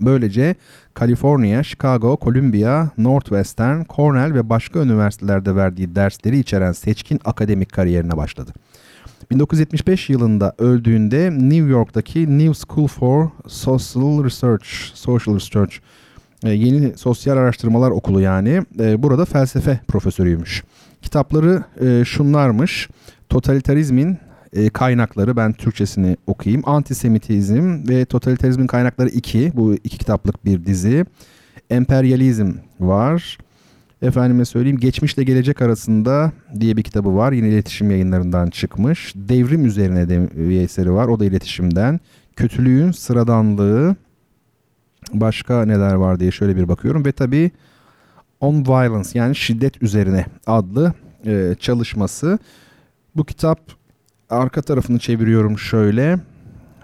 Böylece 0.00 0.54
Kaliforniya, 0.94 1.62
Chicago, 1.62 2.18
Columbia, 2.22 2.88
Northwestern, 2.98 3.82
Cornell 3.96 4.34
ve 4.34 4.48
başka 4.48 4.78
üniversitelerde 4.78 5.56
verdiği 5.56 5.94
dersleri 5.94 6.38
içeren 6.38 6.72
seçkin 6.72 7.20
akademik 7.24 7.72
kariyerine 7.72 8.16
başladı. 8.16 8.52
1975 9.30 10.10
yılında 10.10 10.54
öldüğünde 10.58 11.30
New 11.30 11.70
York'taki 11.70 12.38
New 12.38 12.54
School 12.66 12.86
for 12.86 13.28
Social 13.46 14.24
Research, 14.24 14.66
Social 14.94 15.34
Research 15.34 15.76
e, 16.44 16.50
yeni 16.50 16.98
sosyal 16.98 17.36
araştırmalar 17.36 17.90
okulu 17.90 18.20
yani 18.20 18.62
e, 18.78 19.02
burada 19.02 19.24
felsefe 19.24 19.80
profesörüymüş. 19.88 20.64
Kitapları 21.02 21.64
e, 21.80 22.04
şunlarmış. 22.04 22.88
Totalitarizmin 23.28 24.18
kaynakları 24.72 25.36
ben 25.36 25.52
Türkçesini 25.52 26.16
okuyayım. 26.26 26.62
Antisemitizm 26.68 27.88
ve 27.88 28.04
Totalitarizmin 28.04 28.66
kaynakları 28.66 29.08
2. 29.08 29.52
Bu 29.54 29.74
iki 29.74 29.98
kitaplık 29.98 30.44
bir 30.44 30.66
dizi. 30.66 31.04
Emperyalizm 31.70 32.52
var. 32.80 33.38
Efendime 34.06 34.44
söyleyeyim 34.44 34.78
Geçmişle 34.78 35.24
Gelecek 35.24 35.62
Arasında 35.62 36.32
diye 36.60 36.76
bir 36.76 36.82
kitabı 36.82 37.16
var. 37.16 37.32
Yine 37.32 37.48
iletişim 37.48 37.90
yayınlarından 37.90 38.50
çıkmış. 38.50 39.12
Devrim 39.16 39.64
üzerine 39.64 40.08
de 40.08 40.28
bir 40.36 40.60
eseri 40.60 40.92
var. 40.92 41.08
O 41.08 41.20
da 41.20 41.24
iletişimden. 41.24 42.00
Kötülüğün 42.36 42.90
sıradanlığı 42.90 43.96
başka 45.12 45.64
neler 45.64 45.94
var 45.94 46.20
diye 46.20 46.30
şöyle 46.30 46.56
bir 46.56 46.68
bakıyorum. 46.68 47.04
Ve 47.04 47.12
tabii 47.12 47.50
On 48.40 48.64
Violence 48.66 49.10
yani 49.14 49.36
şiddet 49.36 49.82
üzerine 49.82 50.26
adlı 50.46 50.92
e, 51.26 51.54
çalışması. 51.60 52.38
Bu 53.16 53.24
kitap 53.24 53.60
arka 54.30 54.62
tarafını 54.62 54.98
çeviriyorum 54.98 55.58
şöyle. 55.58 56.18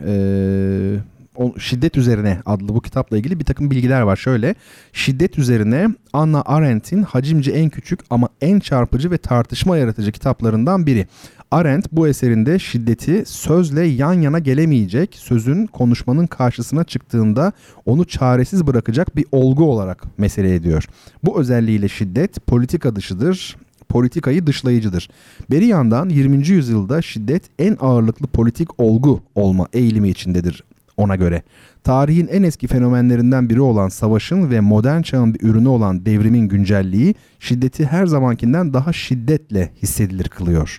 Eee 0.07 1.12
o 1.37 1.59
şiddet 1.59 1.97
üzerine 1.97 2.39
adlı 2.47 2.69
bu 2.69 2.81
kitapla 2.81 3.19
ilgili 3.19 3.41
bir 3.41 3.45
takım 3.45 3.71
bilgiler 3.71 4.01
var. 4.01 4.17
Şöyle 4.17 4.55
şiddet 4.93 5.39
üzerine 5.39 5.89
Anna 6.13 6.43
Arendt'in 6.47 7.03
hacimci 7.03 7.53
en 7.53 7.71
küçük 7.71 8.01
ama 8.11 8.29
en 8.41 8.59
çarpıcı 8.59 9.11
ve 9.11 9.19
tartışma 9.19 9.77
yaratıcı 9.77 10.13
kitaplarından 10.13 10.87
biri. 10.87 11.07
Arendt 11.51 11.93
bu 11.93 12.09
eserinde 12.09 12.59
şiddeti 12.59 13.25
sözle 13.27 13.87
yan 13.87 14.13
yana 14.13 14.39
gelemeyecek, 14.39 15.15
sözün 15.15 15.67
konuşmanın 15.67 16.27
karşısına 16.27 16.85
çıktığında 16.85 17.53
onu 17.87 18.05
çaresiz 18.05 18.67
bırakacak 18.67 19.17
bir 19.17 19.25
olgu 19.33 19.65
olarak 19.65 20.19
mesele 20.19 20.55
ediyor. 20.55 20.85
Bu 21.25 21.41
özelliğiyle 21.41 21.89
şiddet 21.89 22.47
politika 22.47 22.97
dışıdır, 22.97 23.57
politikayı 23.89 24.47
dışlayıcıdır. 24.47 25.09
Beri 25.51 25.67
yandan 25.67 26.09
20. 26.09 26.49
yüzyılda 26.49 27.03
şiddet 27.03 27.43
en 27.59 27.77
ağırlıklı 27.81 28.27
politik 28.27 28.81
olgu 28.81 29.21
olma 29.35 29.67
eğilimi 29.73 30.09
içindedir 30.09 30.65
ona 30.97 31.17
göre. 31.17 31.43
Tarihin 31.85 32.27
en 32.27 32.43
eski 32.43 32.67
fenomenlerinden 32.67 33.51
biri 33.51 33.61
olan 33.61 33.89
savaşın 33.89 34.51
ve 34.51 34.61
modern 34.61 35.03
çağın 35.03 35.35
bir 35.35 35.41
ürünü 35.41 35.69
olan 35.69 36.07
devrimin 36.07 36.49
güncelliği 36.49 37.15
şiddeti 37.41 37.87
her 37.87 38.07
zamankinden 38.07 38.75
daha 38.75 38.93
şiddetle 38.93 39.73
hissedilir 39.83 40.29
kılıyor. 40.29 40.79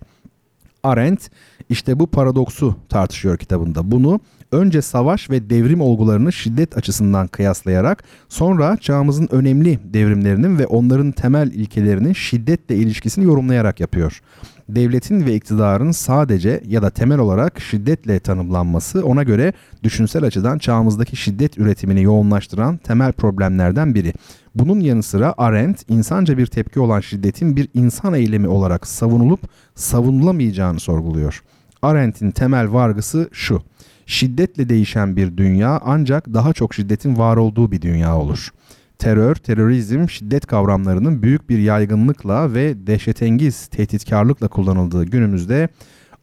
Arendt 0.83 1.29
işte 1.69 1.99
bu 1.99 2.07
paradoksu 2.07 2.75
tartışıyor 2.89 3.37
kitabında. 3.37 3.91
Bunu 3.91 4.19
önce 4.51 4.81
savaş 4.81 5.29
ve 5.29 5.49
devrim 5.49 5.81
olgularını 5.81 6.31
şiddet 6.33 6.77
açısından 6.77 7.27
kıyaslayarak 7.27 8.03
sonra 8.29 8.77
çağımızın 8.77 9.27
önemli 9.31 9.79
devrimlerinin 9.83 10.59
ve 10.59 10.67
onların 10.67 11.11
temel 11.11 11.51
ilkelerinin 11.51 12.13
şiddetle 12.13 12.75
ilişkisini 12.75 13.25
yorumlayarak 13.25 13.79
yapıyor 13.79 14.21
devletin 14.69 15.25
ve 15.25 15.35
iktidarın 15.35 15.91
sadece 15.91 16.61
ya 16.67 16.81
da 16.81 16.89
temel 16.89 17.19
olarak 17.19 17.61
şiddetle 17.61 18.19
tanımlanması 18.19 19.05
ona 19.05 19.23
göre 19.23 19.53
düşünsel 19.83 20.23
açıdan 20.23 20.57
çağımızdaki 20.57 21.15
şiddet 21.15 21.57
üretimini 21.57 22.03
yoğunlaştıran 22.03 22.77
temel 22.77 23.11
problemlerden 23.11 23.95
biri. 23.95 24.13
Bunun 24.55 24.79
yanı 24.79 25.03
sıra 25.03 25.33
Arendt 25.37 25.89
insanca 25.89 26.37
bir 26.37 26.45
tepki 26.45 26.79
olan 26.79 26.99
şiddetin 26.99 27.55
bir 27.55 27.69
insan 27.73 28.13
eylemi 28.13 28.47
olarak 28.47 28.87
savunulup 28.87 29.41
savunulamayacağını 29.75 30.79
sorguluyor. 30.79 31.43
Arendt'in 31.81 32.31
temel 32.31 32.73
vargısı 32.73 33.29
şu. 33.31 33.61
Şiddetle 34.05 34.69
değişen 34.69 35.15
bir 35.15 35.37
dünya 35.37 35.81
ancak 35.85 36.33
daha 36.33 36.53
çok 36.53 36.73
şiddetin 36.73 37.17
var 37.17 37.37
olduğu 37.37 37.71
bir 37.71 37.81
dünya 37.81 38.17
olur 38.17 38.51
terör, 38.99 39.35
terörizm, 39.35 40.09
şiddet 40.09 40.45
kavramlarının 40.45 41.23
büyük 41.23 41.49
bir 41.49 41.59
yaygınlıkla 41.59 42.53
ve 42.53 42.87
dehşetengiz 42.87 43.67
tehditkarlıkla 43.67 44.47
kullanıldığı 44.47 45.05
günümüzde 45.05 45.69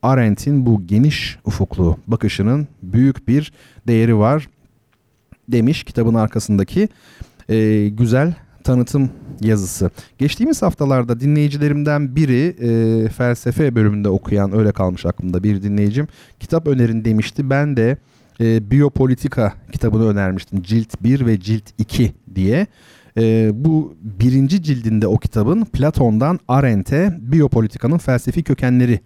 Arendt'in 0.02 0.66
bu 0.66 0.86
geniş 0.86 1.38
ufuklu 1.44 1.96
bakışının 2.06 2.68
büyük 2.82 3.28
bir 3.28 3.52
değeri 3.86 4.18
var 4.18 4.48
demiş 5.48 5.84
kitabın 5.84 6.14
arkasındaki 6.14 6.88
e, 7.48 7.88
güzel 7.88 8.34
tanıtım 8.64 9.10
yazısı. 9.40 9.90
Geçtiğimiz 10.18 10.62
haftalarda 10.62 11.20
dinleyicilerimden 11.20 12.16
biri 12.16 12.56
e, 12.60 13.08
felsefe 13.08 13.74
bölümünde 13.74 14.08
okuyan 14.08 14.58
öyle 14.58 14.72
kalmış 14.72 15.06
aklımda 15.06 15.42
bir 15.42 15.62
dinleyicim 15.62 16.08
kitap 16.40 16.66
önerin 16.66 17.04
demişti. 17.04 17.50
Ben 17.50 17.76
de 17.76 17.96
e, 18.40 18.70
Biyopolitika 18.70 19.52
kitabını 19.72 20.08
önermiştim. 20.08 20.62
Cilt 20.62 21.02
1 21.02 21.26
ve 21.26 21.40
Cilt 21.40 21.64
2 21.78 22.12
diye. 22.34 22.66
E, 23.16 23.50
bu 23.54 23.94
birinci 24.02 24.62
cildinde 24.62 25.06
o 25.06 25.18
kitabın 25.18 25.64
Platon'dan 25.64 26.40
Arendt'e 26.48 27.18
biyopolitikanın 27.20 27.98
felsefi 27.98 28.42
kökenleri 28.42 29.00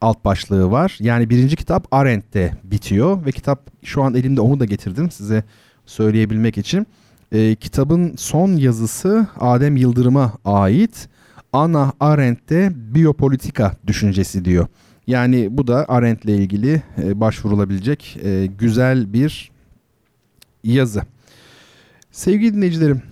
alt 0.00 0.24
başlığı 0.24 0.70
var. 0.70 0.96
Yani 1.00 1.30
birinci 1.30 1.56
kitap 1.56 1.86
Arendt'te 1.90 2.52
bitiyor 2.64 3.26
ve 3.26 3.32
kitap 3.32 3.70
şu 3.82 4.02
an 4.02 4.14
elimde 4.14 4.40
onu 4.40 4.60
da 4.60 4.64
getirdim 4.64 5.10
size 5.10 5.44
söyleyebilmek 5.86 6.58
için. 6.58 6.86
E, 7.32 7.54
kitabın 7.54 8.14
son 8.16 8.56
yazısı 8.56 9.26
Adem 9.40 9.76
Yıldırım'a 9.76 10.32
ait. 10.44 11.08
Ana 11.52 11.92
Arendt'te 12.00 12.72
biyopolitika 12.74 13.72
düşüncesi 13.86 14.44
diyor. 14.44 14.66
Yani 15.06 15.48
bu 15.50 15.66
da 15.66 15.88
Arendt'le 15.88 16.28
ilgili 16.28 16.82
e, 17.02 17.20
başvurulabilecek 17.20 18.16
e, 18.22 18.46
güzel 18.46 19.12
bir 19.12 19.50
yazı. 20.64 21.02
Sevgili 22.10 22.54
dinleyicilerim, 22.54 23.02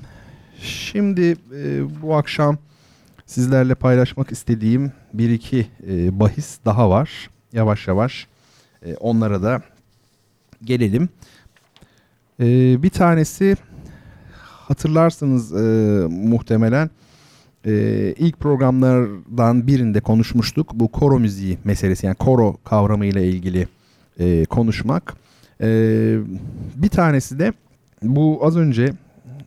şimdi 0.61 1.37
e, 1.57 2.03
bu 2.03 2.17
akşam 2.17 2.59
sizlerle 3.27 3.75
paylaşmak 3.75 4.33
istediğim 4.33 4.93
bir 5.15 5.31
iki 5.31 5.67
e, 5.89 6.21
bahis 6.21 6.59
daha 6.65 6.91
var. 6.91 7.31
Yavaş 7.53 7.89
yavaş 7.89 8.27
e, 8.87 8.95
onlara 8.95 9.43
da 9.43 9.63
gelelim. 10.65 11.09
E, 12.41 12.47
bir 12.83 12.91
tanesi 12.91 13.57
hatırlarsınız 14.33 15.53
e, 15.53 15.59
muhtemelen 16.09 16.91
e, 17.67 18.15
ilk 18.19 18.41
programlardan 18.41 19.67
birinde 19.67 20.01
konuşmuştuk. 20.01 20.71
Bu 20.75 20.89
koro 20.89 21.21
müziği 21.21 21.59
meselesi 21.65 22.07
yani 22.07 22.17
koro 22.17 22.57
kavramıyla 22.65 23.21
ilgili 23.21 23.69
e, 24.19 24.45
konuşmak. 24.45 25.15
E, 25.61 25.67
bir 26.77 26.89
tanesi 26.89 27.39
de 27.39 27.53
bu 28.03 28.41
az 28.43 28.57
önce 28.57 28.93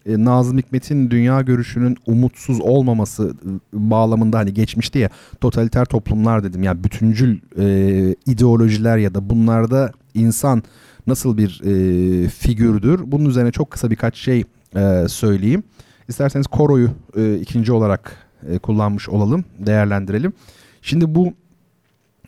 e, 0.05 0.25
Nazım 0.25 0.57
Hikmet'in 0.57 1.11
dünya 1.11 1.41
görüşünün 1.41 1.97
umutsuz 2.07 2.61
olmaması 2.61 3.33
e, 3.45 3.49
bağlamında 3.73 4.37
hani 4.37 4.53
geçmişti 4.53 4.99
ya 4.99 5.09
totaliter 5.41 5.85
toplumlar 5.85 6.43
dedim 6.43 6.63
ya 6.63 6.67
yani 6.67 6.83
bütüncül 6.83 7.39
e, 7.59 8.15
ideolojiler 8.25 8.97
ya 8.97 9.15
da 9.15 9.29
bunlarda 9.29 9.91
insan 10.13 10.63
nasıl 11.07 11.37
bir 11.37 11.61
e, 11.65 12.29
figürdür 12.29 13.01
bunun 13.05 13.25
üzerine 13.25 13.51
çok 13.51 13.71
kısa 13.71 13.91
birkaç 13.91 14.17
şey 14.17 14.43
e, 14.75 15.05
söyleyeyim. 15.07 15.63
İsterseniz 16.07 16.47
koroyu 16.47 16.89
e, 17.17 17.35
ikinci 17.35 17.71
olarak 17.71 18.17
e, 18.49 18.57
kullanmış 18.57 19.09
olalım 19.09 19.45
değerlendirelim. 19.59 20.33
Şimdi 20.81 21.15
bu 21.15 21.33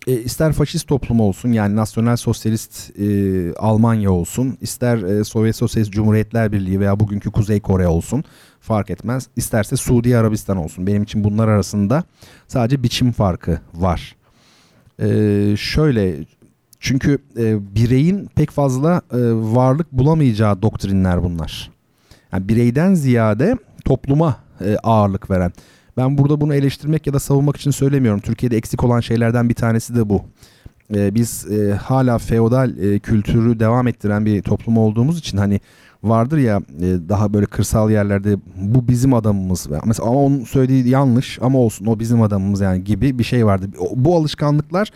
e, 0.08 0.14
ister 0.14 0.54
faşist 0.54 0.88
toplum 0.88 1.20
olsun 1.20 1.52
yani 1.52 1.76
nasyonel 1.76 2.18
sosyalist 2.18 3.00
e, 3.00 3.54
Almanya 3.54 4.12
olsun 4.12 4.58
ister 4.62 4.98
e, 4.98 5.24
Sovyet 5.24 5.56
Sosyalist 5.56 5.92
Cumhuriyetler 5.92 6.52
Birliği 6.52 6.80
veya 6.80 7.00
bugünkü 7.00 7.32
Kuzey 7.32 7.60
Kore 7.60 7.88
olsun 7.88 8.24
fark 8.60 8.90
etmez. 8.90 9.28
İsterse 9.36 9.76
Suudi 9.76 10.18
Arabistan 10.18 10.58
olsun 10.58 10.88
benim 10.88 11.04
için 11.04 11.24
bunlar 11.24 11.48
arasında 11.48 12.04
sadece 12.48 12.84
biçim 12.84 13.12
farkı 13.12 13.60
var. 13.74 14.16
E, 15.00 15.08
şöyle 15.58 16.16
çünkü 16.80 17.18
e, 17.38 17.76
bireyin 17.76 18.30
pek 18.36 18.52
fazla 18.52 19.02
e, 19.12 19.18
varlık 19.34 19.92
bulamayacağı 19.92 20.62
doktrinler 20.62 21.24
bunlar. 21.24 21.72
Yani 22.34 22.50
bireyden 22.50 22.94
ziyade 22.94 23.58
topluma 23.88 24.38
e, 24.62 24.78
ağırlık 24.84 25.30
veren. 25.30 25.52
Ben 25.98 26.18
burada 26.18 26.42
bunu 26.42 26.56
eleştirmek 26.56 27.08
ya 27.08 27.14
da 27.14 27.20
savunmak 27.20 27.58
için 27.58 27.72
söylemiyorum. 27.72 28.20
Türkiye'de 28.20 28.58
eksik 28.58 28.84
olan 28.84 29.00
şeylerden 29.00 29.50
bir 29.50 29.54
tanesi 29.54 29.96
de 29.96 30.10
bu. 30.10 30.22
Ee, 30.96 31.16
biz 31.16 31.52
e, 31.52 31.74
hala 31.74 32.18
feodal 32.18 32.78
e, 32.78 33.00
kültürü 33.00 33.60
devam 33.60 33.88
ettiren 33.88 34.26
bir 34.26 34.42
toplum 34.42 34.78
olduğumuz 34.78 35.20
için 35.20 35.38
hani 35.38 35.60
vardır 36.04 36.38
ya 36.38 36.58
e, 36.58 36.86
daha 37.10 37.34
böyle 37.34 37.46
kırsal 37.46 37.92
yerlerde 37.92 38.38
bu 38.56 38.88
bizim 38.88 39.14
adamımız. 39.14 39.68
Mesela 39.86 40.10
ama 40.10 40.20
onun 40.20 40.44
söylediği 40.44 40.90
yanlış 40.90 41.40
ama 41.42 41.60
olsun 41.60 41.86
o 41.86 42.00
bizim 42.00 42.22
adamımız 42.22 42.62
yani 42.62 42.84
gibi 42.84 43.20
bir 43.20 43.24
şey 43.24 43.46
vardı. 43.46 43.70
Bu 43.96 44.16
alışkanlıklar 44.16 44.92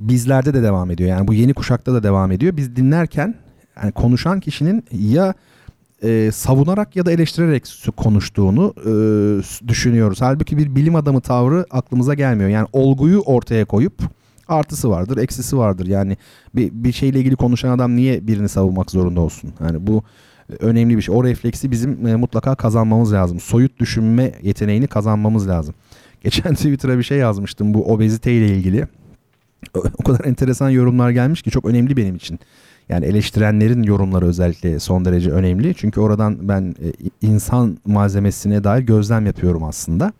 bizlerde 0.00 0.54
de 0.54 0.62
devam 0.62 0.90
ediyor. 0.90 1.10
Yani 1.10 1.28
bu 1.28 1.34
yeni 1.34 1.54
kuşakta 1.54 1.94
da 1.94 2.02
devam 2.02 2.32
ediyor. 2.32 2.56
Biz 2.56 2.76
dinlerken 2.76 3.34
yani 3.82 3.92
konuşan 3.92 4.40
kişinin 4.40 4.84
ya 4.92 5.34
e, 6.02 6.30
savunarak 6.32 6.96
ya 6.96 7.06
da 7.06 7.12
eleştirerek 7.12 7.90
konuştuğunu 7.96 8.74
e, 8.80 8.92
düşünüyoruz. 9.68 10.22
Halbuki 10.22 10.58
bir 10.58 10.74
bilim 10.74 10.96
adamı 10.96 11.20
tavrı 11.20 11.66
aklımıza 11.70 12.14
gelmiyor. 12.14 12.50
Yani 12.50 12.68
olguyu 12.72 13.20
ortaya 13.20 13.64
koyup 13.64 14.02
artısı 14.48 14.90
vardır, 14.90 15.16
eksisi 15.16 15.58
vardır. 15.58 15.86
Yani 15.86 16.16
bir, 16.54 16.70
bir 16.72 16.92
şeyle 16.92 17.18
ilgili 17.18 17.36
konuşan 17.36 17.70
adam 17.70 17.96
niye 17.96 18.26
birini 18.26 18.48
savunmak 18.48 18.90
zorunda 18.90 19.20
olsun? 19.20 19.52
Yani 19.60 19.86
bu 19.86 20.02
önemli 20.60 20.96
bir 20.96 21.02
şey. 21.02 21.14
O 21.14 21.24
refleksi 21.24 21.70
bizim 21.70 22.06
e, 22.06 22.16
mutlaka 22.16 22.54
kazanmamız 22.54 23.12
lazım. 23.12 23.40
Soyut 23.40 23.78
düşünme 23.78 24.32
yeteneğini 24.42 24.86
kazanmamız 24.86 25.48
lazım. 25.48 25.74
Geçen 26.22 26.54
Twitter'a 26.54 26.98
bir 26.98 27.02
şey 27.02 27.18
yazmıştım 27.18 27.74
bu 27.74 27.92
obezite 27.92 28.32
ile 28.32 28.56
ilgili. 28.56 28.86
O 29.74 30.04
kadar 30.04 30.24
enteresan 30.24 30.70
yorumlar 30.70 31.10
gelmiş 31.10 31.42
ki 31.42 31.50
çok 31.50 31.64
önemli 31.64 31.96
benim 31.96 32.16
için. 32.16 32.38
Yani 32.88 33.06
eleştirenlerin 33.06 33.82
yorumları 33.82 34.26
özellikle 34.26 34.78
son 34.78 35.04
derece 35.04 35.30
önemli. 35.30 35.74
Çünkü 35.74 36.00
oradan 36.00 36.48
ben 36.48 36.74
e, 36.84 37.08
insan 37.22 37.78
malzemesine 37.86 38.64
dair 38.64 38.82
gözlem 38.82 39.26
yapıyorum 39.26 39.64
aslında. 39.64 40.12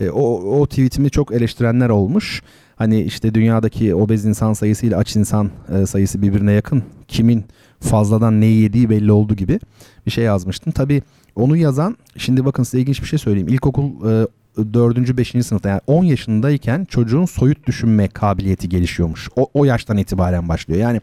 E, 0.00 0.10
o, 0.10 0.60
o 0.60 0.66
tweetimi 0.66 1.10
çok 1.10 1.32
eleştirenler 1.32 1.88
olmuş. 1.88 2.42
Hani 2.76 3.02
işte 3.02 3.34
dünyadaki 3.34 3.94
obez 3.94 4.24
insan 4.24 4.52
sayısı 4.52 4.86
ile 4.86 4.96
aç 4.96 5.16
insan 5.16 5.50
e, 5.74 5.86
sayısı 5.86 6.22
birbirine 6.22 6.52
yakın. 6.52 6.82
Kimin 7.08 7.44
fazladan 7.80 8.40
neyi 8.40 8.62
yediği 8.62 8.90
belli 8.90 9.12
oldu 9.12 9.34
gibi 9.34 9.60
bir 10.06 10.10
şey 10.10 10.24
yazmıştım. 10.24 10.72
Tabii 10.72 11.02
onu 11.36 11.56
yazan 11.56 11.96
şimdi 12.16 12.44
bakın 12.44 12.62
size 12.62 12.80
ilginç 12.80 13.02
bir 13.02 13.06
şey 13.06 13.18
söyleyeyim. 13.18 13.48
İlkokul 13.48 14.10
e, 14.10 14.26
4. 14.74 15.16
5. 15.16 15.46
sınıfta 15.46 15.68
yani 15.68 15.80
10 15.86 16.04
yaşındayken 16.04 16.84
çocuğun 16.84 17.24
soyut 17.24 17.66
düşünme 17.66 18.08
kabiliyeti 18.08 18.68
gelişiyormuş. 18.68 19.28
O, 19.36 19.50
o 19.54 19.64
yaştan 19.64 19.96
itibaren 19.96 20.48
başlıyor. 20.48 20.80
Yani 20.80 21.00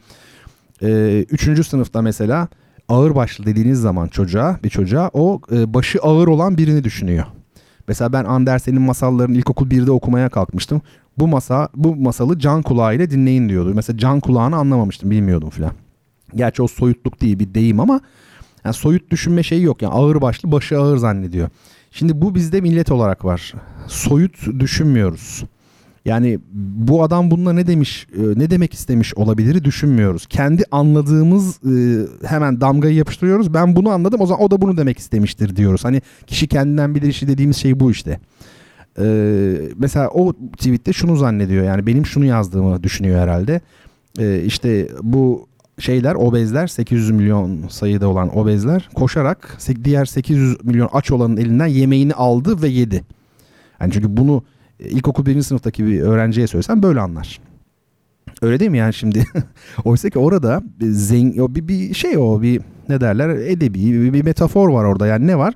e, 0.82 1.22
üçüncü 1.30 1.64
sınıfta 1.64 2.02
mesela 2.02 2.48
ağır 2.90 3.16
başlı 3.16 3.46
dediğiniz 3.46 3.82
zaman 3.82 4.08
çocuğa 4.08 4.60
bir 4.64 4.70
çocuğa 4.70 5.10
o 5.14 5.42
e, 5.52 5.74
başı 5.74 6.00
ağır 6.00 6.28
olan 6.28 6.58
birini 6.58 6.84
düşünüyor. 6.84 7.26
Mesela 7.88 8.14
ben 8.14 8.24
Andersen'in 8.26 8.82
masallarını 8.82 9.38
ilkokul 9.38 9.70
1'de 9.70 9.92
okumaya 9.92 10.30
kalkmıştım. 10.30 10.82
Bu 11.18 11.28
masa 11.28 11.70
bu 11.76 11.96
masalı 11.96 12.40
can 12.40 12.62
kulağıyla 12.62 13.10
dinleyin 13.10 13.50
diyordu. 13.50 13.72
Mesela 13.76 13.98
can 13.98 14.20
kulağını 14.20 14.56
anlamamıştım 14.56 15.12
bilmiyordum 15.12 15.50
filan. 15.50 15.72
Gerçi 16.36 16.62
o 16.62 16.68
soyutluk 16.68 17.22
değil 17.22 17.40
bir 17.40 17.54
deyim 17.54 17.80
ama 17.80 18.02
yani 18.66 18.74
soyut 18.74 19.12
düşünme 19.12 19.44
şeyi 19.44 19.64
yok. 19.64 19.82
Yani 19.82 19.94
ağır 19.94 20.22
başlı 20.22 20.52
başı 20.52 20.80
ağır 20.80 20.98
zannediyor. 20.98 21.50
Şimdi 21.92 22.22
bu 22.22 22.36
bizde 22.36 22.62
millet 22.62 22.92
olarak 22.92 23.26
var. 23.26 23.54
Soyut 23.88 24.60
düşünmüyoruz. 24.60 25.44
Yani 26.08 26.40
bu 26.54 27.04
adam 27.04 27.32
bununla 27.32 27.54
ne 27.54 27.68
demiş, 27.68 28.08
e, 28.18 28.40
ne 28.40 28.50
demek 28.50 28.74
istemiş 28.74 29.14
olabilir 29.16 29.64
düşünmüyoruz. 29.64 30.26
Kendi 30.26 30.64
anladığımız 30.72 31.60
e, 31.64 32.06
hemen 32.28 32.62
damgayı 32.62 32.96
yapıştırıyoruz. 32.96 33.54
Ben 33.54 33.76
bunu 33.76 33.90
anladım 33.90 34.22
o 34.22 34.26
zaman 34.26 34.44
o 34.44 34.52
da 34.52 34.62
bunu 34.62 34.78
demek 34.78 35.00
istemiştir 35.00 35.56
diyoruz. 35.56 35.86
Hani 35.86 36.02
kişi 36.28 36.48
kendinden 36.48 36.96
bilir 36.96 37.08
işi 37.08 37.28
dediğimiz 37.28 37.58
şey 37.58 37.80
bu 37.80 37.92
işte. 37.92 38.20
Ee, 39.00 39.58
mesela 39.78 40.10
o 40.10 40.34
tweette 40.34 40.94
şunu 40.94 41.16
zannediyor 41.16 41.66
yani 41.66 41.88
benim 41.88 42.06
şunu 42.06 42.26
yazdığımı 42.26 42.84
düşünüyor 42.84 43.20
herhalde. 43.20 43.62
İşte 44.46 44.88
bu 45.02 45.48
şeyler 45.80 46.16
obezler 46.16 46.68
800 46.68 47.12
milyon 47.12 47.68
sayıda 47.68 48.08
olan 48.08 48.38
obezler 48.38 48.90
koşarak 48.96 49.58
diğer 49.84 50.06
800 50.06 50.64
milyon 50.64 50.90
aç 50.94 51.12
olanın 51.12 51.38
elinden 51.38 51.68
yemeğini 51.68 52.14
aldı 52.14 52.62
ve 52.62 52.68
yedi. 52.68 53.04
Yani 53.82 53.94
çünkü 53.94 54.18
bunu 54.18 54.44
ilkokul 54.80 55.26
birinci 55.26 55.44
sınıftaki 55.44 55.86
bir 55.86 56.02
öğrenciye 56.02 56.48
söylesem 56.48 56.84
böyle 56.84 57.00
anlar. 57.00 57.40
Öyle 58.42 58.60
değil 58.60 58.72
mi 58.72 58.78
yani 58.78 58.94
şimdi? 58.94 59.26
Oysa 59.86 60.10
ki 60.10 60.20
orada 60.20 60.62
zeng 60.82 61.36
bir, 61.38 61.68
bir 61.68 61.94
şey 61.94 62.18
o 62.18 62.42
bir 62.42 62.62
ne 62.90 63.02
derler 63.02 63.30
edebi 63.30 63.94
bir, 63.94 64.14
bir 64.14 64.24
metafor 64.24 64.70
var 64.70 64.84
orada 64.84 65.08
yani 65.08 65.28
ne 65.28 65.38
var? 65.38 65.54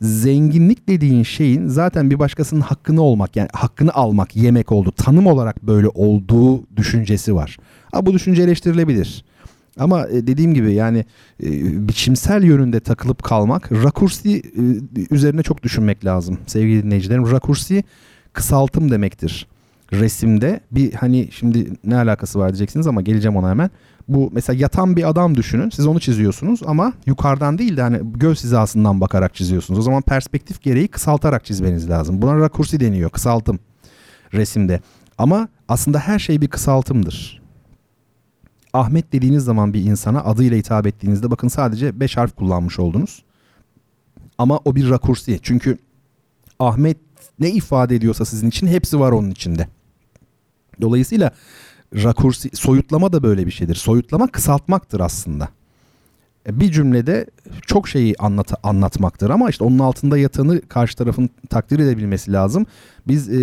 Zenginlik 0.00 0.88
dediğin 0.88 1.22
şeyin 1.22 1.66
zaten 1.66 2.10
bir 2.10 2.18
başkasının 2.18 2.60
hakkını 2.60 3.02
olmak 3.02 3.36
yani 3.36 3.48
hakkını 3.52 3.94
almak 3.94 4.36
yemek 4.36 4.72
oldu. 4.72 4.92
Tanım 4.96 5.26
olarak 5.26 5.62
böyle 5.62 5.88
olduğu 5.88 6.76
düşüncesi 6.76 7.34
var. 7.34 7.56
Ha, 7.92 8.06
bu 8.06 8.12
düşünce 8.12 8.42
eleştirilebilir. 8.42 9.24
Ama 9.78 10.06
e, 10.08 10.26
dediğim 10.26 10.54
gibi 10.54 10.74
yani 10.74 11.04
e, 11.42 11.48
biçimsel 11.88 12.42
yönünde 12.42 12.80
takılıp 12.80 13.22
kalmak, 13.22 13.72
rakursi 13.72 14.38
e, 14.38 15.14
üzerine 15.14 15.42
çok 15.42 15.62
düşünmek 15.62 16.04
lazım 16.04 16.38
sevgili 16.46 16.82
dinleyicilerim. 16.82 17.30
Rakursi 17.30 17.84
kısaltım 18.34 18.90
demektir 18.90 19.46
resimde. 19.92 20.60
Bir 20.70 20.92
hani 20.92 21.28
şimdi 21.30 21.72
ne 21.84 21.96
alakası 21.96 22.38
var 22.38 22.48
diyeceksiniz 22.48 22.86
ama 22.86 23.02
geleceğim 23.02 23.36
ona 23.36 23.50
hemen. 23.50 23.70
Bu 24.08 24.30
mesela 24.32 24.60
yatan 24.60 24.96
bir 24.96 25.08
adam 25.08 25.36
düşünün. 25.36 25.70
Siz 25.70 25.86
onu 25.86 26.00
çiziyorsunuz 26.00 26.60
ama 26.66 26.92
yukarıdan 27.06 27.58
değil 27.58 27.76
de 27.76 27.82
hani 27.82 28.00
göz 28.04 28.44
hizasından 28.44 29.00
bakarak 29.00 29.34
çiziyorsunuz. 29.34 29.78
O 29.78 29.82
zaman 29.82 30.02
perspektif 30.02 30.62
gereği 30.62 30.88
kısaltarak 30.88 31.44
çizmeniz 31.44 31.90
lazım. 31.90 32.22
Buna 32.22 32.38
rakursi 32.38 32.80
deniyor. 32.80 33.10
Kısaltım 33.10 33.58
resimde. 34.34 34.80
Ama 35.18 35.48
aslında 35.68 35.98
her 35.98 36.18
şey 36.18 36.40
bir 36.40 36.48
kısaltımdır. 36.48 37.42
Ahmet 38.72 39.12
dediğiniz 39.12 39.44
zaman 39.44 39.74
bir 39.74 39.84
insana 39.84 40.24
adıyla 40.24 40.56
hitap 40.56 40.86
ettiğinizde 40.86 41.30
bakın 41.30 41.48
sadece 41.48 42.00
5 42.00 42.16
harf 42.16 42.36
kullanmış 42.36 42.78
oldunuz. 42.78 43.24
Ama 44.38 44.60
o 44.64 44.74
bir 44.74 44.90
rakursi. 44.90 45.38
Çünkü 45.42 45.78
Ahmet 46.58 46.96
ne 47.40 47.50
ifade 47.50 47.96
ediyorsa 47.96 48.24
sizin 48.24 48.48
için 48.48 48.66
hepsi 48.66 49.00
var 49.00 49.12
onun 49.12 49.30
içinde. 49.30 49.68
Dolayısıyla 50.80 51.30
rakursi, 51.94 52.50
soyutlama 52.54 53.12
da 53.12 53.22
böyle 53.22 53.46
bir 53.46 53.50
şeydir. 53.50 53.74
Soyutlama 53.74 54.26
kısaltmaktır 54.26 55.00
aslında. 55.00 55.48
E, 56.48 56.60
bir 56.60 56.72
cümlede 56.72 57.26
çok 57.66 57.88
şeyi 57.88 58.14
anlat, 58.18 58.52
anlatmaktır 58.62 59.30
ama 59.30 59.50
işte 59.50 59.64
onun 59.64 59.78
altında 59.78 60.18
yatanı 60.18 60.60
karşı 60.60 60.96
tarafın 60.96 61.30
takdir 61.50 61.78
edebilmesi 61.78 62.32
lazım. 62.32 62.66
Biz 63.08 63.28
e, 63.28 63.34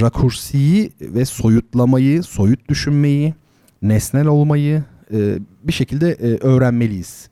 rakursiyi 0.00 0.92
ve 1.00 1.24
soyutlamayı, 1.24 2.22
soyut 2.22 2.68
düşünmeyi, 2.68 3.34
nesnel 3.82 4.26
olmayı 4.26 4.84
e, 5.12 5.38
bir 5.64 5.72
şekilde 5.72 6.10
e, 6.10 6.36
öğrenmeliyiz. 6.36 7.28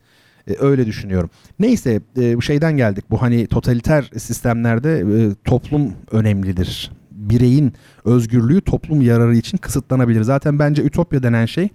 E, 0.51 0.55
öyle 0.59 0.85
düşünüyorum. 0.85 1.29
Neyse 1.59 2.01
e, 2.17 2.37
bu 2.37 2.41
şeyden 2.41 2.77
geldik. 2.77 3.05
Bu 3.09 3.21
hani 3.21 3.47
totaliter 3.47 4.11
sistemlerde 4.17 4.99
e, 4.99 5.35
toplum 5.45 5.93
önemlidir. 6.11 6.91
Bireyin 7.11 7.73
özgürlüğü 8.05 8.61
toplum 8.61 9.01
yararı 9.01 9.35
için 9.35 9.57
kısıtlanabilir. 9.57 10.21
Zaten 10.21 10.59
bence 10.59 10.83
ütopya 10.83 11.23
denen 11.23 11.45
şey 11.45 11.69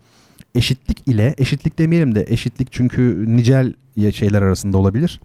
eşitlik 0.55 1.09
ile 1.09 1.35
eşitlik 1.39 1.79
demeyelim 1.79 2.15
de 2.15 2.27
eşitlik 2.29 2.73
çünkü 2.73 3.25
nicel 3.37 3.75
şeyler 4.13 4.43
arasında 4.43 4.79
olabilir. 4.79 5.21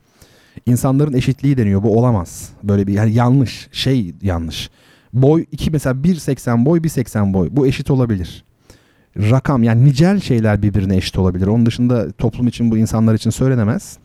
İnsanların 0.66 1.14
eşitliği 1.14 1.58
deniyor. 1.58 1.84
Bu 1.84 1.98
olamaz. 1.98 2.50
Böyle 2.64 2.88
bir 2.88 2.94
yani 2.94 3.14
yanlış 3.14 3.70
şey 3.72 4.14
yanlış. 4.22 4.70
Boy 5.14 5.46
2 5.52 5.72
mesela 5.72 5.96
1.80 5.96 6.66
boy 6.66 6.80
1.80 6.80 7.34
boy. 7.34 7.50
Bu 7.52 7.68
eşit 7.68 7.92
olabilir. 7.92 8.44
Rakam 9.18 9.64
yani 9.64 9.86
nicel 9.86 10.20
şeyler 10.20 10.62
birbirine 10.62 10.98
eşit 10.98 11.18
olabilir. 11.18 11.48
Onun 11.48 11.66
dışında 11.66 12.12
toplum 12.12 12.48
için 12.48 12.72
bu 12.72 12.78
insanlar 12.78 13.14
için 13.14 13.30
söylenemez. 13.30 13.98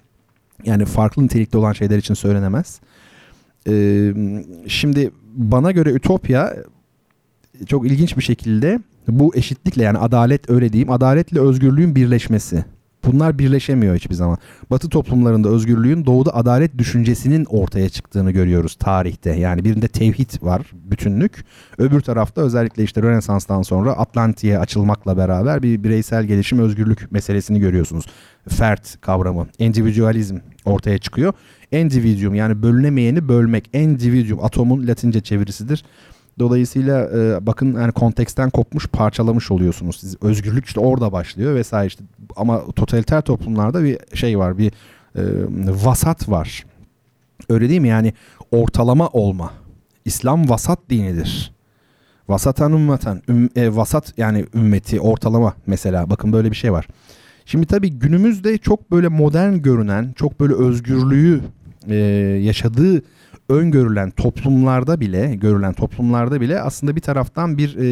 Yani 0.64 0.84
farklı 0.84 1.24
nitelikte 1.24 1.58
olan 1.58 1.72
şeyler 1.72 1.98
için 1.98 2.14
söylenemez. 2.14 2.80
Ee, 3.68 4.12
şimdi 4.66 5.10
bana 5.34 5.70
göre 5.70 5.90
ütopya 5.90 6.56
çok 7.66 7.86
ilginç 7.86 8.16
bir 8.16 8.22
şekilde 8.22 8.80
bu 9.08 9.36
eşitlikle 9.36 9.82
yani 9.82 9.98
adalet 9.98 10.50
öyle 10.50 10.72
diyeyim 10.72 10.90
adaletle 10.90 11.40
özgürlüğün 11.40 11.94
birleşmesi. 11.94 12.64
Bunlar 13.06 13.38
birleşemiyor 13.38 13.96
hiçbir 13.96 14.14
zaman. 14.14 14.38
Batı 14.70 14.88
toplumlarında 14.88 15.48
özgürlüğün 15.48 16.06
doğuda 16.06 16.34
adalet 16.34 16.78
düşüncesinin 16.78 17.44
ortaya 17.44 17.88
çıktığını 17.88 18.30
görüyoruz 18.30 18.74
tarihte. 18.74 19.30
Yani 19.30 19.64
birinde 19.64 19.88
tevhid 19.88 20.42
var, 20.42 20.62
bütünlük. 20.72 21.44
Öbür 21.78 22.00
tarafta 22.00 22.42
özellikle 22.42 22.82
işte 22.82 23.02
Rönesans'tan 23.02 23.62
sonra 23.62 23.92
Atlantik'e 23.92 24.58
açılmakla 24.58 25.16
beraber 25.16 25.62
bir 25.62 25.82
bireysel 25.84 26.24
gelişim, 26.24 26.58
özgürlük 26.58 27.12
meselesini 27.12 27.60
görüyorsunuz. 27.60 28.04
Fert 28.48 29.00
kavramı, 29.00 29.46
individualizm 29.58 30.38
ortaya 30.64 30.98
çıkıyor. 30.98 31.32
Individuum 31.72 32.34
yani 32.34 32.62
bölünemeyeni 32.62 33.28
bölmek. 33.28 33.70
Individuum 33.72 34.44
atomun 34.44 34.86
latince 34.86 35.20
çevirisidir. 35.20 35.84
Dolayısıyla 36.38 37.10
e, 37.18 37.46
bakın 37.46 37.74
yani 37.74 37.92
konteksten 37.92 38.50
kopmuş 38.50 38.86
parçalamış 38.86 39.50
oluyorsunuz. 39.50 39.96
Siz 40.00 40.16
özgürlük 40.22 40.66
işte 40.66 40.80
orada 40.80 41.12
başlıyor 41.12 41.54
vesaire 41.54 41.86
işte 41.86 42.04
ama 42.36 42.66
totaliter 42.66 43.20
toplumlarda 43.20 43.84
bir 43.84 43.98
şey 44.14 44.38
var 44.38 44.58
bir 44.58 44.72
e, 45.16 45.22
vasat 45.84 46.28
var. 46.28 46.64
Öyle 47.48 47.68
değil 47.68 47.80
mi 47.80 47.88
yani 47.88 48.12
ortalama 48.50 49.08
olma. 49.08 49.52
İslam 50.04 50.48
vasat 50.48 50.78
dinidir. 50.90 51.52
Vasatan 52.28 52.72
ümmeten. 52.72 53.22
Üm, 53.28 53.48
e, 53.56 53.76
vasat 53.76 54.14
yani 54.16 54.46
ümmeti 54.54 55.00
ortalama 55.00 55.54
mesela 55.66 56.10
bakın 56.10 56.32
böyle 56.32 56.50
bir 56.50 56.56
şey 56.56 56.72
var. 56.72 56.88
Şimdi 57.46 57.66
tabii 57.66 57.90
günümüzde 57.90 58.58
çok 58.58 58.90
böyle 58.90 59.08
modern 59.08 59.54
görünen, 59.54 60.12
çok 60.16 60.40
böyle 60.40 60.54
özgürlüğü 60.54 61.40
e, 61.88 61.94
yaşadığı 62.42 63.02
öngörülen 63.48 64.10
toplumlarda 64.10 65.00
bile 65.00 65.34
görülen 65.34 65.72
toplumlarda 65.72 66.40
bile 66.40 66.60
aslında 66.60 66.96
bir 66.96 67.00
taraftan 67.00 67.58
bir 67.58 67.76
e, 67.76 67.84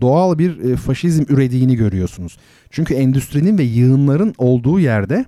doğal 0.00 0.38
bir 0.38 0.64
e, 0.64 0.76
faşizm 0.76 1.24
ürediğini 1.28 1.76
görüyorsunuz. 1.76 2.38
Çünkü 2.70 2.94
endüstrinin 2.94 3.58
ve 3.58 3.62
yığınların 3.62 4.34
olduğu 4.38 4.80
yerde 4.80 5.24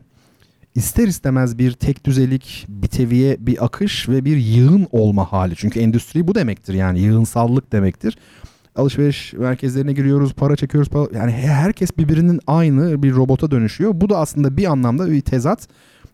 ister 0.75 1.09
istemez 1.09 1.59
bir 1.59 1.73
tek 1.73 2.05
düzelik, 2.07 2.67
bir 2.69 2.89
teviye, 2.89 3.37
bir 3.41 3.65
akış 3.65 4.09
ve 4.09 4.25
bir 4.25 4.37
yığın 4.37 4.87
olma 4.93 5.33
hali. 5.33 5.57
Çünkü 5.57 5.81
endüstri 5.81 6.29
bu 6.29 6.35
demektir 6.35 6.75
yani 6.75 7.01
yığınsallık 7.01 7.73
demektir. 7.73 8.19
Alışveriş 8.77 9.33
merkezlerine 9.33 9.93
giriyoruz, 9.93 10.35
para 10.35 10.57
çekiyoruz. 10.57 10.91
Para... 10.91 11.19
Yani 11.19 11.33
herkes 11.33 11.99
birbirinin 11.99 12.41
aynı 12.47 13.03
bir 13.03 13.13
robota 13.13 13.51
dönüşüyor. 13.51 13.93
Bu 13.95 14.09
da 14.09 14.19
aslında 14.19 14.57
bir 14.57 14.65
anlamda 14.65 15.11
bir 15.11 15.21
tezat 15.21 15.69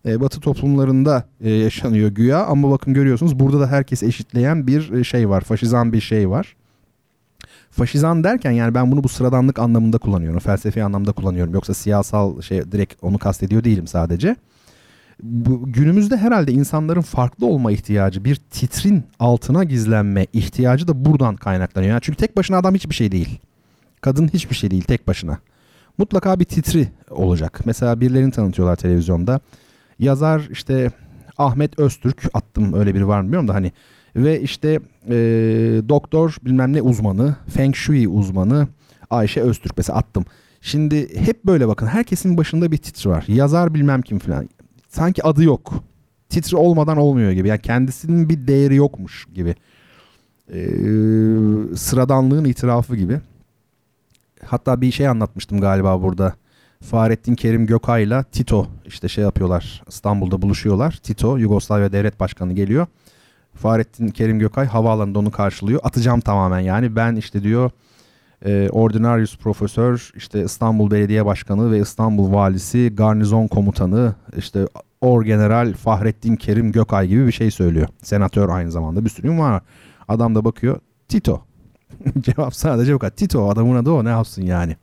e, 0.06 0.20
Batı 0.20 0.40
toplumlarında 0.40 1.24
e, 1.40 1.50
yaşanıyor 1.50 2.10
güya 2.10 2.44
ama 2.46 2.70
bakın 2.70 2.94
görüyorsunuz 2.94 3.38
burada 3.38 3.60
da 3.60 3.66
herkes 3.66 4.02
eşitleyen 4.02 4.66
bir 4.66 4.92
e, 4.92 5.04
şey 5.04 5.28
var. 5.28 5.40
Faşizan 5.40 5.92
bir 5.92 6.00
şey 6.00 6.30
var. 6.30 6.56
Faşizan 7.70 8.24
derken 8.24 8.50
yani 8.50 8.74
ben 8.74 8.92
bunu 8.92 9.04
bu 9.04 9.08
sıradanlık 9.08 9.58
anlamında 9.58 9.98
kullanıyorum. 9.98 10.38
Felsefi 10.40 10.84
anlamda 10.84 11.12
kullanıyorum. 11.12 11.54
Yoksa 11.54 11.74
siyasal 11.74 12.40
şey 12.40 12.72
direkt 12.72 12.94
onu 13.02 13.18
kastediyor 13.18 13.64
değilim 13.64 13.86
sadece. 13.86 14.36
Bu, 15.22 15.72
günümüzde 15.72 16.16
herhalde 16.16 16.52
insanların 16.52 17.00
farklı 17.00 17.46
olma 17.46 17.72
ihtiyacı, 17.72 18.24
bir 18.24 18.36
titrin 18.36 19.04
altına 19.18 19.64
gizlenme 19.64 20.26
ihtiyacı 20.32 20.88
da 20.88 21.04
buradan 21.04 21.36
kaynaklanıyor. 21.36 21.90
Yani 21.90 22.00
çünkü 22.02 22.16
tek 22.16 22.36
başına 22.36 22.56
adam 22.58 22.74
hiçbir 22.74 22.94
şey 22.94 23.12
değil. 23.12 23.38
Kadın 24.00 24.28
hiçbir 24.28 24.54
şey 24.54 24.70
değil 24.70 24.82
tek 24.82 25.06
başına. 25.06 25.38
Mutlaka 25.98 26.40
bir 26.40 26.44
titri 26.44 26.88
olacak. 27.10 27.60
Mesela 27.64 28.00
birilerini 28.00 28.30
tanıtıyorlar 28.30 28.76
televizyonda 28.76 29.40
yazar 30.00 30.48
işte 30.50 30.90
Ahmet 31.38 31.78
Öztürk 31.78 32.22
attım 32.34 32.74
öyle 32.74 32.94
biri 32.94 33.08
var 33.08 33.20
mı 33.20 33.24
bilmiyorum 33.24 33.48
da 33.48 33.54
hani 33.54 33.72
ve 34.16 34.40
işte 34.40 34.80
e, 35.08 35.14
doktor 35.88 36.36
bilmem 36.44 36.72
ne 36.72 36.82
uzmanı 36.82 37.36
Feng 37.48 37.74
Shui 37.74 38.08
uzmanı 38.08 38.68
Ayşe 39.10 39.40
Öztürk 39.40 39.76
mesela 39.76 39.98
attım. 39.98 40.24
Şimdi 40.60 41.20
hep 41.20 41.44
böyle 41.44 41.68
bakın 41.68 41.86
herkesin 41.86 42.36
başında 42.36 42.72
bir 42.72 42.76
titri 42.76 43.10
var. 43.10 43.24
Yazar 43.28 43.74
bilmem 43.74 44.02
kim 44.02 44.18
falan. 44.18 44.48
Sanki 44.88 45.22
adı 45.26 45.44
yok. 45.44 45.72
Titri 46.28 46.56
olmadan 46.56 46.96
olmuyor 46.96 47.32
gibi. 47.32 47.48
Yani 47.48 47.60
kendisinin 47.60 48.28
bir 48.28 48.46
değeri 48.46 48.76
yokmuş 48.76 49.26
gibi. 49.34 49.54
Ee, 50.52 50.66
sıradanlığın 51.76 52.44
itirafı 52.44 52.96
gibi. 52.96 53.20
Hatta 54.44 54.80
bir 54.80 54.90
şey 54.90 55.08
anlatmıştım 55.08 55.60
galiba 55.60 56.02
burada. 56.02 56.34
Fahrettin 56.84 57.34
Kerim 57.34 57.66
Gökay'la 57.66 58.22
Tito 58.22 58.66
işte 58.86 59.08
şey 59.08 59.24
yapıyorlar 59.24 59.82
İstanbul'da 59.88 60.42
buluşuyorlar. 60.42 60.98
Tito 61.02 61.36
Yugoslavya 61.36 61.92
Devlet 61.92 62.20
Başkanı 62.20 62.52
geliyor. 62.52 62.86
Fahrettin 63.54 64.08
Kerim 64.08 64.38
Gökay 64.38 64.66
havaalanında 64.66 65.18
onu 65.18 65.30
karşılıyor. 65.30 65.80
Atacağım 65.84 66.20
tamamen 66.20 66.60
yani 66.60 66.96
ben 66.96 67.16
işte 67.16 67.42
diyor 67.42 67.70
e, 68.44 68.68
Ordinarius 68.70 69.38
Profesör 69.38 70.10
işte 70.16 70.44
İstanbul 70.44 70.90
Belediye 70.90 71.26
Başkanı 71.26 71.72
ve 71.72 71.78
İstanbul 71.78 72.32
Valisi 72.32 72.92
Garnizon 72.94 73.46
Komutanı 73.46 74.14
işte 74.36 74.66
Orgeneral 75.00 75.72
Fahrettin 75.72 76.36
Kerim 76.36 76.72
Gökay 76.72 77.08
gibi 77.08 77.26
bir 77.26 77.32
şey 77.32 77.50
söylüyor. 77.50 77.88
Senatör 78.02 78.48
aynı 78.48 78.70
zamanda 78.70 79.04
bir 79.04 79.10
sürü 79.10 79.38
var. 79.38 79.62
Adam 80.08 80.34
da 80.34 80.44
bakıyor 80.44 80.80
Tito. 81.08 81.42
Cevap 82.20 82.54
sadece 82.54 82.94
bu 82.94 82.98
kadar. 82.98 83.16
Tito 83.16 83.48
adamın 83.48 83.76
adı 83.76 83.90
o 83.90 84.04
ne 84.04 84.08
yapsın 84.08 84.42
yani 84.42 84.76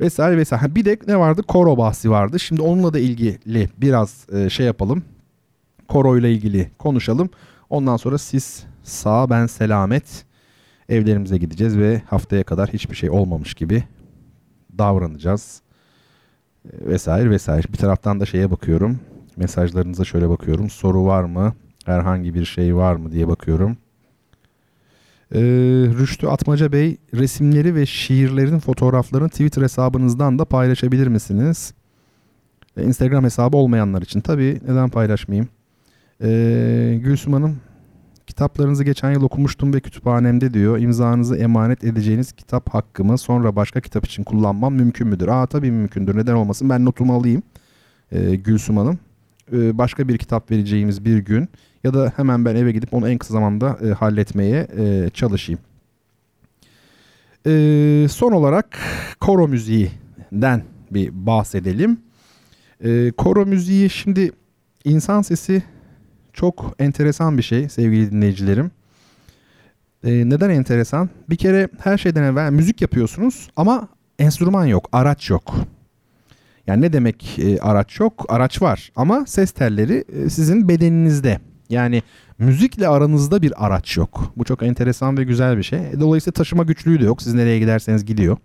vesaire 0.00 0.36
vesaire. 0.36 0.74
Bir 0.74 0.84
de 0.84 0.98
ne 1.06 1.18
vardı? 1.18 1.42
Koro 1.42 1.78
bahsi 1.78 2.10
vardı. 2.10 2.40
Şimdi 2.40 2.62
onunla 2.62 2.92
da 2.92 2.98
ilgili 2.98 3.68
biraz 3.78 4.26
e, 4.32 4.50
şey 4.50 4.66
yapalım. 4.66 5.04
Koro 5.88 6.18
ile 6.18 6.32
ilgili 6.32 6.70
konuşalım. 6.78 7.30
Ondan 7.70 7.96
sonra 7.96 8.18
siz 8.18 8.64
sağ 8.82 9.30
ben 9.30 9.46
selamet 9.46 10.24
evlerimize 10.88 11.38
gideceğiz 11.38 11.78
ve 11.78 12.02
haftaya 12.06 12.44
kadar 12.44 12.68
hiçbir 12.68 12.96
şey 12.96 13.10
olmamış 13.10 13.54
gibi 13.54 13.84
davranacağız. 14.78 15.62
E, 16.64 16.86
vesaire 16.86 17.30
vesaire. 17.30 17.72
Bir 17.72 17.78
taraftan 17.78 18.20
da 18.20 18.26
şeye 18.26 18.50
bakıyorum. 18.50 19.00
Mesajlarınıza 19.36 20.04
şöyle 20.04 20.28
bakıyorum. 20.28 20.70
Soru 20.70 21.04
var 21.04 21.24
mı? 21.24 21.54
Herhangi 21.84 22.34
bir 22.34 22.44
şey 22.44 22.76
var 22.76 22.96
mı 22.96 23.12
diye 23.12 23.28
bakıyorum. 23.28 23.76
Ee, 25.34 25.40
Rüştü 25.98 26.26
Atmaca 26.26 26.72
Bey 26.72 26.96
resimleri 27.14 27.74
ve 27.74 27.86
şiirlerin 27.86 28.58
fotoğraflarını 28.58 29.28
Twitter 29.28 29.62
hesabınızdan 29.62 30.38
da 30.38 30.44
paylaşabilir 30.44 31.06
misiniz? 31.06 31.74
Ee, 32.76 32.82
Instagram 32.82 33.24
hesabı 33.24 33.56
olmayanlar 33.56 34.02
için 34.02 34.20
tabii 34.20 34.60
neden 34.68 34.88
paylaşmayayım? 34.88 35.48
Ee, 36.22 37.00
Gülsüm 37.02 37.32
Hanım 37.32 37.56
kitaplarınızı 38.26 38.84
geçen 38.84 39.12
yıl 39.12 39.22
okumuştum 39.22 39.74
ve 39.74 39.80
kütüphanemde 39.80 40.54
diyor. 40.54 40.78
İmzanızı 40.78 41.36
emanet 41.36 41.84
edeceğiniz 41.84 42.32
kitap 42.32 42.74
hakkımı 42.74 43.18
sonra 43.18 43.56
başka 43.56 43.80
kitap 43.80 44.06
için 44.06 44.24
kullanmam 44.24 44.74
mümkün 44.74 45.08
müdür? 45.08 45.28
Aa 45.28 45.46
tabii 45.46 45.70
mümkündür 45.70 46.16
neden 46.16 46.34
olmasın 46.34 46.70
ben 46.70 46.84
notumu 46.84 47.14
alayım 47.14 47.42
ee, 48.12 48.34
Gülsüm 48.34 48.76
Hanım. 48.76 48.98
Ee, 49.52 49.78
başka 49.78 50.08
bir 50.08 50.18
kitap 50.18 50.50
vereceğimiz 50.50 51.04
bir 51.04 51.18
gün 51.18 51.48
ya 51.84 51.94
da 51.94 52.12
hemen 52.16 52.44
ben 52.44 52.56
eve 52.56 52.72
gidip 52.72 52.94
onu 52.94 53.08
en 53.08 53.18
kısa 53.18 53.32
zamanda 53.32 53.78
e, 53.84 53.88
halletmeye 53.88 54.66
e, 54.78 55.10
çalışayım. 55.14 55.60
E, 57.46 58.06
son 58.10 58.32
olarak 58.32 58.78
koro 59.20 59.48
müziğinden 59.48 60.62
bir 60.90 61.10
bahsedelim. 61.12 62.00
E, 62.84 63.12
koro 63.16 63.46
müziği 63.46 63.90
şimdi 63.90 64.32
insan 64.84 65.22
sesi 65.22 65.62
çok 66.32 66.74
enteresan 66.78 67.38
bir 67.38 67.42
şey 67.42 67.68
sevgili 67.68 68.10
dinleyicilerim. 68.12 68.70
E, 70.04 70.10
neden 70.10 70.50
enteresan? 70.50 71.10
Bir 71.30 71.36
kere 71.36 71.68
her 71.80 71.98
şeyden 71.98 72.22
evvel 72.22 72.50
müzik 72.50 72.80
yapıyorsunuz 72.80 73.50
ama 73.56 73.88
enstrüman 74.18 74.66
yok, 74.66 74.88
araç 74.92 75.30
yok. 75.30 75.54
Yani 76.66 76.82
ne 76.82 76.92
demek 76.92 77.38
e, 77.38 77.58
araç 77.58 78.00
yok? 78.00 78.26
Araç 78.28 78.62
var 78.62 78.92
ama 78.96 79.26
ses 79.26 79.52
telleri 79.52 80.04
e, 80.12 80.30
sizin 80.30 80.68
bedeninizde. 80.68 81.40
Yani 81.70 82.02
müzikle 82.38 82.88
aranızda 82.88 83.42
bir 83.42 83.66
araç 83.66 83.96
yok. 83.96 84.32
Bu 84.36 84.44
çok 84.44 84.62
enteresan 84.62 85.18
ve 85.18 85.24
güzel 85.24 85.58
bir 85.58 85.62
şey. 85.62 85.80
Dolayısıyla 86.00 86.32
taşıma 86.32 86.62
güçlüğü 86.62 87.00
de 87.00 87.04
yok. 87.04 87.22
Siz 87.22 87.34
nereye 87.34 87.58
giderseniz 87.58 88.04
gidiyor. 88.04 88.36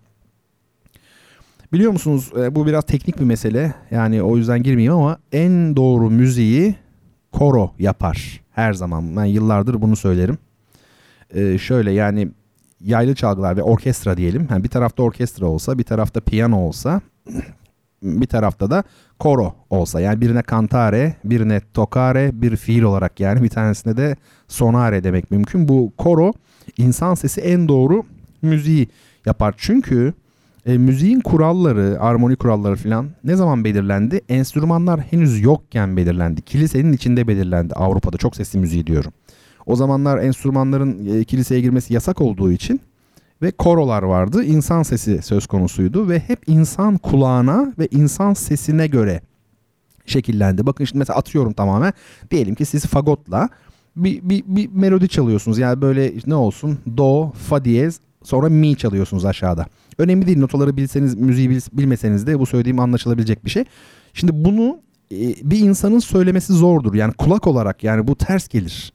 Biliyor 1.72 1.92
musunuz 1.92 2.32
e, 2.38 2.54
bu 2.54 2.66
biraz 2.66 2.84
teknik 2.84 3.20
bir 3.20 3.24
mesele. 3.24 3.74
Yani 3.90 4.22
o 4.22 4.36
yüzden 4.36 4.62
girmeyeyim 4.62 4.92
ama 4.92 5.18
en 5.32 5.76
doğru 5.76 6.10
müziği 6.10 6.74
koro 7.32 7.74
yapar 7.78 8.40
her 8.50 8.72
zaman. 8.72 9.16
Ben 9.16 9.24
yıllardır 9.24 9.82
bunu 9.82 9.96
söylerim. 9.96 10.38
Ee, 11.34 11.58
şöyle 11.58 11.92
yani 11.92 12.28
yaylı 12.80 13.14
çalgılar 13.14 13.56
ve 13.56 13.62
orkestra 13.62 14.16
diyelim. 14.16 14.48
Yani 14.50 14.64
bir 14.64 14.68
tarafta 14.68 15.02
orkestra 15.02 15.46
olsa, 15.46 15.78
bir 15.78 15.84
tarafta 15.84 16.20
piyano 16.20 16.56
olsa, 16.56 17.00
bir 18.02 18.26
tarafta 18.26 18.70
da 18.70 18.84
koro 19.18 19.54
olsa. 19.70 20.00
Yani 20.00 20.20
birine 20.20 20.42
kantare, 20.42 21.16
birine 21.24 21.60
tokare, 21.74 22.30
bir 22.42 22.56
fiil 22.56 22.82
olarak 22.82 23.20
yani 23.20 23.42
bir 23.42 23.48
tanesine 23.48 23.96
de 23.96 24.16
sonare 24.48 25.04
demek 25.04 25.30
mümkün. 25.30 25.68
Bu 25.68 25.92
koro 25.98 26.32
insan 26.78 27.14
sesi 27.14 27.40
en 27.40 27.68
doğru 27.68 28.02
müziği 28.42 28.88
yapar. 29.26 29.54
Çünkü 29.56 30.12
e, 30.66 30.78
müziğin 30.78 31.20
kuralları, 31.20 31.96
armoni 32.00 32.36
kuralları 32.36 32.76
falan 32.76 33.10
ne 33.24 33.36
zaman 33.36 33.64
belirlendi? 33.64 34.20
Enstrümanlar 34.28 35.00
henüz 35.00 35.40
yokken 35.40 35.96
belirlendi. 35.96 36.42
Kilisenin 36.42 36.92
içinde 36.92 37.28
belirlendi 37.28 37.74
Avrupa'da 37.74 38.16
çok 38.16 38.36
sesli 38.36 38.58
müziği 38.58 38.86
diyorum. 38.86 39.12
O 39.66 39.76
zamanlar 39.76 40.18
enstrümanların 40.18 41.20
e, 41.20 41.24
kiliseye 41.24 41.60
girmesi 41.60 41.94
yasak 41.94 42.20
olduğu 42.20 42.52
için 42.52 42.80
ve 43.42 43.50
korolar 43.50 44.02
vardı. 44.02 44.44
İnsan 44.44 44.82
sesi 44.82 45.22
söz 45.22 45.46
konusuydu 45.46 46.08
ve 46.08 46.18
hep 46.18 46.48
insan 46.48 46.98
kulağına 46.98 47.72
ve 47.78 47.88
insan 47.90 48.34
sesine 48.34 48.86
göre 48.86 49.20
şekillendi. 50.06 50.66
Bakın 50.66 50.84
şimdi 50.84 50.98
mesela 50.98 51.18
atıyorum 51.18 51.52
tamamen. 51.52 51.92
Diyelim 52.30 52.54
ki 52.54 52.64
siz 52.64 52.86
fagotla 52.86 53.48
bir, 53.96 54.28
bir, 54.28 54.44
bir 54.46 54.68
melodi 54.68 55.08
çalıyorsunuz. 55.08 55.58
Yani 55.58 55.82
böyle 55.82 56.12
ne 56.26 56.34
olsun? 56.34 56.78
Do, 56.96 57.30
fa 57.30 57.64
diyez, 57.64 58.00
sonra 58.22 58.48
mi 58.48 58.76
çalıyorsunuz 58.76 59.24
aşağıda. 59.24 59.66
Önemli 59.98 60.26
değil 60.26 60.38
notaları 60.38 60.76
bilseniz, 60.76 61.14
müziği 61.14 61.58
bilmeseniz 61.72 62.26
de 62.26 62.38
bu 62.38 62.46
söylediğim 62.46 62.80
anlaşılabilecek 62.80 63.44
bir 63.44 63.50
şey. 63.50 63.64
Şimdi 64.14 64.44
bunu 64.44 64.78
e, 65.12 65.50
bir 65.50 65.58
insanın 65.58 65.98
söylemesi 65.98 66.52
zordur. 66.52 66.94
Yani 66.94 67.12
kulak 67.12 67.46
olarak 67.46 67.84
yani 67.84 68.06
bu 68.06 68.16
ters 68.16 68.48
gelir. 68.48 68.92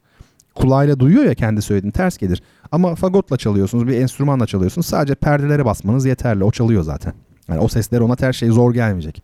Kulağıyla 0.58 1.00
duyuyor 1.00 1.26
ya 1.26 1.36
kendi 1.36 1.62
söylediğini 1.62 1.94
ters 1.94 2.18
gelir. 2.18 2.42
Ama 2.72 2.96
fagotla 2.96 3.38
çalıyorsunuz, 3.38 3.88
bir 3.88 4.02
enstrümanla 4.02 4.48
çalıyorsunuz. 4.48 4.88
Sadece 4.88 5.16
perdelere 5.16 5.66
basmanız 5.66 6.06
yeterli. 6.06 6.44
O 6.44 6.52
çalıyor 6.52 6.84
zaten. 6.84 7.14
Yani 7.50 7.60
o 7.60 7.68
sesler 7.68 8.00
ona 8.00 8.16
ters 8.16 8.36
şey 8.36 8.50
zor 8.50 8.74
gelmeyecek. 8.74 9.24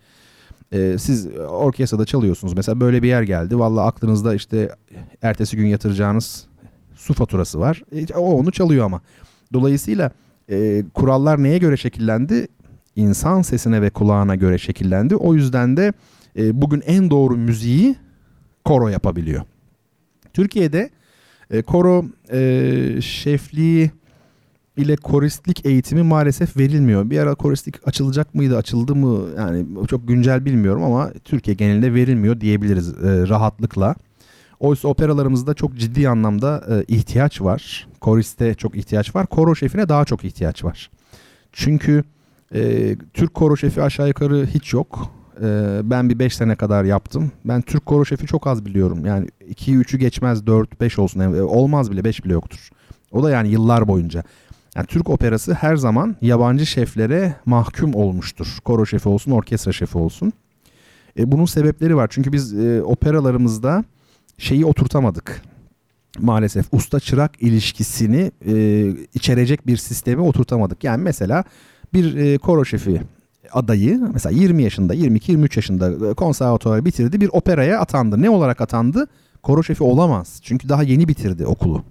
Ee, 0.73 0.95
siz 0.99 1.27
orkestrada 1.49 2.05
çalıyorsunuz. 2.05 2.53
Mesela 2.53 2.79
böyle 2.79 3.03
bir 3.03 3.07
yer 3.07 3.21
geldi. 3.21 3.59
Valla 3.59 3.85
aklınızda 3.85 4.35
işte 4.35 4.69
ertesi 5.21 5.57
gün 5.57 5.67
yatıracağınız 5.67 6.45
su 6.95 7.13
faturası 7.13 7.59
var. 7.59 7.81
E, 7.91 8.13
o 8.13 8.33
onu 8.33 8.51
çalıyor 8.51 8.85
ama. 8.85 9.01
Dolayısıyla 9.53 10.11
e, 10.49 10.83
kurallar 10.93 11.43
neye 11.43 11.57
göre 11.57 11.77
şekillendi? 11.77 12.47
İnsan 12.95 13.41
sesine 13.41 13.81
ve 13.81 13.89
kulağına 13.89 14.35
göre 14.35 14.57
şekillendi. 14.57 15.15
O 15.15 15.33
yüzden 15.33 15.77
de 15.77 15.93
e, 16.37 16.61
bugün 16.61 16.81
en 16.85 17.09
doğru 17.09 17.37
müziği 17.37 17.95
koro 18.65 18.87
yapabiliyor. 18.87 19.41
Türkiye'de 20.33 20.89
e, 21.53 21.61
koro 21.61 22.05
e, 22.31 23.01
şefliği 23.01 23.91
ile 24.77 24.95
koristlik 24.95 25.65
eğitimi 25.65 26.03
maalesef 26.03 26.57
verilmiyor. 26.57 27.09
Bir 27.09 27.19
ara 27.19 27.35
koristlik 27.35 27.87
açılacak 27.87 28.35
mıydı, 28.35 28.57
açıldı 28.57 28.95
mı? 28.95 29.27
Yani 29.37 29.65
çok 29.87 30.07
güncel 30.07 30.45
bilmiyorum 30.45 30.83
ama 30.83 31.11
Türkiye 31.23 31.55
genelinde 31.55 31.93
verilmiyor 31.93 32.41
diyebiliriz 32.41 32.89
e, 32.89 33.27
rahatlıkla. 33.27 33.95
Oysa 34.59 34.87
operalarımızda 34.87 35.53
çok 35.53 35.75
ciddi 35.75 36.09
anlamda 36.09 36.63
e, 36.69 36.95
ihtiyaç 36.95 37.41
var. 37.41 37.87
Koriste 38.01 38.53
çok 38.53 38.75
ihtiyaç 38.75 39.15
var. 39.15 39.27
Koro 39.27 39.55
şefine 39.55 39.89
daha 39.89 40.05
çok 40.05 40.23
ihtiyaç 40.23 40.63
var. 40.63 40.89
Çünkü 41.51 42.03
e, 42.55 42.95
Türk 43.13 43.33
koro 43.33 43.57
şefi 43.57 43.81
aşağı 43.81 44.07
yukarı 44.07 44.47
hiç 44.53 44.73
yok. 44.73 45.11
E, 45.41 45.79
ben 45.83 46.09
bir 46.09 46.19
5 46.19 46.35
sene 46.35 46.55
kadar 46.55 46.83
yaptım. 46.83 47.31
Ben 47.45 47.61
Türk 47.61 47.85
koro 47.85 48.05
şefi 48.05 48.27
çok 48.27 48.47
az 48.47 48.65
biliyorum. 48.65 49.05
Yani 49.05 49.27
2'yi 49.49 49.77
3'ü 49.77 49.97
geçmez 49.97 50.41
4-5 50.41 51.01
olsun. 51.01 51.21
Yani, 51.21 51.41
olmaz 51.41 51.91
bile 51.91 52.03
5 52.03 52.25
bile 52.25 52.33
yoktur. 52.33 52.69
O 53.11 53.23
da 53.23 53.31
yani 53.31 53.49
yıllar 53.49 53.87
boyunca. 53.87 54.23
Yani 54.75 54.85
Türk 54.87 55.09
operası 55.09 55.53
her 55.53 55.75
zaman 55.75 56.15
yabancı 56.21 56.65
şeflere 56.65 57.35
mahkum 57.45 57.93
olmuştur. 57.93 58.57
Koro 58.65 58.85
şefi 58.85 59.09
olsun, 59.09 59.31
orkestra 59.31 59.71
şefi 59.71 59.97
olsun. 59.97 60.33
E, 61.19 61.31
bunun 61.31 61.45
sebepleri 61.45 61.95
var. 61.95 62.07
Çünkü 62.11 62.33
biz 62.33 62.53
e, 62.53 62.83
operalarımızda 62.83 63.83
şeyi 64.37 64.65
oturtamadık. 64.65 65.41
Maalesef 66.19 66.65
usta 66.71 66.99
çırak 66.99 67.41
ilişkisini 67.41 68.31
e, 68.47 68.87
içerecek 69.13 69.67
bir 69.67 69.77
sistemi 69.77 70.21
oturtamadık. 70.21 70.83
Yani 70.83 71.03
mesela 71.03 71.43
bir 71.93 72.15
e, 72.15 72.37
koro 72.37 72.65
şefi 72.65 73.01
adayı 73.53 74.01
mesela 74.13 74.39
20 74.39 74.63
yaşında 74.63 74.95
22-23 74.95 75.57
yaşında 75.57 76.09
e, 76.09 76.13
konservatuvar 76.13 76.85
bitirdi 76.85 77.21
bir 77.21 77.29
operaya 77.31 77.79
atandı. 77.79 78.21
Ne 78.21 78.29
olarak 78.29 78.61
atandı? 78.61 79.07
Koro 79.43 79.63
şefi 79.63 79.83
olamaz. 79.83 80.39
Çünkü 80.43 80.69
daha 80.69 80.83
yeni 80.83 81.07
bitirdi 81.07 81.45
okulu. 81.45 81.83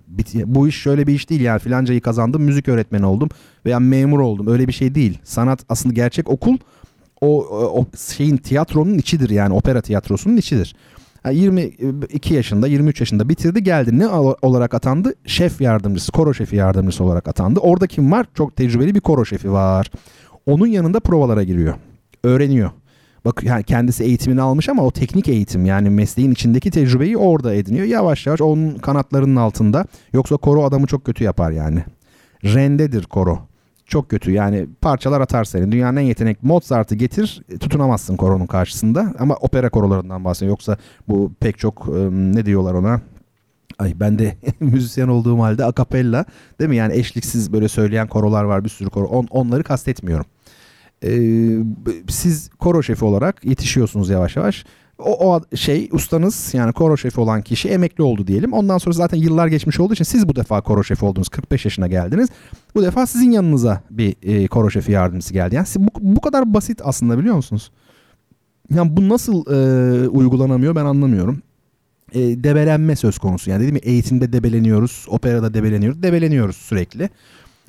Bu 0.45 0.69
iş 0.69 0.77
şöyle 0.77 1.07
bir 1.07 1.15
iş 1.15 1.31
değil 1.31 1.41
yani 1.41 1.59
filancayı 1.59 2.01
kazandım 2.01 2.43
müzik 2.43 2.69
öğretmeni 2.69 3.07
oldum 3.07 3.29
veya 3.67 3.79
memur 3.81 4.21
oldum. 4.21 4.47
Öyle 4.47 4.69
bir 4.69 4.73
şey 4.73 4.95
değil. 4.95 5.19
Sanat 5.25 5.65
aslında 5.69 5.95
gerçek 5.95 6.31
okul 6.31 6.57
o, 7.21 7.47
o 7.81 7.87
şeyin 8.17 8.37
tiyatronun 8.37 8.99
içidir 8.99 9.31
yani 9.31 9.55
opera 9.55 9.81
tiyatrosunun 9.81 10.37
içidir. 10.37 10.77
22 11.31 12.35
yaşında 12.35 12.67
23 12.67 13.01
yaşında 13.01 13.29
bitirdi 13.29 13.63
geldi. 13.63 13.99
Ne 13.99 14.09
olarak 14.43 14.75
atandı? 14.75 15.15
Şef 15.27 15.61
yardımcısı, 15.61 16.13
koro 16.13 16.35
şefi 16.35 16.57
yardımcısı 16.57 17.05
olarak 17.05 17.29
atandı. 17.29 17.61
Orada 17.61 17.87
kim 17.87 18.13
var? 18.13 18.27
Çok 18.35 18.57
tecrübeli 18.57 18.95
bir 18.95 19.01
koro 19.01 19.25
şefi 19.25 19.53
var. 19.53 19.91
Onun 20.47 20.67
yanında 20.67 21.01
provalara 21.01 21.43
giriyor. 21.43 21.75
Öğreniyor. 22.25 22.71
Bak 23.25 23.43
yani 23.43 23.65
kendisi 23.65 24.05
eğitimini 24.05 24.43
almış 24.43 24.69
ama 24.69 24.83
o 24.83 24.91
teknik 24.91 25.29
eğitim 25.29 25.65
yani 25.65 25.91
mesleğin 25.91 26.31
içindeki 26.31 26.71
tecrübeyi 26.71 27.17
orada 27.17 27.55
ediniyor. 27.55 27.87
Yavaş 27.87 28.27
yavaş 28.27 28.41
onun 28.41 28.79
kanatlarının 28.79 29.37
altında. 29.37 29.87
Yoksa 30.13 30.37
koro 30.37 30.65
adamı 30.65 30.87
çok 30.87 31.05
kötü 31.05 31.25
yapar 31.25 31.51
yani. 31.51 31.85
Rendedir 32.45 33.05
koro. 33.05 33.39
Çok 33.87 34.09
kötü 34.09 34.33
yani 34.33 34.67
parçalar 34.81 35.21
atar 35.21 35.45
seni. 35.45 35.73
Dünyanın 35.73 35.97
en 35.97 36.03
yetenek 36.03 36.43
Mozart'ı 36.43 36.95
getir 36.95 37.43
tutunamazsın 37.61 38.17
koronun 38.17 38.47
karşısında. 38.47 39.15
Ama 39.19 39.35
opera 39.35 39.71
korolarından 39.71 40.25
bahsediyorum. 40.25 40.53
Yoksa 40.53 40.77
bu 41.09 41.33
pek 41.41 41.59
çok 41.59 41.89
ne 42.11 42.47
diyorlar 42.47 42.75
ona 42.75 43.01
Ay 43.79 44.01
ben 44.01 44.19
de 44.19 44.37
müzisyen 44.61 45.09
olduğum 45.09 45.39
halde 45.39 45.65
akapella 45.65 46.25
değil 46.61 46.71
mi? 46.71 46.77
Yani 46.77 46.95
eşliksiz 46.95 47.53
böyle 47.53 47.69
söyleyen 47.69 48.09
korolar 48.09 48.45
var 48.45 48.65
bir 48.65 48.69
sürü 48.69 48.91
koro. 48.91 49.07
On, 49.07 49.27
onları 49.31 49.65
kastetmiyorum. 49.65 50.27
Ee, 51.05 51.59
siz 52.09 52.51
koro 52.59 52.83
şefi 52.83 53.05
olarak 53.05 53.45
yetişiyorsunuz 53.45 54.11
yavaş 54.11 54.37
yavaş. 54.37 54.65
O, 54.99 55.33
o 55.33 55.41
şey 55.57 55.89
ustanız 55.93 56.55
yani 56.55 56.73
koro 56.73 56.97
şefi 56.97 57.21
olan 57.21 57.43
kişi 57.43 57.69
emekli 57.69 58.03
oldu 58.03 58.27
diyelim. 58.27 58.53
Ondan 58.53 58.79
sonra 58.79 58.95
zaten 58.95 59.19
yıllar 59.19 59.47
geçmiş 59.47 59.81
olduğu 59.81 59.93
için 59.93 60.05
siz 60.05 60.29
bu 60.29 60.37
defa 60.37 60.61
koro 60.61 60.85
şefi 60.85 61.05
oldunuz. 61.05 61.29
45 61.29 61.65
yaşına 61.65 61.87
geldiniz. 61.87 62.29
Bu 62.75 62.83
defa 62.83 63.07
sizin 63.07 63.31
yanınıza 63.31 63.83
bir 63.91 64.17
e, 64.23 64.47
koro 64.47 64.71
şefi 64.71 64.93
yardımcısı 64.93 65.33
geldi. 65.33 65.55
Yani 65.55 65.67
bu, 65.77 65.91
bu 66.01 66.21
kadar 66.21 66.55
basit 66.55 66.81
aslında 66.85 67.19
biliyor 67.19 67.37
musunuz? 67.37 67.71
Yani 68.75 68.97
bu 68.97 69.09
nasıl 69.09 69.47
e, 69.47 70.09
uygulanamıyor 70.09 70.75
ben 70.75 70.85
anlamıyorum. 70.85 71.43
E, 72.15 72.21
debelenme 72.21 72.97
söz 72.97 73.19
konusu. 73.19 73.51
Yani 73.51 73.63
dedim 73.63 73.75
mi 73.75 73.81
eğitimde 73.83 74.33
debeleniyoruz, 74.33 75.07
operada 75.09 75.55
debeleniyoruz. 75.55 76.03
Debeleniyoruz 76.03 76.57
sürekli. 76.57 77.11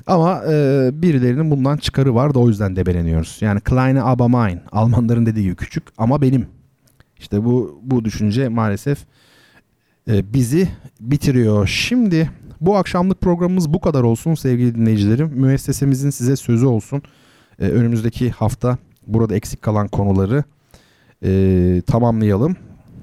Ama 0.06 0.42
e, 0.48 0.90
birilerinin 0.92 1.50
bundan 1.50 1.76
çıkarı 1.76 2.14
var 2.14 2.34
da 2.34 2.38
o 2.38 2.48
yüzden 2.48 2.76
debeleniyoruz. 2.76 3.38
Yani 3.40 3.60
Kleine 3.60 4.02
aber 4.02 4.26
mein. 4.28 4.60
Almanların 4.72 5.26
dediği 5.26 5.42
gibi 5.42 5.56
küçük 5.56 5.84
ama 5.98 6.22
benim. 6.22 6.46
İşte 7.18 7.44
bu 7.44 7.80
bu 7.82 8.04
düşünce 8.04 8.48
maalesef 8.48 8.98
e, 10.10 10.32
bizi 10.34 10.68
bitiriyor. 11.00 11.66
Şimdi 11.66 12.30
bu 12.60 12.76
akşamlık 12.76 13.20
programımız 13.20 13.72
bu 13.72 13.80
kadar 13.80 14.02
olsun 14.02 14.34
sevgili 14.34 14.74
dinleyicilerim. 14.74 15.30
Müessesemizin 15.34 16.10
size 16.10 16.36
sözü 16.36 16.66
olsun. 16.66 17.02
E, 17.58 17.68
önümüzdeki 17.68 18.30
hafta 18.30 18.78
burada 19.06 19.34
eksik 19.34 19.62
kalan 19.62 19.88
konuları 19.88 20.44
e, 21.24 21.82
tamamlayalım. 21.86 22.56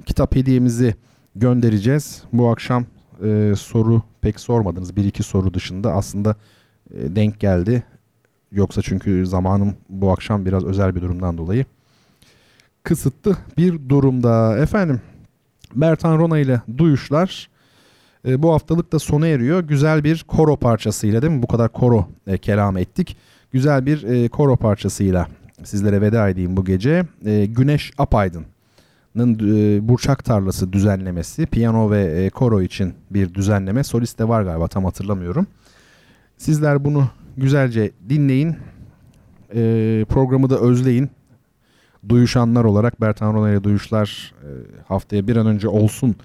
Kitap 0.05 0.35
hediyemizi 0.35 0.95
göndereceğiz. 1.35 2.23
Bu 2.33 2.49
akşam 2.49 2.85
e, 3.23 3.53
soru 3.57 4.01
pek 4.21 4.39
sormadınız. 4.39 4.95
Bir 4.95 5.05
iki 5.05 5.23
soru 5.23 5.53
dışında 5.53 5.93
aslında 5.93 6.35
e, 6.95 7.15
denk 7.15 7.39
geldi. 7.39 7.83
Yoksa 8.51 8.81
çünkü 8.81 9.25
zamanım 9.25 9.75
bu 9.89 10.11
akşam 10.11 10.45
biraz 10.45 10.65
özel 10.65 10.95
bir 10.95 11.01
durumdan 11.01 11.37
dolayı 11.37 11.65
kısıtlı 12.83 13.37
bir 13.57 13.89
durumda. 13.89 14.57
Efendim 14.57 15.01
Bertan 15.75 16.17
Rona 16.19 16.39
ile 16.39 16.61
Duyuşlar 16.77 17.51
E, 18.27 18.43
bu 18.43 18.53
haftalık 18.53 18.91
da 18.91 18.99
sona 18.99 19.27
eriyor. 19.27 19.63
Güzel 19.63 20.03
bir 20.03 20.23
koro 20.27 20.55
parçasıyla 20.55 21.21
değil 21.21 21.33
mi? 21.33 21.43
Bu 21.43 21.47
kadar 21.47 21.69
koro 21.69 22.07
e, 22.27 22.37
kelam 22.37 22.77
ettik. 22.77 23.17
Güzel 23.51 23.85
bir 23.85 24.03
e, 24.03 24.29
koro 24.29 24.55
parçasıyla 24.55 25.27
sizlere 25.63 26.01
veda 26.01 26.29
edeyim 26.29 26.57
bu 26.57 26.65
gece. 26.65 27.05
E, 27.25 27.45
Güneş 27.45 27.91
Apaydın'ın 27.97 29.39
e, 29.39 29.87
Burçak 29.87 30.25
Tarlası 30.25 30.73
düzenlemesi. 30.73 31.45
Piyano 31.45 31.91
ve 31.91 32.03
e, 32.03 32.29
koro 32.29 32.61
için 32.61 32.93
bir 33.11 33.33
düzenleme. 33.33 33.83
Solist 33.83 34.19
de 34.19 34.27
var 34.27 34.43
galiba 34.43 34.67
tam 34.67 34.85
hatırlamıyorum. 34.85 35.47
Sizler 36.41 36.85
bunu 36.85 37.09
güzelce 37.37 37.91
dinleyin. 38.09 38.55
E, 39.55 40.05
programı 40.09 40.49
da 40.49 40.59
özleyin. 40.59 41.09
Duyuşanlar 42.09 42.63
olarak 42.63 43.01
Bertan 43.01 43.33
Rona'ya 43.33 43.63
duyuşlar 43.63 44.33
e, 44.43 44.49
haftaya 44.87 45.27
bir 45.27 45.35
an 45.35 45.47
önce 45.47 45.67
olsun 45.67 46.15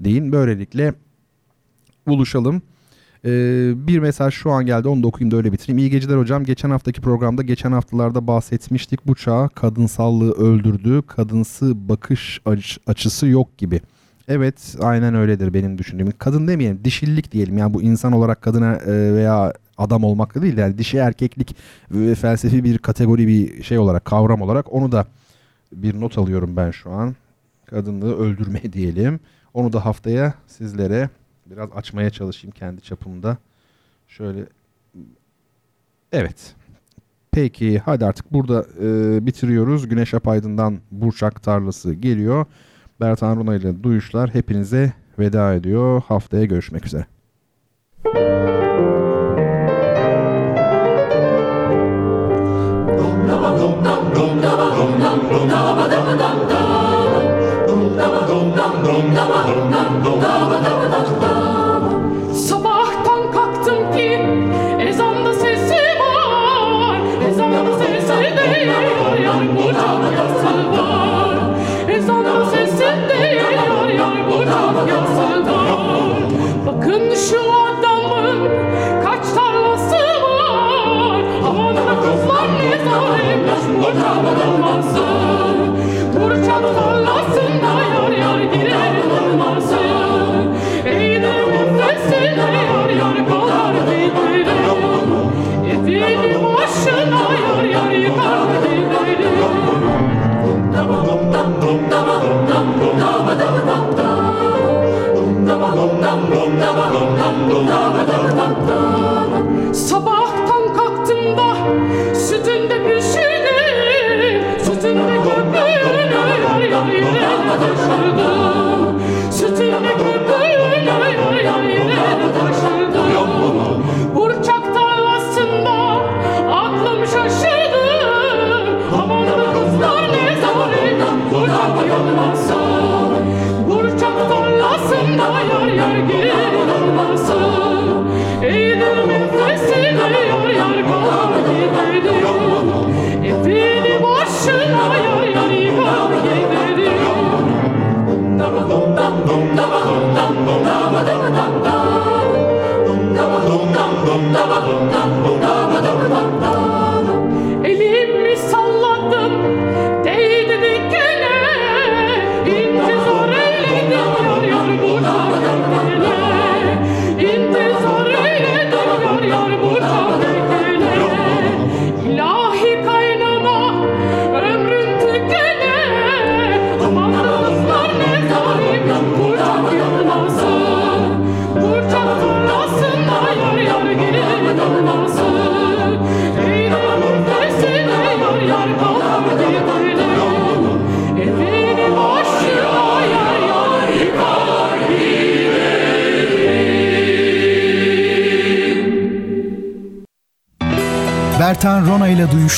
deyin. 0.00 0.32
Böylelikle 0.32 0.94
buluşalım. 2.06 2.62
Ee, 3.24 3.72
bir 3.74 3.98
mesaj 3.98 4.34
şu 4.34 4.50
an 4.50 4.66
geldi 4.66 4.88
onu 4.88 5.02
da 5.02 5.06
okuyayım 5.06 5.30
da 5.30 5.36
öyle 5.36 5.52
bitireyim. 5.52 5.78
İyi 5.78 5.90
geceler 5.90 6.16
hocam. 6.16 6.44
Geçen 6.44 6.70
haftaki 6.70 7.00
programda 7.00 7.42
geçen 7.42 7.72
haftalarda 7.72 8.26
bahsetmiştik. 8.26 9.06
Bu 9.06 9.14
çağ 9.14 9.48
kadınsallığı 9.48 10.32
öldürdü. 10.32 11.02
Kadınsı 11.06 11.88
bakış 11.88 12.40
açısı 12.86 13.26
yok 13.26 13.58
gibi. 13.58 13.80
Evet 14.30 14.76
aynen 14.80 15.14
öyledir 15.14 15.54
benim 15.54 15.78
düşündüğüm. 15.78 16.10
Kadın 16.18 16.48
demeyelim 16.48 16.80
dişillik 16.84 17.32
diyelim. 17.32 17.58
Yani 17.58 17.74
bu 17.74 17.82
insan 17.82 18.12
olarak 18.12 18.42
kadına 18.42 18.76
e, 18.76 19.14
veya 19.14 19.52
adam 19.78 20.04
olmakla 20.04 20.42
değil. 20.42 20.58
Yani 20.58 20.78
dişi 20.78 20.96
erkeklik 20.98 21.56
ve 21.90 22.14
felsefi 22.14 22.64
bir 22.64 22.78
kategori 22.78 23.26
bir 23.26 23.62
şey 23.62 23.78
olarak 23.78 24.04
kavram 24.04 24.42
olarak 24.42 24.72
onu 24.72 24.92
da 24.92 25.06
bir 25.72 26.00
not 26.00 26.18
alıyorum 26.18 26.56
ben 26.56 26.70
şu 26.70 26.90
an. 26.90 27.16
Kadınlığı 27.66 28.18
öldürme 28.18 28.62
diyelim. 28.72 29.20
Onu 29.54 29.72
da 29.72 29.84
haftaya 29.84 30.34
sizlere 30.46 31.10
Biraz 31.46 31.68
açmaya 31.72 32.10
çalışayım 32.10 32.54
kendi 32.54 32.80
çapımda. 32.80 33.36
Şöyle 34.08 34.46
Evet. 36.12 36.54
Peki 37.30 37.78
hadi 37.78 38.04
artık 38.04 38.32
burada 38.32 38.66
e, 38.82 39.26
bitiriyoruz. 39.26 39.88
Güneş 39.88 40.14
Apaydın'dan 40.14 40.78
Burçak 40.90 41.42
Tarlası 41.42 41.94
geliyor. 41.94 42.46
Bertan 43.00 43.36
Rona 43.36 43.54
ile 43.54 43.82
Duyuşlar 43.82 44.34
hepinize 44.34 44.92
veda 45.18 45.54
ediyor. 45.54 46.02
Haftaya 46.08 46.44
görüşmek 46.44 46.86
üzere. 46.86 47.06
Bertan 55.68 55.99